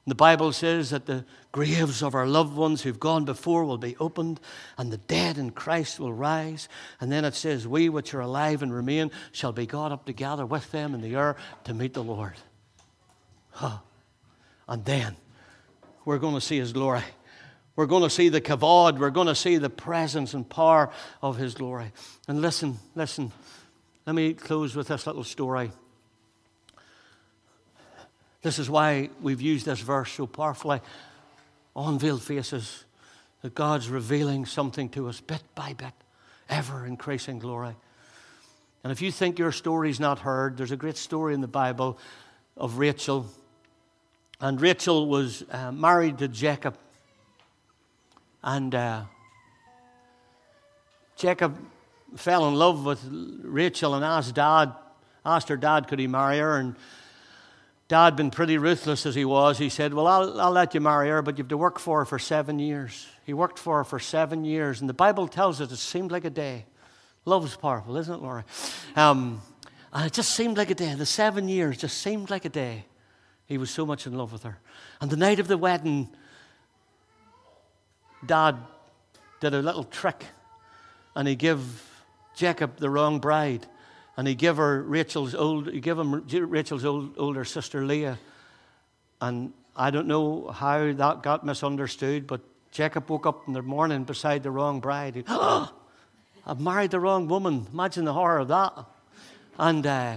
The 0.07 0.15
Bible 0.15 0.53
says 0.53 0.91
that 0.91 1.07
the 1.07 1.25
graves 1.51 2.03
of 2.03 2.15
our 2.15 2.27
loved 2.27 2.55
ones 2.55 2.83
who've 2.83 3.01
gone 3.01 3.25
before 3.25 3.65
will 3.65 3.79
be 3.79 3.97
opened, 3.99 4.39
and 4.77 4.93
the 4.93 4.99
dead 4.99 5.39
in 5.39 5.51
Christ 5.51 5.99
will 5.99 6.13
rise. 6.13 6.69
And 7.01 7.11
then 7.11 7.25
it 7.25 7.35
says, 7.35 7.67
We 7.67 7.89
which 7.89 8.13
are 8.13 8.21
alive 8.21 8.63
and 8.63 8.73
remain 8.73 9.11
shall 9.33 9.53
be 9.53 9.67
caught 9.67 9.93
up 9.93 10.05
together 10.05 10.45
with 10.45 10.71
them 10.73 10.95
in 10.95 11.01
the 11.01 11.15
air 11.15 11.37
to 11.65 11.73
meet 11.73 11.95
the 11.95 12.05
Lord. 12.05 12.35
Huh. 13.53 13.79
And 14.69 14.85
then 14.85 15.17
we're 16.05 16.19
going 16.19 16.35
to 16.35 16.41
see 16.41 16.59
His 16.59 16.75
glory. 16.75 17.03
We're 17.75 17.87
going 17.87 18.03
to 18.03 18.11
see 18.11 18.29
the 18.29 18.43
kavod. 18.43 18.99
We're 18.99 19.11
going 19.11 19.27
to 19.27 19.35
see 19.35 19.57
the 19.57 19.71
presence 19.71 20.35
and 20.35 20.47
power 20.47 20.91
of 21.23 21.39
His 21.39 21.55
glory. 21.55 21.93
And 22.29 22.43
listen, 22.43 22.77
listen. 22.95 23.33
Let 24.07 24.15
me 24.15 24.35
close 24.35 24.77
with 24.77 24.89
this 24.89 25.07
little 25.07 25.25
story. 25.25 25.71
This 28.45 28.59
is 28.59 28.69
why 28.69 29.09
we've 29.23 29.41
used 29.41 29.65
this 29.65 29.81
verse 29.81 30.13
so 30.13 30.27
powerfully. 30.27 30.83
Unveiled 31.75 32.23
faces, 32.23 32.85
that 33.41 33.55
God's 33.55 33.89
revealing 33.89 34.45
something 34.45 34.91
to 34.91 35.09
us 35.09 35.19
bit 35.19 35.43
by 35.55 35.73
bit, 35.73 35.95
ever 36.51 36.85
increasing 36.85 37.39
glory. 37.39 37.75
And 38.83 38.93
if 38.93 39.01
you 39.01 39.11
think 39.11 39.39
your 39.39 39.51
story's 39.51 39.99
not 39.99 40.19
heard, 40.19 40.59
there's 40.59 40.73
a 40.73 40.77
great 40.77 40.99
story 40.99 41.33
in 41.33 41.41
the 41.41 41.49
Bible 41.49 41.99
of 42.55 42.77
Rachel. 42.77 43.27
And 44.41 44.61
Rachel 44.61 45.07
was 45.07 45.43
uh, 45.51 45.73
married 45.73 46.19
to 46.19 46.29
Jacob. 46.29 46.77
And 48.43 48.75
uh, 48.75 49.05
Jacob 51.17 51.57
fell 52.15 52.47
in 52.47 52.57
love 52.57 52.85
with 52.85 53.01
Rachel 53.43 53.95
and 53.95 54.05
asked 54.05 54.35
dad, 54.35 54.75
asked 55.25 55.49
her 55.49 55.57
dad, 55.57 55.89
could 55.89 55.99
he 55.99 56.07
marry 56.07 56.41
her? 56.41 56.59
And 56.59 56.77
dad, 57.89 58.17
been 58.17 58.31
pretty 58.31 58.59
ruthless 58.59 59.07
as 59.07 59.15
he 59.15 59.25
was, 59.25 59.59
he 59.59 59.69
said, 59.69 59.95
Well, 59.95 60.07
I'll, 60.07 60.41
I'll 60.41 60.51
let 60.51 60.75
you 60.75 60.81
marry 60.81 61.09
her, 61.09 61.23
but 61.23 61.39
you 61.39 61.45
have 61.45 61.49
to 61.49 61.57
work 61.57 61.79
for 61.79 62.01
her 62.01 62.05
for 62.05 62.19
seven 62.19 62.59
years. 62.59 63.07
He 63.25 63.33
worked 63.33 63.59
for 63.59 63.79
her 63.79 63.85
for 63.85 63.99
seven 63.99 64.45
years. 64.45 64.81
And 64.81 64.89
the 64.89 64.95
Bible 64.95 65.29
tells 65.29 65.61
us 65.61 65.73
it 65.73 65.77
seemed 65.77 66.11
like 66.11 66.25
a 66.25 66.31
day. 66.31 66.67
Love's 67.25 67.57
powerful, 67.57 67.97
isn't 67.97 68.15
it, 68.15 68.21
Laura? 68.21 68.45
Um, 68.97 69.41
and 69.93 70.07
it 70.07 70.13
just 70.13 70.35
seemed 70.35 70.59
like 70.59 70.71
a 70.71 70.75
day. 70.75 70.95
The 70.95 71.07
seven 71.07 71.49
years 71.49 71.79
just 71.79 71.99
seemed 71.99 72.29
like 72.31 72.45
a 72.45 72.51
day. 72.51 72.85
He 73.47 73.59
was 73.59 73.71
so 73.71 73.87
much 73.87 74.07
in 74.07 74.17
love 74.17 74.33
with 74.33 74.43
her. 74.43 74.59
And 75.01 75.11
the 75.11 75.17
night 75.17 75.39
of 75.39 75.49
the 75.49 75.57
wedding, 75.57 76.09
Dad 78.25 78.57
did 79.41 79.55
a 79.55 79.63
little 79.63 79.85
trick 79.85 80.25
and 81.15 81.29
he 81.29 81.37
gave 81.37 81.61
Jacob 82.35 82.79
the 82.79 82.91
wrong 82.91 83.21
bride. 83.21 83.67
And 84.17 84.29
he 84.29 84.35
gave 84.35 84.57
her 84.57 84.83
Rachel's 84.83 85.35
old, 85.35 85.71
he 85.71 85.81
gave 85.81 85.99
him 85.99 86.25
Rachel's 86.29 86.85
old, 86.85 87.19
older 87.19 87.45
sister 87.45 87.85
Leah. 87.85 88.19
And 89.21 89.53
I 89.77 89.91
don't 89.91 90.07
know 90.07 90.49
how 90.49 90.93
that 90.93 91.23
got 91.23 91.45
misunderstood, 91.45 92.27
but 92.27 92.41
Jacob 92.71 93.09
woke 93.11 93.27
up 93.27 93.47
in 93.47 93.55
the 93.55 93.63
morning 93.63 94.05
beside 94.05 94.43
the 94.43 94.51
wrong 94.51 94.81
bride. 94.81 95.17
He, 95.17 95.25
oh, 95.29 95.73
I've 96.47 96.61
married 96.61 96.91
the 96.91 97.01
wrong 97.01 97.27
woman. 97.29 97.67
Imagine 97.73 98.05
the 98.05 98.13
horror 98.13 98.41
of 98.41 98.49
that. 98.49 98.87
And, 99.59 99.87
uh, 99.87 100.17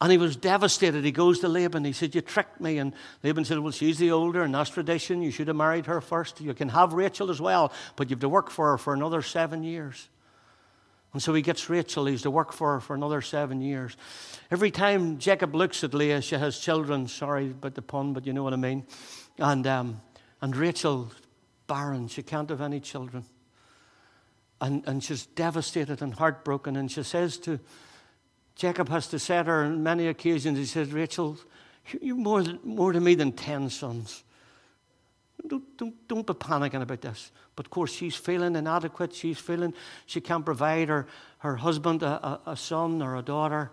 and 0.00 0.12
he 0.12 0.18
was 0.18 0.36
devastated. 0.36 1.04
He 1.04 1.12
goes 1.12 1.40
to 1.40 1.48
Laban. 1.48 1.84
He 1.84 1.92
said, 1.92 2.14
You 2.14 2.20
tricked 2.20 2.60
me. 2.60 2.78
And 2.78 2.92
Laban 3.22 3.44
said, 3.44 3.58
Well, 3.58 3.72
she's 3.72 3.98
the 3.98 4.10
older, 4.12 4.42
and 4.42 4.54
that's 4.54 4.70
tradition. 4.70 5.22
You 5.22 5.30
should 5.30 5.48
have 5.48 5.56
married 5.56 5.86
her 5.86 6.00
first. 6.00 6.40
You 6.40 6.54
can 6.54 6.68
have 6.68 6.92
Rachel 6.92 7.30
as 7.30 7.40
well, 7.40 7.72
but 7.96 8.10
you 8.10 8.14
have 8.14 8.20
to 8.20 8.28
work 8.28 8.50
for 8.50 8.72
her 8.72 8.78
for 8.78 8.94
another 8.94 9.22
seven 9.22 9.62
years. 9.62 10.08
And 11.16 11.22
so 11.22 11.32
he 11.32 11.40
gets 11.40 11.70
Rachel. 11.70 12.04
He's 12.04 12.20
to 12.20 12.30
work 12.30 12.52
for 12.52 12.74
her 12.74 12.80
for 12.80 12.94
another 12.94 13.22
seven 13.22 13.62
years. 13.62 13.96
Every 14.50 14.70
time 14.70 15.16
Jacob 15.16 15.54
looks 15.54 15.82
at 15.82 15.94
Leah, 15.94 16.20
she 16.20 16.34
has 16.34 16.58
children. 16.58 17.08
Sorry 17.08 17.46
about 17.52 17.74
the 17.74 17.80
pun, 17.80 18.12
but 18.12 18.26
you 18.26 18.34
know 18.34 18.42
what 18.42 18.52
I 18.52 18.56
mean. 18.56 18.86
And, 19.38 19.66
um, 19.66 20.02
and 20.42 20.54
Rachel, 20.54 21.10
barren. 21.68 22.08
She 22.08 22.22
can't 22.22 22.50
have 22.50 22.60
any 22.60 22.80
children. 22.80 23.24
And, 24.60 24.86
and 24.86 25.02
she's 25.02 25.24
devastated 25.24 26.02
and 26.02 26.12
heartbroken. 26.12 26.76
And 26.76 26.92
she 26.92 27.02
says 27.02 27.38
to 27.38 27.60
Jacob 28.54 28.90
has 28.90 29.06
to 29.06 29.18
say 29.18 29.38
to 29.38 29.44
her 29.44 29.64
on 29.64 29.82
many 29.82 30.08
occasions, 30.08 30.58
he 30.58 30.66
says, 30.66 30.92
Rachel, 30.92 31.38
you're 31.98 32.14
more, 32.14 32.44
more 32.62 32.92
to 32.92 33.00
me 33.00 33.14
than 33.14 33.32
10 33.32 33.70
sons. 33.70 34.22
Don't, 35.48 35.76
don't, 35.76 36.08
don't 36.08 36.26
be 36.26 36.32
panicking 36.32 36.82
about 36.82 37.00
this. 37.00 37.30
But 37.54 37.66
of 37.66 37.70
course, 37.70 37.92
she's 37.92 38.14
feeling 38.14 38.56
inadequate. 38.56 39.14
She's 39.14 39.38
feeling 39.38 39.74
she 40.06 40.20
can't 40.20 40.44
provide 40.44 40.88
her, 40.88 41.06
her 41.38 41.56
husband 41.56 42.02
a, 42.02 42.26
a, 42.26 42.40
a 42.46 42.56
son 42.56 43.02
or 43.02 43.16
a 43.16 43.22
daughter. 43.22 43.70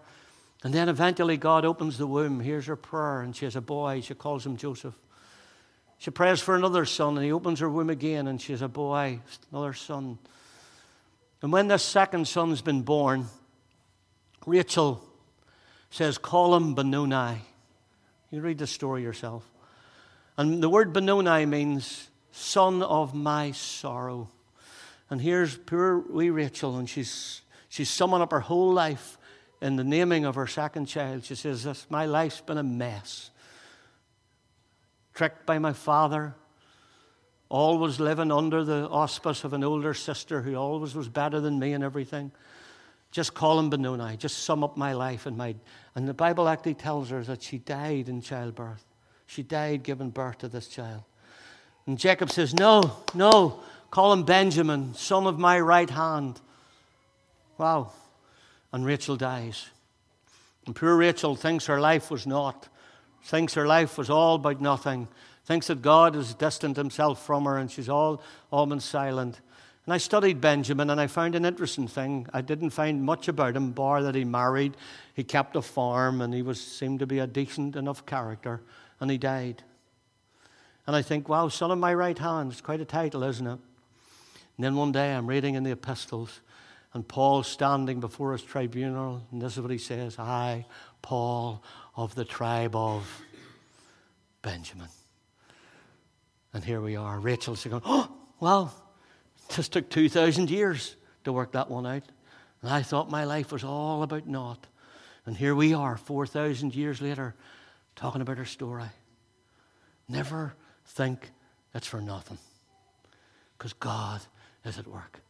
And 0.63 0.73
then 0.73 0.87
eventually, 0.87 1.37
God 1.37 1.65
opens 1.65 1.97
the 1.97 2.07
womb. 2.07 2.39
Here's 2.39 2.67
her 2.67 2.75
prayer, 2.75 3.21
and 3.21 3.35
she 3.35 3.45
has 3.45 3.55
a 3.55 3.61
boy. 3.61 4.01
She 4.01 4.13
calls 4.13 4.45
him 4.45 4.55
Joseph. 4.55 4.95
She 5.97 6.11
prays 6.11 6.41
for 6.41 6.55
another 6.55 6.85
son, 6.85 7.17
and 7.17 7.25
he 7.25 7.31
opens 7.31 7.59
her 7.59 7.69
womb 7.69 7.89
again, 7.89 8.27
and 8.27 8.41
she 8.41 8.53
has 8.53 8.61
a 8.61 8.67
boy, 8.67 9.19
another 9.51 9.73
son. 9.73 10.17
And 11.41 11.51
when 11.51 11.67
this 11.67 11.83
second 11.83 12.27
son's 12.27 12.61
been 12.61 12.81
born, 12.81 13.27
Rachel 14.45 15.03
says, 15.89 16.17
Call 16.17 16.55
him 16.55 16.75
Benoni. 16.75 17.41
You 18.31 18.41
read 18.41 18.57
the 18.57 18.67
story 18.67 19.03
yourself. 19.03 19.49
And 20.37 20.63
the 20.63 20.69
word 20.69 20.93
Benoni 20.93 21.45
means 21.45 22.09
son 22.31 22.81
of 22.81 23.13
my 23.13 23.51
sorrow. 23.51 24.29
And 25.09 25.21
here's 25.21 25.55
poor 25.55 25.99
wee 25.99 26.31
Rachel, 26.31 26.77
and 26.77 26.89
she's, 26.89 27.41
she's 27.69 27.89
summing 27.89 28.21
up 28.21 28.31
her 28.31 28.39
whole 28.39 28.73
life 28.73 29.17
in 29.61 29.75
the 29.75 29.83
naming 29.83 30.25
of 30.25 30.35
her 30.35 30.47
second 30.47 30.87
child. 30.87 31.23
She 31.23 31.35
says, 31.35 31.63
this, 31.63 31.85
My 31.89 32.05
life's 32.05 32.41
been 32.41 32.57
a 32.57 32.63
mess. 32.63 33.29
Tricked 35.13 35.45
by 35.45 35.59
my 35.59 35.73
father, 35.73 36.33
always 37.49 37.99
living 37.99 38.31
under 38.31 38.63
the 38.63 38.89
auspice 38.89 39.43
of 39.43 39.53
an 39.53 39.63
older 39.63 39.93
sister 39.93 40.41
who 40.41 40.55
always 40.55 40.95
was 40.95 41.07
better 41.07 41.39
than 41.39 41.59
me 41.59 41.73
and 41.73 41.83
everything. 41.83 42.31
Just 43.11 43.35
call 43.35 43.59
him 43.59 43.69
Benoni. 43.69 44.17
Just 44.17 44.39
sum 44.39 44.63
up 44.63 44.75
my 44.75 44.93
life 44.93 45.27
and 45.27 45.37
my. 45.37 45.55
And 45.93 46.07
the 46.07 46.15
Bible 46.15 46.49
actually 46.49 46.73
tells 46.73 47.11
her 47.11 47.21
that 47.23 47.43
she 47.43 47.59
died 47.59 48.09
in 48.09 48.21
childbirth. 48.21 48.83
She 49.33 49.41
died 49.41 49.81
giving 49.81 50.11
birth 50.11 50.37
to 50.39 50.47
this 50.47 50.67
child. 50.67 51.01
And 51.87 51.97
Jacob 51.97 52.29
says, 52.29 52.53
No, 52.53 52.97
no, 53.15 53.61
call 53.89 54.13
him 54.13 54.25
Benjamin, 54.25 54.93
son 54.93 55.25
of 55.25 55.39
my 55.39 55.59
right 55.59 55.89
hand. 55.89 56.39
Wow. 57.57 57.93
And 58.71 58.85
Rachel 58.85 59.15
dies. 59.15 59.69
And 60.67 60.75
poor 60.75 60.95
Rachel 60.95 61.35
thinks 61.35 61.65
her 61.65 61.81
life 61.81 62.11
was 62.11 62.27
naught, 62.27 62.69
thinks 63.23 63.55
her 63.55 63.65
life 63.65 63.97
was 63.97 64.11
all 64.11 64.35
about 64.35 64.61
nothing, 64.61 65.07
thinks 65.45 65.65
that 65.65 65.81
God 65.81 66.13
has 66.13 66.35
distanced 66.35 66.77
himself 66.77 67.25
from 67.25 67.45
her, 67.45 67.57
and 67.57 67.71
she's 67.71 67.89
all 67.89 68.21
almost 68.51 68.87
silent. 68.87 69.41
And 69.87 69.95
I 69.95 69.97
studied 69.97 70.41
Benjamin 70.41 70.91
and 70.91 71.01
I 71.01 71.07
found 71.07 71.33
an 71.33 71.43
interesting 71.43 71.87
thing. 71.87 72.27
I 72.31 72.41
didn't 72.41 72.69
find 72.69 73.03
much 73.03 73.27
about 73.27 73.55
him, 73.55 73.71
bar 73.71 74.03
that 74.03 74.13
he 74.13 74.25
married, 74.25 74.77
he 75.15 75.23
kept 75.23 75.55
a 75.55 75.61
farm, 75.63 76.21
and 76.21 76.35
he 76.35 76.43
was, 76.43 76.61
seemed 76.61 76.99
to 76.99 77.07
be 77.07 77.17
a 77.17 77.25
decent 77.25 77.75
enough 77.75 78.05
character, 78.05 78.61
and 78.99 79.09
he 79.11 79.17
died. 79.17 79.63
And 80.85 80.95
I 80.95 81.01
think, 81.01 81.29
wow, 81.29 81.47
son 81.47 81.71
of 81.71 81.79
my 81.79 81.93
right 81.93 82.17
hand, 82.17 82.51
it's 82.51 82.61
quite 82.61 82.81
a 82.81 82.85
title, 82.85 83.23
isn't 83.23 83.47
it? 83.47 83.59
And 84.57 84.63
then 84.63 84.75
one 84.75 84.91
day 84.91 85.13
I'm 85.13 85.27
reading 85.27 85.55
in 85.55 85.63
the 85.63 85.71
epistles, 85.71 86.41
and 86.93 87.07
Paul's 87.07 87.47
standing 87.47 87.99
before 87.99 88.33
his 88.33 88.43
tribunal, 88.43 89.23
and 89.31 89.41
this 89.41 89.53
is 89.53 89.61
what 89.61 89.71
he 89.71 89.77
says 89.77 90.19
I, 90.19 90.65
Paul, 91.01 91.63
of 91.95 92.13
the 92.15 92.25
tribe 92.25 92.75
of 92.75 93.21
Benjamin. 94.41 94.89
And 96.53 96.63
here 96.63 96.81
we 96.81 96.95
are. 96.95 97.19
Rachel's 97.19 97.65
going, 97.65 97.81
oh, 97.85 98.11
well, 98.39 98.73
just 99.49 99.73
took 99.73 99.89
2,000 99.89 100.51
years 100.51 100.95
to 101.23 101.33
work 101.33 101.53
that 101.53 101.69
one 101.69 101.87
out. 101.87 102.03
And 102.61 102.71
I 102.71 102.83
thought 102.83 103.09
my 103.09 103.23
life 103.23 103.51
was 103.51 103.63
all 103.63 104.03
about 104.03 104.27
naught. 104.27 104.67
And 105.25 105.35
here 105.35 105.55
we 105.55 105.73
are, 105.73 105.97
4,000 105.97 106.75
years 106.75 107.01
later, 107.01 107.33
talking 107.95 108.21
about 108.21 108.37
her 108.37 108.45
story. 108.45 108.83
Never 110.07 110.53
think 110.85 111.31
it's 111.73 111.87
for 111.87 112.01
nothing. 112.01 112.37
Because 113.57 113.73
God 113.73 114.21
is 114.65 114.77
at 114.77 114.87
work. 114.87 115.21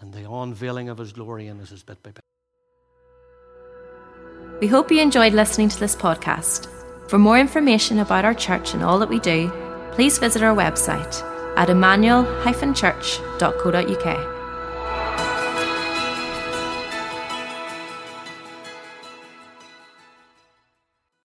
And 0.00 0.12
the 0.12 0.28
unveiling 0.30 0.88
of 0.88 0.98
His 0.98 1.12
glory 1.12 1.48
in 1.48 1.60
us 1.60 1.72
is 1.72 1.82
bit 1.82 2.00
by 2.02 2.10
bit. 2.10 2.20
We 4.60 4.68
hope 4.68 4.90
you 4.90 5.00
enjoyed 5.00 5.34
listening 5.34 5.68
to 5.70 5.80
this 5.80 5.96
podcast. 5.96 6.68
For 7.10 7.18
more 7.18 7.38
information 7.38 7.98
about 7.98 8.24
our 8.24 8.34
church 8.34 8.74
and 8.74 8.82
all 8.82 8.98
that 9.00 9.08
we 9.08 9.20
do, 9.20 9.52
please 9.92 10.18
visit 10.18 10.42
our 10.42 10.56
website 10.56 11.22
at 11.56 11.70
emmanuel-church.co.uk. 11.70 14.33